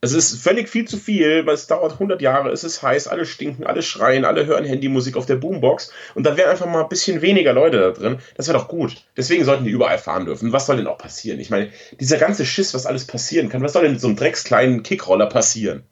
Es 0.01 0.13
ist 0.13 0.41
völlig 0.41 0.69
viel 0.69 0.87
zu 0.87 0.97
viel, 0.97 1.45
weil 1.45 1.55
es 1.55 1.67
dauert 1.67 1.93
100 1.93 2.21
Jahre, 2.21 2.51
es 2.51 2.63
ist 2.63 2.83
heiß, 2.83 3.07
alle 3.07 3.25
stinken, 3.25 3.65
alle 3.65 3.81
schreien, 3.81 4.23
alle 4.23 4.45
hören 4.45 4.63
Handymusik 4.63 5.17
auf 5.17 5.25
der 5.25 5.37
Boombox 5.37 5.91
und 6.13 6.25
da 6.25 6.37
wären 6.37 6.51
einfach 6.51 6.67
mal 6.67 6.83
ein 6.83 6.89
bisschen 6.89 7.21
weniger 7.21 7.53
Leute 7.53 7.79
da 7.79 7.91
drin. 7.91 8.19
Das 8.35 8.47
wäre 8.47 8.57
doch 8.57 8.67
gut. 8.67 9.03
Deswegen 9.17 9.45
sollten 9.45 9.63
die 9.63 9.71
überall 9.71 9.97
fahren 9.97 10.25
dürfen. 10.25 10.51
Was 10.53 10.67
soll 10.67 10.77
denn 10.77 10.87
auch 10.87 10.97
passieren? 10.97 11.39
Ich 11.39 11.49
meine, 11.49 11.71
dieser 11.99 12.17
ganze 12.17 12.45
Schiss, 12.45 12.73
was 12.73 12.85
alles 12.85 13.05
passieren 13.07 13.49
kann, 13.49 13.63
was 13.63 13.73
soll 13.73 13.83
denn 13.83 13.93
mit 13.93 14.01
so 14.01 14.07
einem 14.07 14.15
dreckskleinen 14.15 14.83
Kickroller 14.83 15.27
passieren? 15.27 15.83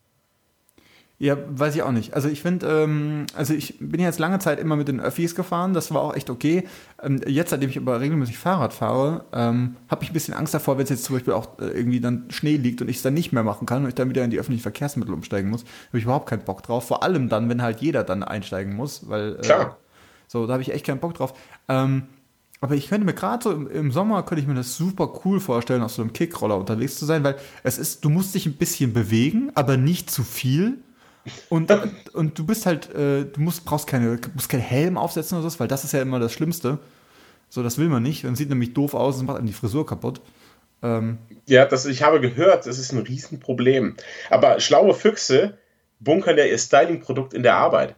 Ja, 1.23 1.37
weiß 1.47 1.73
ich 1.73 1.83
auch 1.83 1.93
nicht. 1.93 2.15
Also 2.15 2.27
ich 2.27 2.41
finde, 2.41 2.67
ähm, 2.67 3.27
also 3.33 3.53
ich 3.53 3.77
bin 3.79 4.01
jetzt 4.01 4.19
lange 4.19 4.39
Zeit 4.39 4.59
immer 4.59 4.75
mit 4.75 4.89
den 4.89 4.99
Öffis 4.99 5.35
gefahren, 5.35 5.73
das 5.73 5.93
war 5.93 6.01
auch 6.01 6.15
echt 6.17 6.29
okay. 6.29 6.67
Ähm, 7.01 7.21
jetzt, 7.25 7.51
seitdem 7.51 7.69
ich 7.69 7.77
aber 7.77 8.01
regelmäßig 8.01 8.37
Fahrrad 8.37 8.73
fahre, 8.73 9.23
ähm, 9.31 9.77
habe 9.87 10.03
ich 10.03 10.09
ein 10.09 10.13
bisschen 10.13 10.33
Angst 10.33 10.53
davor, 10.53 10.77
wenn 10.77 10.83
es 10.83 10.89
jetzt 10.89 11.05
zum 11.05 11.15
Beispiel 11.15 11.31
auch 11.31 11.59
äh, 11.59 11.67
irgendwie 11.67 12.01
dann 12.01 12.25
Schnee 12.27 12.57
liegt 12.57 12.81
und 12.81 12.89
ich 12.89 12.97
es 12.97 13.03
dann 13.03 13.13
nicht 13.13 13.31
mehr 13.31 13.43
machen 13.43 13.65
kann 13.65 13.83
und 13.83 13.87
ich 13.87 13.95
dann 13.95 14.09
wieder 14.09 14.25
in 14.25 14.31
die 14.31 14.37
öffentlichen 14.37 14.63
Verkehrsmittel 14.63 15.13
umsteigen 15.13 15.49
muss, 15.49 15.61
habe 15.61 15.97
ich 15.97 16.03
überhaupt 16.03 16.27
keinen 16.27 16.43
Bock 16.43 16.61
drauf. 16.61 16.87
Vor 16.87 17.03
allem 17.03 17.29
dann, 17.29 17.47
wenn 17.47 17.61
halt 17.61 17.79
jeder 17.79 18.03
dann 18.03 18.21
einsteigen 18.21 18.75
muss, 18.75 19.07
weil 19.07 19.37
äh, 19.37 19.43
Klar. 19.43 19.77
so, 20.27 20.45
da 20.45 20.51
habe 20.51 20.61
ich 20.61 20.73
echt 20.73 20.85
keinen 20.85 20.99
Bock 20.99 21.13
drauf. 21.13 21.33
Ähm, 21.69 22.03
aber 22.59 22.75
ich 22.75 22.89
könnte 22.89 23.05
mir 23.05 23.13
gerade 23.13 23.41
so 23.41 23.51
im, 23.53 23.67
im, 23.67 23.91
Sommer 23.93 24.23
könnte 24.23 24.41
ich 24.41 24.47
mir 24.47 24.55
das 24.55 24.75
super 24.75 25.21
cool 25.23 25.39
vorstellen, 25.39 25.83
auf 25.83 25.93
so 25.93 26.01
einem 26.01 26.11
Kickroller 26.11 26.57
unterwegs 26.57 26.97
zu 26.97 27.05
sein, 27.05 27.23
weil 27.23 27.37
es 27.63 27.77
ist, 27.77 28.03
du 28.03 28.09
musst 28.09 28.35
dich 28.35 28.45
ein 28.45 28.55
bisschen 28.55 28.91
bewegen, 28.91 29.51
aber 29.55 29.77
nicht 29.77 30.11
zu 30.11 30.23
viel. 30.23 30.79
Und, 31.49 31.71
und 32.13 32.37
du 32.37 32.45
bist 32.45 32.65
halt, 32.65 32.93
äh, 32.93 33.25
du 33.25 33.39
musst, 33.39 33.63
brauchst 33.63 33.87
keine, 33.87 34.19
musst 34.33 34.49
keinen 34.49 34.61
Helm 34.61 34.97
aufsetzen 34.97 35.37
oder 35.37 35.49
so, 35.49 35.59
weil 35.59 35.67
das 35.67 35.83
ist 35.83 35.93
ja 35.93 36.01
immer 36.01 36.19
das 36.19 36.33
Schlimmste. 36.33 36.79
So, 37.49 37.63
das 37.63 37.77
will 37.77 37.87
man 37.87 38.03
nicht. 38.03 38.23
Dann 38.23 38.35
sieht 38.35 38.49
nämlich 38.49 38.73
doof 38.73 38.93
aus 38.93 39.19
und 39.19 39.27
macht 39.27 39.37
einem 39.37 39.47
die 39.47 39.53
Frisur 39.53 39.85
kaputt. 39.85 40.21
Ähm, 40.81 41.17
ja, 41.45 41.65
das, 41.65 41.85
ich 41.85 42.03
habe 42.03 42.19
gehört, 42.19 42.65
das 42.65 42.77
ist 42.77 42.91
ein 42.91 42.99
Riesenproblem. 42.99 43.95
Aber 44.29 44.59
schlaue 44.59 44.93
Füchse 44.93 45.57
bunkern 45.99 46.37
ja 46.37 46.45
ihr 46.45 46.57
Styling-Produkt 46.57 47.33
in 47.33 47.43
der 47.43 47.55
Arbeit. 47.55 47.95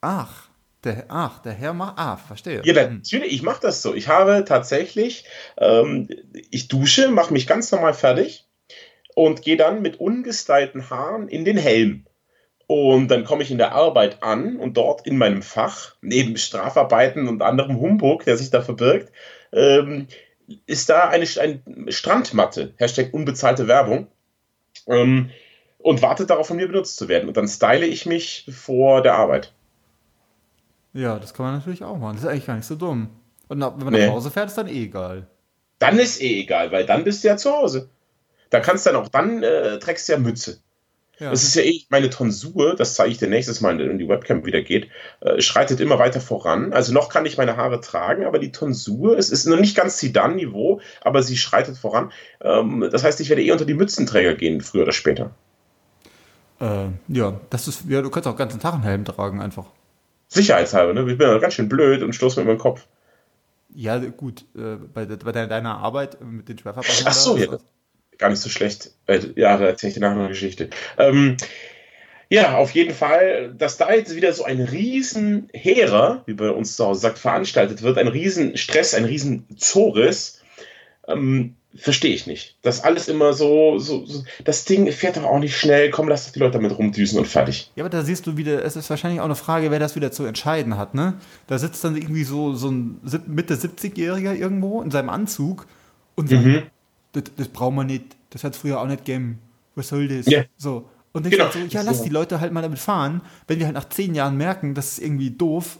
Ach, 0.00 0.48
der, 0.84 1.06
ach, 1.08 1.40
der 1.40 1.52
Herr 1.52 1.74
macht, 1.74 1.98
ah, 1.98 2.16
verstehe. 2.16 2.62
Ja, 2.64 2.74
hm. 2.84 2.96
natürlich, 2.96 3.32
ich 3.32 3.42
mache 3.42 3.60
das 3.60 3.82
so. 3.82 3.94
Ich 3.94 4.08
habe 4.08 4.44
tatsächlich, 4.46 5.24
ähm, 5.58 6.08
ich 6.50 6.68
dusche, 6.68 7.10
mache 7.10 7.32
mich 7.32 7.46
ganz 7.46 7.70
normal 7.70 7.92
fertig 7.92 8.45
und 9.16 9.40
gehe 9.40 9.56
dann 9.56 9.80
mit 9.80 9.98
ungestylten 9.98 10.90
Haaren 10.90 11.28
in 11.28 11.46
den 11.46 11.56
Helm. 11.56 12.04
Und 12.66 13.08
dann 13.08 13.24
komme 13.24 13.42
ich 13.42 13.50
in 13.50 13.56
der 13.56 13.72
Arbeit 13.72 14.22
an 14.22 14.56
und 14.58 14.76
dort 14.76 15.06
in 15.06 15.16
meinem 15.16 15.40
Fach, 15.40 15.94
neben 16.02 16.36
Strafarbeiten 16.36 17.26
und 17.26 17.40
anderem 17.40 17.80
Humbug, 17.80 18.24
der 18.24 18.36
sich 18.36 18.50
da 18.50 18.60
verbirgt, 18.60 19.10
ähm, 19.52 20.06
ist 20.66 20.90
da 20.90 21.08
eine, 21.08 21.26
eine 21.38 21.92
Strandmatte, 21.92 22.74
Hashtag 22.76 23.14
unbezahlte 23.14 23.68
Werbung, 23.68 24.08
ähm, 24.86 25.30
und 25.78 26.02
wartet 26.02 26.28
darauf, 26.28 26.48
von 26.48 26.58
mir 26.58 26.66
benutzt 26.66 26.98
zu 26.98 27.08
werden. 27.08 27.28
Und 27.28 27.38
dann 27.38 27.48
style 27.48 27.86
ich 27.86 28.04
mich 28.04 28.46
vor 28.52 29.00
der 29.02 29.14
Arbeit. 29.14 29.54
Ja, 30.92 31.18
das 31.18 31.32
kann 31.32 31.46
man 31.46 31.54
natürlich 31.54 31.84
auch 31.84 31.96
machen. 31.96 32.16
Das 32.16 32.24
ist 32.24 32.28
eigentlich 32.28 32.46
gar 32.46 32.56
nicht 32.56 32.66
so 32.66 32.74
dumm. 32.74 33.08
Und 33.48 33.60
wenn 33.62 33.78
man 33.78 33.92
nee. 33.94 34.06
nach 34.06 34.12
Hause 34.12 34.30
fährt, 34.30 34.48
ist 34.48 34.58
dann 34.58 34.68
eh 34.68 34.82
egal. 34.82 35.26
Dann 35.78 35.98
ist 35.98 36.20
eh 36.20 36.42
egal, 36.42 36.70
weil 36.70 36.84
dann 36.84 37.04
bist 37.04 37.24
du 37.24 37.28
ja 37.28 37.38
zu 37.38 37.50
Hause. 37.50 37.88
Da 38.50 38.60
kannst 38.60 38.86
du 38.86 38.90
dann 38.90 39.02
auch, 39.02 39.08
dann 39.08 39.42
äh, 39.42 39.78
trägst 39.78 40.08
du 40.08 40.12
ja 40.12 40.18
Mütze. 40.18 40.60
Ja. 41.18 41.30
Das 41.30 41.42
ist 41.42 41.54
ja 41.54 41.62
eh, 41.62 41.80
meine 41.88 42.10
Tonsur, 42.10 42.76
das 42.76 42.94
zeige 42.94 43.10
ich 43.10 43.18
dir 43.18 43.28
nächstes 43.28 43.62
Mal, 43.62 43.78
wenn 43.78 43.98
die 43.98 44.08
Webcam 44.08 44.44
wieder 44.44 44.60
geht, 44.60 44.88
äh, 45.20 45.40
schreitet 45.40 45.80
immer 45.80 45.98
weiter 45.98 46.20
voran. 46.20 46.74
Also 46.74 46.92
noch 46.92 47.08
kann 47.08 47.24
ich 47.24 47.38
meine 47.38 47.56
Haare 47.56 47.80
tragen, 47.80 48.26
aber 48.26 48.38
die 48.38 48.52
Tonsur, 48.52 49.16
es 49.16 49.30
ist 49.30 49.46
noch 49.46 49.58
nicht 49.58 49.74
ganz 49.74 49.96
Zidane-Niveau, 49.96 50.80
aber 51.00 51.22
sie 51.22 51.38
schreitet 51.38 51.78
voran. 51.78 52.12
Ähm, 52.42 52.86
das 52.92 53.02
heißt, 53.02 53.20
ich 53.20 53.30
werde 53.30 53.42
eh 53.42 53.50
unter 53.50 53.64
die 53.64 53.74
Mützenträger 53.74 54.34
gehen, 54.34 54.60
früher 54.60 54.82
oder 54.82 54.92
später. 54.92 55.30
Äh, 56.60 56.88
ja, 57.08 57.40
das 57.48 57.66
ist, 57.66 57.84
ja, 57.88 58.02
du 58.02 58.10
könntest 58.10 58.34
auch 58.34 58.38
ganzen 58.38 58.60
Tag 58.60 58.74
einen 58.74 58.82
Helm 58.82 59.04
tragen, 59.06 59.40
einfach. 59.40 59.66
Sicherheitshalber, 60.28 60.92
ne? 60.92 61.10
Ich 61.10 61.16
bin 61.16 61.28
ja 61.28 61.38
ganz 61.38 61.54
schön 61.54 61.70
blöd 61.70 62.02
und 62.02 62.14
stoße 62.14 62.40
mir 62.40 62.44
über 62.44 62.54
den 62.54 62.60
Kopf. 62.60 62.86
Ja, 63.74 63.98
gut, 63.98 64.44
äh, 64.54 64.76
bei, 64.92 65.06
bei 65.06 65.32
deiner 65.32 65.78
Arbeit 65.78 66.18
mit 66.20 66.48
den 66.50 66.58
Schwerverbrechen. 66.58 67.06
Ach 67.08 67.14
so, 67.14 67.38
ja 67.38 67.58
gar 68.18 68.30
nicht 68.30 68.40
so 68.40 68.48
schlecht. 68.48 68.92
Äh, 69.06 69.20
ja, 69.36 69.56
da 69.56 69.66
erzähle 69.66 69.88
ich 69.88 69.94
dir 69.94 70.00
nachher 70.00 70.18
eine 70.18 70.28
Geschichte. 70.28 70.70
Ähm, 70.98 71.36
ja, 72.28 72.56
auf 72.56 72.72
jeden 72.72 72.94
Fall, 72.94 73.54
dass 73.56 73.76
da 73.76 73.92
jetzt 73.92 74.16
wieder 74.16 74.32
so 74.32 74.44
ein 74.44 74.60
riesen 74.60 75.48
Heere, 75.52 76.22
wie 76.26 76.34
bei 76.34 76.50
uns 76.50 76.76
zu 76.76 76.84
Hause 76.84 77.00
sagt, 77.00 77.18
veranstaltet 77.18 77.82
wird, 77.82 77.98
ein 77.98 78.08
riesen 78.08 78.56
Stress, 78.56 78.94
ein 78.94 79.04
riesen 79.04 79.46
Zores, 79.56 80.40
ähm, 81.06 81.54
verstehe 81.76 82.14
ich 82.14 82.26
nicht. 82.26 82.56
Das 82.62 82.82
alles 82.82 83.06
immer 83.06 83.32
so, 83.32 83.78
so, 83.78 84.04
so, 84.06 84.24
das 84.42 84.64
Ding 84.64 84.90
fährt 84.90 85.18
doch 85.18 85.24
auch 85.24 85.38
nicht 85.38 85.56
schnell, 85.56 85.90
komm, 85.90 86.08
lass 86.08 86.26
doch 86.26 86.32
die 86.32 86.40
Leute 86.40 86.54
damit 86.54 86.76
rumdüsen 86.76 87.18
und 87.18 87.26
fertig. 87.26 87.70
Ja, 87.76 87.84
aber 87.84 87.90
da 87.90 88.02
siehst 88.02 88.26
du 88.26 88.36
wieder, 88.36 88.64
es 88.64 88.74
ist 88.74 88.90
wahrscheinlich 88.90 89.20
auch 89.20 89.26
eine 89.26 89.36
Frage, 89.36 89.70
wer 89.70 89.78
das 89.78 89.94
wieder 89.94 90.10
zu 90.10 90.24
entscheiden 90.24 90.78
hat, 90.78 90.94
ne? 90.94 91.14
Da 91.46 91.58
sitzt 91.58 91.84
dann 91.84 91.96
irgendwie 91.96 92.24
so, 92.24 92.54
so 92.54 92.70
ein 92.70 93.00
Mitte 93.26 93.54
70-Jähriger 93.54 94.34
irgendwo 94.34 94.82
in 94.82 94.90
seinem 94.90 95.10
Anzug 95.10 95.66
und 96.16 96.28
sagt, 96.28 96.44
mhm 96.44 96.62
das, 97.16 97.24
das 97.36 97.48
braucht 97.48 97.74
man 97.74 97.86
nicht, 97.86 98.16
das 98.30 98.44
hat 98.44 98.54
es 98.54 98.60
früher 98.60 98.80
auch 98.80 98.86
nicht 98.86 99.04
gegeben. 99.04 99.38
Was 99.74 99.88
soll 99.88 100.08
das? 100.08 100.26
Yeah. 100.26 100.44
So. 100.56 100.88
Und 101.12 101.26
ich 101.26 101.32
genau. 101.32 101.50
so, 101.50 101.58
ja, 101.58 101.82
lass 101.82 102.02
die 102.02 102.10
Leute 102.10 102.40
halt 102.40 102.52
mal 102.52 102.62
damit 102.62 102.78
fahren. 102.78 103.22
Wenn 103.46 103.58
wir 103.58 103.66
halt 103.66 103.74
nach 103.74 103.88
zehn 103.88 104.14
Jahren 104.14 104.36
merken, 104.36 104.74
das 104.74 104.92
ist 104.92 104.98
irgendwie 104.98 105.30
doof, 105.30 105.78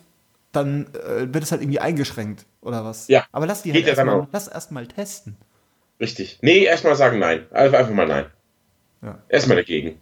dann 0.53 0.87
äh, 0.95 1.33
wird 1.33 1.45
es 1.45 1.53
halt 1.53 1.61
irgendwie 1.61 1.81
eingeschränkt 1.81 2.47
oder 2.63 2.85
was. 2.85 3.09
Ja. 3.09 3.27
Aber 3.33 3.47
lass 3.47 3.63
die 3.63 3.73
halt 3.73 3.87
erstmal 3.87 4.27
erst 4.33 4.73
mal 4.73 4.87
testen. 4.87 5.37
Richtig. 6.01 6.39
Nee, 6.43 6.65
erstmal 6.65 6.97
sagen 6.97 7.19
nein. 7.19 7.47
Einfach, 7.53 7.79
einfach 7.79 7.95
mal 7.95 8.07
nein. 8.07 8.27
Ja. 9.03 9.19
Erstmal 9.29 9.57
dagegen. 9.57 10.01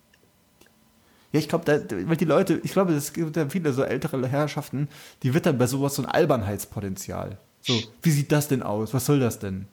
Ja, 1.32 1.40
ich 1.40 1.48
glaube, 1.48 1.84
weil 2.06 2.16
die 2.16 2.24
Leute, 2.24 2.60
ich 2.62 2.72
glaube, 2.72 2.92
es 2.92 3.12
gibt 3.12 3.36
ja 3.36 3.48
viele 3.48 3.72
so 3.72 3.82
ältere 3.82 4.28
Herrschaften, 4.28 4.88
die 5.24 5.34
wittern 5.34 5.58
bei 5.58 5.66
sowas 5.66 5.96
so 5.96 6.02
ein 6.02 6.08
Albernheitspotenzial. 6.08 7.38
So, 7.60 7.74
wie 8.02 8.10
sieht 8.10 8.30
das 8.30 8.46
denn 8.46 8.62
aus? 8.62 8.94
Was 8.94 9.06
soll 9.06 9.18
das 9.18 9.40
denn? 9.40 9.66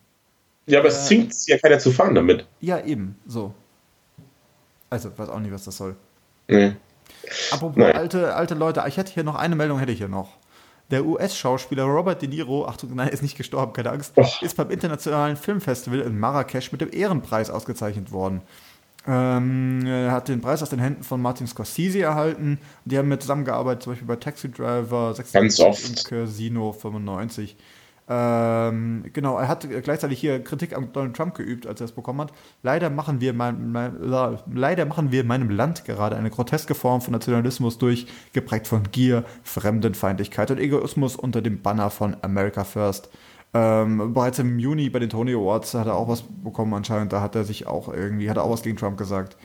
Ja, 0.65 0.79
aber 0.79 0.89
äh, 0.89 0.91
es 0.91 1.07
zwingt 1.07 1.33
ja 1.47 1.57
keiner 1.57 1.79
zu 1.79 1.91
fahren 1.91 2.15
damit. 2.15 2.45
Ja, 2.59 2.79
eben, 2.83 3.17
so. 3.25 3.53
Also, 4.89 5.17
weiß 5.17 5.29
auch 5.29 5.39
nicht, 5.39 5.53
was 5.53 5.65
das 5.65 5.77
soll. 5.77 5.95
Nee. 6.47 6.73
Apropos 7.51 7.83
alte, 7.83 8.35
alte 8.35 8.55
Leute, 8.55 8.83
ich 8.87 8.97
hätte 8.97 9.13
hier 9.13 9.23
noch 9.23 9.35
eine 9.35 9.55
Meldung, 9.55 9.79
hätte 9.79 9.91
ich 9.91 9.99
hier 9.99 10.07
noch. 10.07 10.37
Der 10.89 11.05
US-Schauspieler 11.05 11.83
Robert 11.83 12.21
De 12.21 12.27
Niro, 12.27 12.65
Achtung, 12.65 12.93
nein, 12.95 13.07
er 13.07 13.13
ist 13.13 13.21
nicht 13.21 13.37
gestorben, 13.37 13.71
keine 13.71 13.91
Angst, 13.91 14.17
Och. 14.17 14.41
ist 14.41 14.57
beim 14.57 14.69
Internationalen 14.69 15.37
Filmfestival 15.37 16.01
in 16.01 16.19
Marrakesch 16.19 16.71
mit 16.73 16.81
dem 16.81 16.91
Ehrenpreis 16.91 17.49
ausgezeichnet 17.49 18.11
worden. 18.11 18.41
Ähm, 19.07 19.85
er 19.85 20.11
hat 20.11 20.27
den 20.27 20.41
Preis 20.41 20.61
aus 20.61 20.69
den 20.69 20.79
Händen 20.79 21.03
von 21.03 21.21
Martin 21.21 21.47
Scorsese 21.47 22.01
erhalten. 22.01 22.59
Die 22.85 22.97
haben 22.97 23.07
mit 23.07 23.21
zusammengearbeitet, 23.21 23.83
zum 23.83 23.93
Beispiel 23.93 24.07
bei 24.07 24.17
Taxi 24.17 24.51
Driver 24.51 25.13
66 25.13 25.89
und 25.89 26.05
Casino 26.05 26.71
95. 26.73 27.55
Ähm, 28.13 29.05
genau, 29.13 29.37
er 29.37 29.47
hat 29.47 29.65
gleichzeitig 29.83 30.19
hier 30.19 30.43
Kritik 30.43 30.75
an 30.75 30.91
Donald 30.91 31.15
Trump 31.15 31.33
geübt, 31.33 31.65
als 31.65 31.79
er 31.79 31.85
es 31.85 31.93
bekommen 31.93 32.19
hat. 32.19 32.33
Leider 32.61 32.89
machen 32.89 33.21
wir, 33.21 33.31
mein, 33.31 33.71
mein, 33.71 33.95
leider 34.53 34.85
machen 34.85 35.13
wir 35.13 35.21
in 35.21 35.27
meinem 35.27 35.49
Land 35.49 35.85
gerade 35.85 36.17
eine 36.17 36.29
groteske 36.29 36.75
Form 36.75 36.99
von 36.99 37.13
Nationalismus 37.13 37.77
durch, 37.77 38.07
geprägt 38.33 38.67
von 38.67 38.83
Gier, 38.91 39.23
Fremdenfeindlichkeit 39.43 40.51
und 40.51 40.59
Egoismus 40.59 41.15
unter 41.15 41.41
dem 41.41 41.61
Banner 41.61 41.89
von 41.89 42.17
America 42.21 42.65
First. 42.65 43.09
Ähm, 43.53 44.13
bereits 44.13 44.39
im 44.39 44.59
Juni 44.59 44.89
bei 44.89 44.99
den 44.99 45.09
Tony 45.09 45.33
Awards 45.33 45.73
hat 45.73 45.87
er 45.87 45.95
auch 45.95 46.09
was 46.09 46.21
bekommen 46.21 46.73
anscheinend. 46.73 47.13
Da 47.13 47.21
hat 47.21 47.35
er 47.35 47.45
sich 47.45 47.65
auch 47.65 47.87
irgendwie, 47.87 48.29
hat 48.29 48.35
er 48.35 48.43
auch 48.43 48.51
was 48.51 48.63
gegen 48.63 48.75
Trump 48.75 48.97
gesagt. 48.97 49.37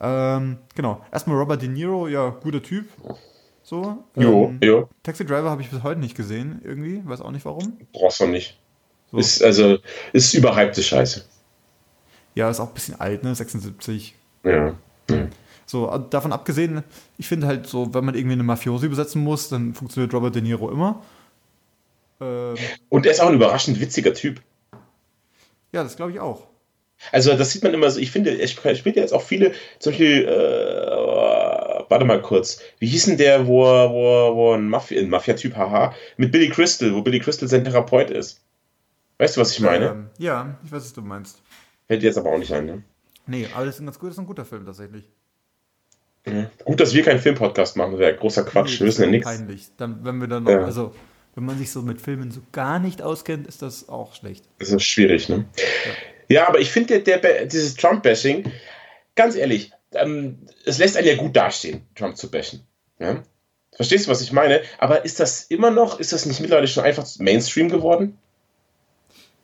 Ähm, 0.00 0.58
genau. 0.74 1.00
Erstmal 1.12 1.36
Robert 1.36 1.62
De 1.62 1.68
Niro, 1.68 2.08
ja, 2.08 2.30
guter 2.30 2.62
Typ. 2.62 2.88
So. 3.70 4.02
Jo, 4.16 4.46
ähm, 4.46 4.58
jo. 4.64 4.88
Taxi 5.04 5.24
Driver 5.24 5.48
habe 5.48 5.62
ich 5.62 5.70
bis 5.70 5.84
heute 5.84 6.00
nicht 6.00 6.16
gesehen, 6.16 6.60
irgendwie. 6.64 7.02
Weiß 7.04 7.20
auch 7.20 7.30
nicht 7.30 7.44
warum. 7.44 7.78
Brauchst 7.92 8.18
du 8.18 8.26
nicht. 8.26 8.58
So. 9.12 9.18
Ist, 9.18 9.44
also, 9.44 9.78
ist 10.12 10.34
überhypte 10.34 10.82
Scheiße. 10.82 11.24
Ja, 12.34 12.50
ist 12.50 12.58
auch 12.58 12.66
ein 12.66 12.74
bisschen 12.74 13.00
alt, 13.00 13.22
ne? 13.22 13.32
76. 13.32 14.16
Ja. 14.42 14.74
ja. 15.08 15.28
So, 15.66 15.86
davon 15.98 16.32
abgesehen, 16.32 16.82
ich 17.16 17.28
finde 17.28 17.46
halt 17.46 17.68
so, 17.68 17.94
wenn 17.94 18.04
man 18.04 18.16
irgendwie 18.16 18.32
eine 18.32 18.42
Mafiosi 18.42 18.88
besetzen 18.88 19.22
muss, 19.22 19.48
dann 19.50 19.72
funktioniert 19.72 20.12
Robert 20.14 20.34
De 20.34 20.42
Niro 20.42 20.68
immer. 20.68 21.04
Ähm, 22.20 22.56
Und 22.88 23.06
er 23.06 23.12
ist 23.12 23.20
auch 23.20 23.28
ein 23.28 23.34
überraschend 23.34 23.80
witziger 23.80 24.14
Typ. 24.14 24.40
Ja, 25.70 25.84
das 25.84 25.94
glaube 25.94 26.10
ich 26.10 26.18
auch. 26.18 26.48
Also, 27.12 27.36
das 27.36 27.52
sieht 27.52 27.62
man 27.62 27.72
immer 27.72 27.88
so. 27.88 28.00
Ich 28.00 28.10
finde, 28.10 28.36
er 28.36 28.48
spielt 28.48 28.96
ja 28.96 29.02
jetzt 29.02 29.14
auch 29.14 29.22
viele, 29.22 29.52
zum 29.78 29.92
Beispiel, 29.92 30.26
äh, 30.26 30.99
warte 31.90 32.04
mal 32.04 32.22
kurz. 32.22 32.60
Wie 32.78 32.86
hieß 32.86 33.06
denn 33.06 33.18
der, 33.18 33.46
wo, 33.46 33.62
wo, 33.62 34.36
wo 34.36 34.52
ein 34.54 34.68
Mafia, 34.68 35.04
Mafia-Typ, 35.06 35.56
haha, 35.56 35.94
mit 36.16 36.32
Billy 36.32 36.48
Crystal, 36.48 36.94
wo 36.94 37.02
Billy 37.02 37.18
Crystal 37.18 37.48
sein 37.48 37.64
Therapeut 37.64 38.10
ist? 38.10 38.40
Weißt 39.18 39.36
du, 39.36 39.42
was 39.42 39.52
ich 39.52 39.60
meine? 39.60 39.90
Ähm, 39.90 40.10
ja, 40.18 40.58
ich 40.64 40.72
weiß, 40.72 40.82
was 40.82 40.92
du 40.94 41.02
meinst. 41.02 41.42
Fällt 41.86 42.02
dir 42.02 42.06
jetzt 42.06 42.16
aber 42.16 42.32
auch 42.32 42.38
nicht 42.38 42.52
ein, 42.52 42.64
ne? 42.64 42.82
Nee, 43.26 43.46
aber 43.52 43.66
das 43.66 43.74
ist 43.74 43.80
ein 43.82 43.86
ganz 43.86 43.98
gut, 43.98 44.08
das 44.08 44.14
ist 44.14 44.20
ein 44.20 44.26
guter 44.26 44.44
Film 44.44 44.64
tatsächlich. 44.64 45.04
Mhm. 46.24 46.46
Gut, 46.64 46.80
dass 46.80 46.94
wir 46.94 47.02
keinen 47.02 47.18
Filmpodcast 47.18 47.76
machen, 47.76 47.98
wäre 47.98 48.14
großer 48.16 48.44
Quatsch. 48.44 48.74
Nee, 48.74 48.80
wir 48.80 48.86
wissen 48.86 49.02
ja 49.02 49.10
nichts. 49.10 49.28
Peinlich. 49.28 49.68
Dann, 49.76 50.04
wenn 50.04 50.20
wir 50.20 50.28
dann 50.28 50.44
noch, 50.44 50.52
ja. 50.52 50.64
also, 50.64 50.94
wenn 51.34 51.44
man 51.44 51.58
sich 51.58 51.70
so 51.70 51.82
mit 51.82 52.00
Filmen 52.00 52.30
so 52.30 52.40
gar 52.52 52.78
nicht 52.78 53.02
auskennt, 53.02 53.46
ist 53.46 53.62
das 53.62 53.88
auch 53.88 54.14
schlecht. 54.14 54.44
Das 54.58 54.70
ist 54.70 54.84
schwierig, 54.84 55.28
ne? 55.28 55.44
Ja, 56.28 56.40
ja 56.40 56.48
aber 56.48 56.60
ich 56.60 56.70
finde, 56.70 57.00
der, 57.00 57.18
der, 57.18 57.46
dieses 57.46 57.74
Trump-Bashing, 57.74 58.50
ganz 59.16 59.36
ehrlich, 59.36 59.72
ähm, 59.94 60.38
es 60.64 60.78
lässt 60.78 60.96
einen 60.96 61.06
ja 61.06 61.16
gut 61.16 61.36
dastehen, 61.36 61.82
Trump 61.94 62.16
zu 62.16 62.30
bashen. 62.30 62.66
Ja? 62.98 63.22
Verstehst 63.72 64.06
du, 64.06 64.10
was 64.10 64.20
ich 64.20 64.32
meine? 64.32 64.60
Aber 64.78 65.04
ist 65.04 65.20
das 65.20 65.44
immer 65.44 65.70
noch, 65.70 65.98
ist 65.98 66.12
das 66.12 66.26
nicht 66.26 66.40
mittlerweile 66.40 66.68
schon 66.68 66.84
einfach 66.84 67.06
Mainstream 67.18 67.68
geworden? 67.68 68.18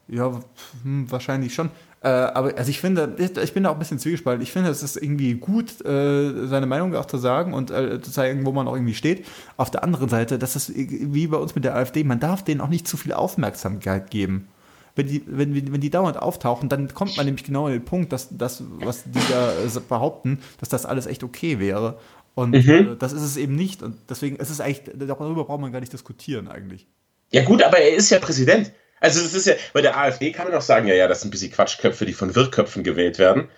Ja, 0.09 0.41
hm, 0.83 1.11
wahrscheinlich 1.11 1.55
schon. 1.55 1.71
Äh, 2.03 2.09
aber 2.09 2.57
also 2.57 2.71
ich 2.71 2.81
finde, 2.81 3.17
ich 3.19 3.55
bin 3.55 3.65
da 3.65 3.71
auch 3.71 3.75
ein 3.75 3.79
bisschen 3.79 3.99
zwiegespalten. 3.99 4.43
Ich 4.43 4.53
finde, 4.53 4.71
es 4.71 4.83
ist 4.83 4.97
irgendwie 4.97 5.35
gut, 5.35 5.85
äh, 5.85 6.47
seine 6.47 6.67
Meinung 6.67 6.95
auch 6.95 7.07
zu 7.07 7.19
sagen 7.19 7.55
und 7.55 7.71
äh, 7.71 8.01
zu 8.01 8.13
zeigen, 8.13 8.47
wo 8.47 8.53
man 8.53 8.69
auch 8.69 8.75
irgendwie 8.75 8.95
steht. 8.95 9.27
Auf 9.57 9.71
der 9.71 9.83
anderen 9.83 10.09
Seite, 10.09 10.39
das 10.39 10.55
ist 10.55 10.73
wie 10.75 11.27
bei 11.27 11.39
uns 11.39 11.55
mit 11.55 11.65
der 11.65 11.75
AfD, 11.75 12.05
man 12.05 12.21
darf 12.21 12.45
denen 12.45 12.61
auch 12.61 12.69
nicht 12.69 12.87
zu 12.87 12.97
viel 12.97 13.13
Aufmerksamkeit 13.13 14.11
geben 14.11 14.49
wenn 14.97 15.07
die, 15.07 15.23
wenn, 15.27 15.73
wenn 15.73 15.81
die 15.81 15.91
dauernd 15.91 16.17
auftauchen, 16.17 16.69
dann 16.69 16.93
kommt 16.93 17.17
man 17.17 17.27
nämlich 17.27 17.45
genau 17.45 17.67
an 17.67 17.73
den 17.73 17.85
Punkt, 17.85 18.13
dass 18.13 18.29
das, 18.31 18.63
was 18.67 19.05
die 19.05 19.21
da 19.31 19.53
behaupten, 19.89 20.41
dass 20.59 20.71
das 20.71 20.87
alles 20.87 21.07
echt 21.07 21.23
okay 21.23 21.61
wäre. 21.61 21.99
Und 22.35 22.51
mhm. 22.51 22.93
Äh, 22.93 22.97
das 22.99 23.13
ist 23.13 23.23
es 23.23 23.37
eben 23.37 23.55
nicht. 23.55 23.83
Und 23.83 23.99
deswegen 24.09 24.37
ist 24.37 24.51
es 24.51 24.61
eigentlich, 24.61 24.91
darüber 24.95 25.45
braucht 25.45 25.61
man 25.61 25.71
gar 25.71 25.81
nicht 25.81 25.93
diskutieren 25.93 26.49
eigentlich. 26.49 26.87
Ja, 27.31 27.45
gut, 27.45 27.63
aber 27.63 27.79
er 27.79 27.95
ist 27.95 28.11
ja 28.11 28.19
Präsident. 28.19 28.73
Also, 28.99 29.21
das 29.21 29.35
ist 29.35 29.47
ja, 29.47 29.55
bei 29.75 29.83
der 29.83 29.99
AfD 29.99 30.33
kann 30.33 30.49
man 30.49 30.57
auch 30.57 30.63
sagen, 30.63 30.87
ja, 30.87 30.95
ja, 30.95 31.07
das 31.07 31.21
sind 31.21 31.29
ein 31.29 31.31
bisschen 31.33 31.53
Quatschköpfe, 31.53 32.07
die 32.07 32.15
von 32.15 32.35
Wirrköpfen 32.35 32.83
gewählt 32.83 33.19
werden. 33.19 33.49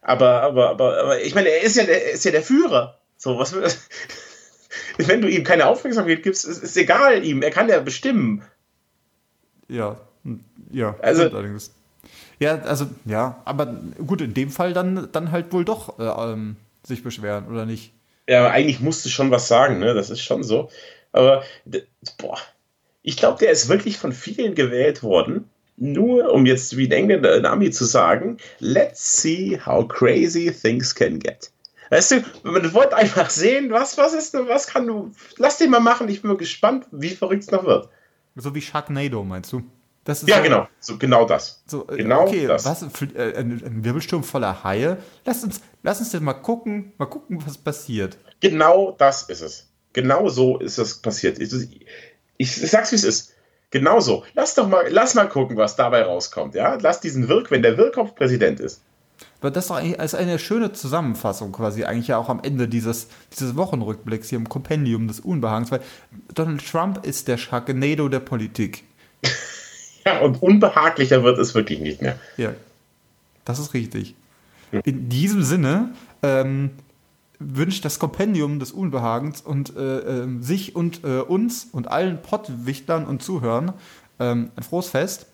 Aber, 0.00 0.42
aber, 0.42 0.70
aber, 0.70 1.02
aber 1.02 1.20
ich 1.20 1.34
meine, 1.34 1.50
er 1.50 1.62
ist 1.62 1.76
ja 1.76 1.84
der, 1.84 2.12
ist 2.12 2.24
ja 2.24 2.30
der 2.30 2.42
Führer. 2.42 2.98
So, 3.18 3.38
was 3.38 3.54
Wenn 4.98 5.20
du 5.20 5.28
ihm 5.28 5.44
keine 5.44 5.66
Aufmerksamkeit 5.66 6.22
gibst, 6.22 6.46
ist, 6.46 6.62
ist 6.62 6.76
egal 6.76 7.24
ihm. 7.24 7.42
Er 7.42 7.50
kann 7.50 7.68
ja 7.68 7.80
bestimmen. 7.80 8.42
Ja, 9.68 10.05
ja, 10.70 10.96
also, 11.00 11.22
allerdings. 11.22 11.72
Ja, 12.38 12.58
also, 12.62 12.86
ja, 13.04 13.40
aber 13.44 13.66
gut, 14.06 14.20
in 14.20 14.34
dem 14.34 14.50
Fall 14.50 14.72
dann, 14.72 15.08
dann 15.12 15.32
halt 15.32 15.52
wohl 15.52 15.64
doch 15.64 15.98
äh, 15.98 16.04
ähm, 16.04 16.56
sich 16.82 17.02
beschweren, 17.02 17.48
oder 17.48 17.66
nicht? 17.66 17.92
Ja, 18.28 18.50
eigentlich 18.50 18.80
musst 18.80 19.04
du 19.04 19.08
schon 19.08 19.30
was 19.30 19.48
sagen, 19.48 19.78
ne? 19.78 19.94
Das 19.94 20.10
ist 20.10 20.20
schon 20.20 20.42
so. 20.42 20.68
Aber, 21.12 21.44
boah, 22.18 22.38
ich 23.02 23.16
glaube, 23.16 23.38
der 23.38 23.52
ist 23.52 23.68
wirklich 23.68 23.98
von 23.98 24.12
vielen 24.12 24.54
gewählt 24.54 25.02
worden, 25.02 25.48
nur 25.76 26.32
um 26.32 26.44
jetzt 26.44 26.76
wie 26.76 26.86
ein 26.86 26.92
Engländer 26.92 27.40
Nami 27.40 27.70
zu 27.70 27.84
sagen, 27.84 28.38
let's 28.58 29.20
see 29.22 29.58
how 29.64 29.86
crazy 29.86 30.50
things 30.50 30.94
can 30.94 31.18
get. 31.18 31.50
Weißt 31.90 32.10
du, 32.10 32.24
man 32.42 32.74
wollte 32.74 32.96
einfach 32.96 33.30
sehen, 33.30 33.70
was, 33.70 33.96
was 33.96 34.12
ist, 34.12 34.34
was 34.34 34.66
kann 34.66 34.86
du, 34.86 35.12
lass 35.36 35.58
den 35.58 35.70
mal 35.70 35.80
machen, 35.80 36.08
ich 36.08 36.22
bin 36.22 36.30
mal 36.30 36.36
gespannt, 36.36 36.86
wie 36.90 37.10
verrückt 37.10 37.44
es 37.44 37.50
noch 37.50 37.64
wird. 37.64 37.88
So 38.34 38.54
wie 38.54 38.60
Sharknado, 38.60 39.22
meinst 39.22 39.52
du? 39.52 39.62
Ja, 40.06 40.14
so, 40.14 40.42
genau, 40.42 40.68
so, 40.80 40.98
genau 40.98 41.24
das. 41.24 41.62
So, 41.66 41.88
äh, 41.88 41.96
genau 41.96 42.22
okay, 42.22 42.46
das. 42.46 42.64
Was, 42.64 42.82
äh, 43.14 43.36
ein, 43.36 43.84
Wirbelsturm 43.84 44.22
voller 44.22 44.62
Haie. 44.62 44.98
Lass 45.24 45.42
uns, 45.42 45.60
lass 45.82 45.98
uns 45.98 46.10
denn 46.10 46.22
mal 46.22 46.34
gucken, 46.34 46.92
mal 46.98 47.06
gucken, 47.06 47.42
was 47.44 47.58
passiert. 47.58 48.16
Genau 48.40 48.94
das 48.98 49.22
ist 49.24 49.40
es. 49.40 49.68
Genau 49.92 50.28
so 50.28 50.58
ist 50.58 50.78
es 50.78 50.98
passiert. 50.98 51.38
Ich, 51.38 51.52
ich, 51.52 51.86
ich 52.36 52.70
sag's, 52.70 52.92
wie 52.92 52.96
es 52.96 53.04
ist. 53.04 53.32
Genau 53.70 54.00
so. 54.00 54.24
Lass 54.34 54.54
doch 54.54 54.68
mal, 54.68 54.86
lass 54.90 55.14
mal 55.14 55.28
gucken, 55.28 55.56
was 55.56 55.74
dabei 55.74 56.02
rauskommt. 56.02 56.54
Ja? 56.54 56.78
Lass 56.80 57.00
diesen 57.00 57.28
Wirk, 57.28 57.50
wenn 57.50 57.62
der 57.62 57.76
Wirkkopf 57.76 58.14
Präsident 58.14 58.60
ist. 58.60 58.82
Aber 59.40 59.50
das 59.50 59.70
ist 59.70 60.14
eine 60.14 60.38
schöne 60.38 60.72
Zusammenfassung 60.72 61.52
quasi 61.52 61.84
eigentlich 61.84 62.08
ja 62.08 62.18
auch 62.18 62.28
am 62.28 62.40
Ende 62.42 62.68
dieses, 62.68 63.08
dieses 63.32 63.56
Wochenrückblicks 63.56 64.28
hier 64.28 64.38
im 64.38 64.48
Kompendium 64.48 65.08
des 65.08 65.20
Unbehagens, 65.20 65.70
weil 65.70 65.80
Donald 66.34 66.66
Trump 66.66 67.04
ist 67.04 67.28
der 67.28 67.38
Sharknado 67.38 68.08
der 68.08 68.20
Politik. 68.20 68.84
ja, 70.06 70.20
und 70.20 70.42
unbehaglicher 70.42 71.22
wird 71.22 71.38
es 71.38 71.54
wirklich 71.54 71.80
nicht 71.80 72.00
mehr. 72.00 72.18
Ja, 72.36 72.54
das 73.44 73.58
ist 73.58 73.74
richtig. 73.74 74.14
In 74.84 75.08
diesem 75.08 75.42
Sinne 75.42 75.90
ähm, 76.22 76.70
wünscht 77.38 77.84
das 77.84 77.98
Kompendium 77.98 78.58
des 78.58 78.72
Unbehagens 78.72 79.40
und 79.40 79.76
äh, 79.76 79.98
äh, 79.98 80.42
sich 80.42 80.74
und 80.74 81.04
äh, 81.04 81.20
uns 81.20 81.68
und 81.72 81.88
allen 81.88 82.22
Pottwichtlern 82.22 83.06
und 83.06 83.22
Zuhörern 83.22 83.74
ähm, 84.18 84.50
ein 84.56 84.62
frohes 84.62 84.88
Fest. 84.88 85.26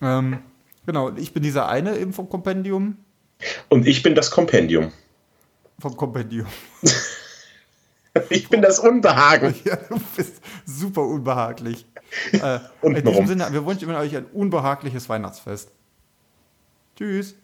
Ähm, 0.00 0.38
genau, 0.86 1.10
ich 1.16 1.32
bin 1.32 1.42
dieser 1.42 1.68
eine 1.68 1.98
eben 1.98 2.12
vom 2.12 2.28
Kompendium. 2.28 2.96
Und 3.68 3.86
ich 3.86 4.02
bin 4.02 4.14
das 4.14 4.30
Kompendium. 4.30 4.92
Vom 5.78 5.96
Kompendium. 5.96 6.46
ich 8.30 8.48
bin 8.48 8.62
das 8.62 8.78
Unbehagen. 8.78 9.54
Ja, 9.64 9.76
du 9.76 10.00
bist 10.16 10.40
super 10.66 11.02
unbehaglich. 11.02 11.86
Äh, 12.32 12.58
in 12.82 13.04
diesem 13.04 13.26
Sinne, 13.26 13.48
wir 13.50 13.64
wünschen 13.64 13.90
euch 13.94 14.16
ein 14.16 14.26
unbehagliches 14.26 15.08
Weihnachtsfest. 15.08 15.70
Tschüss. 16.96 17.34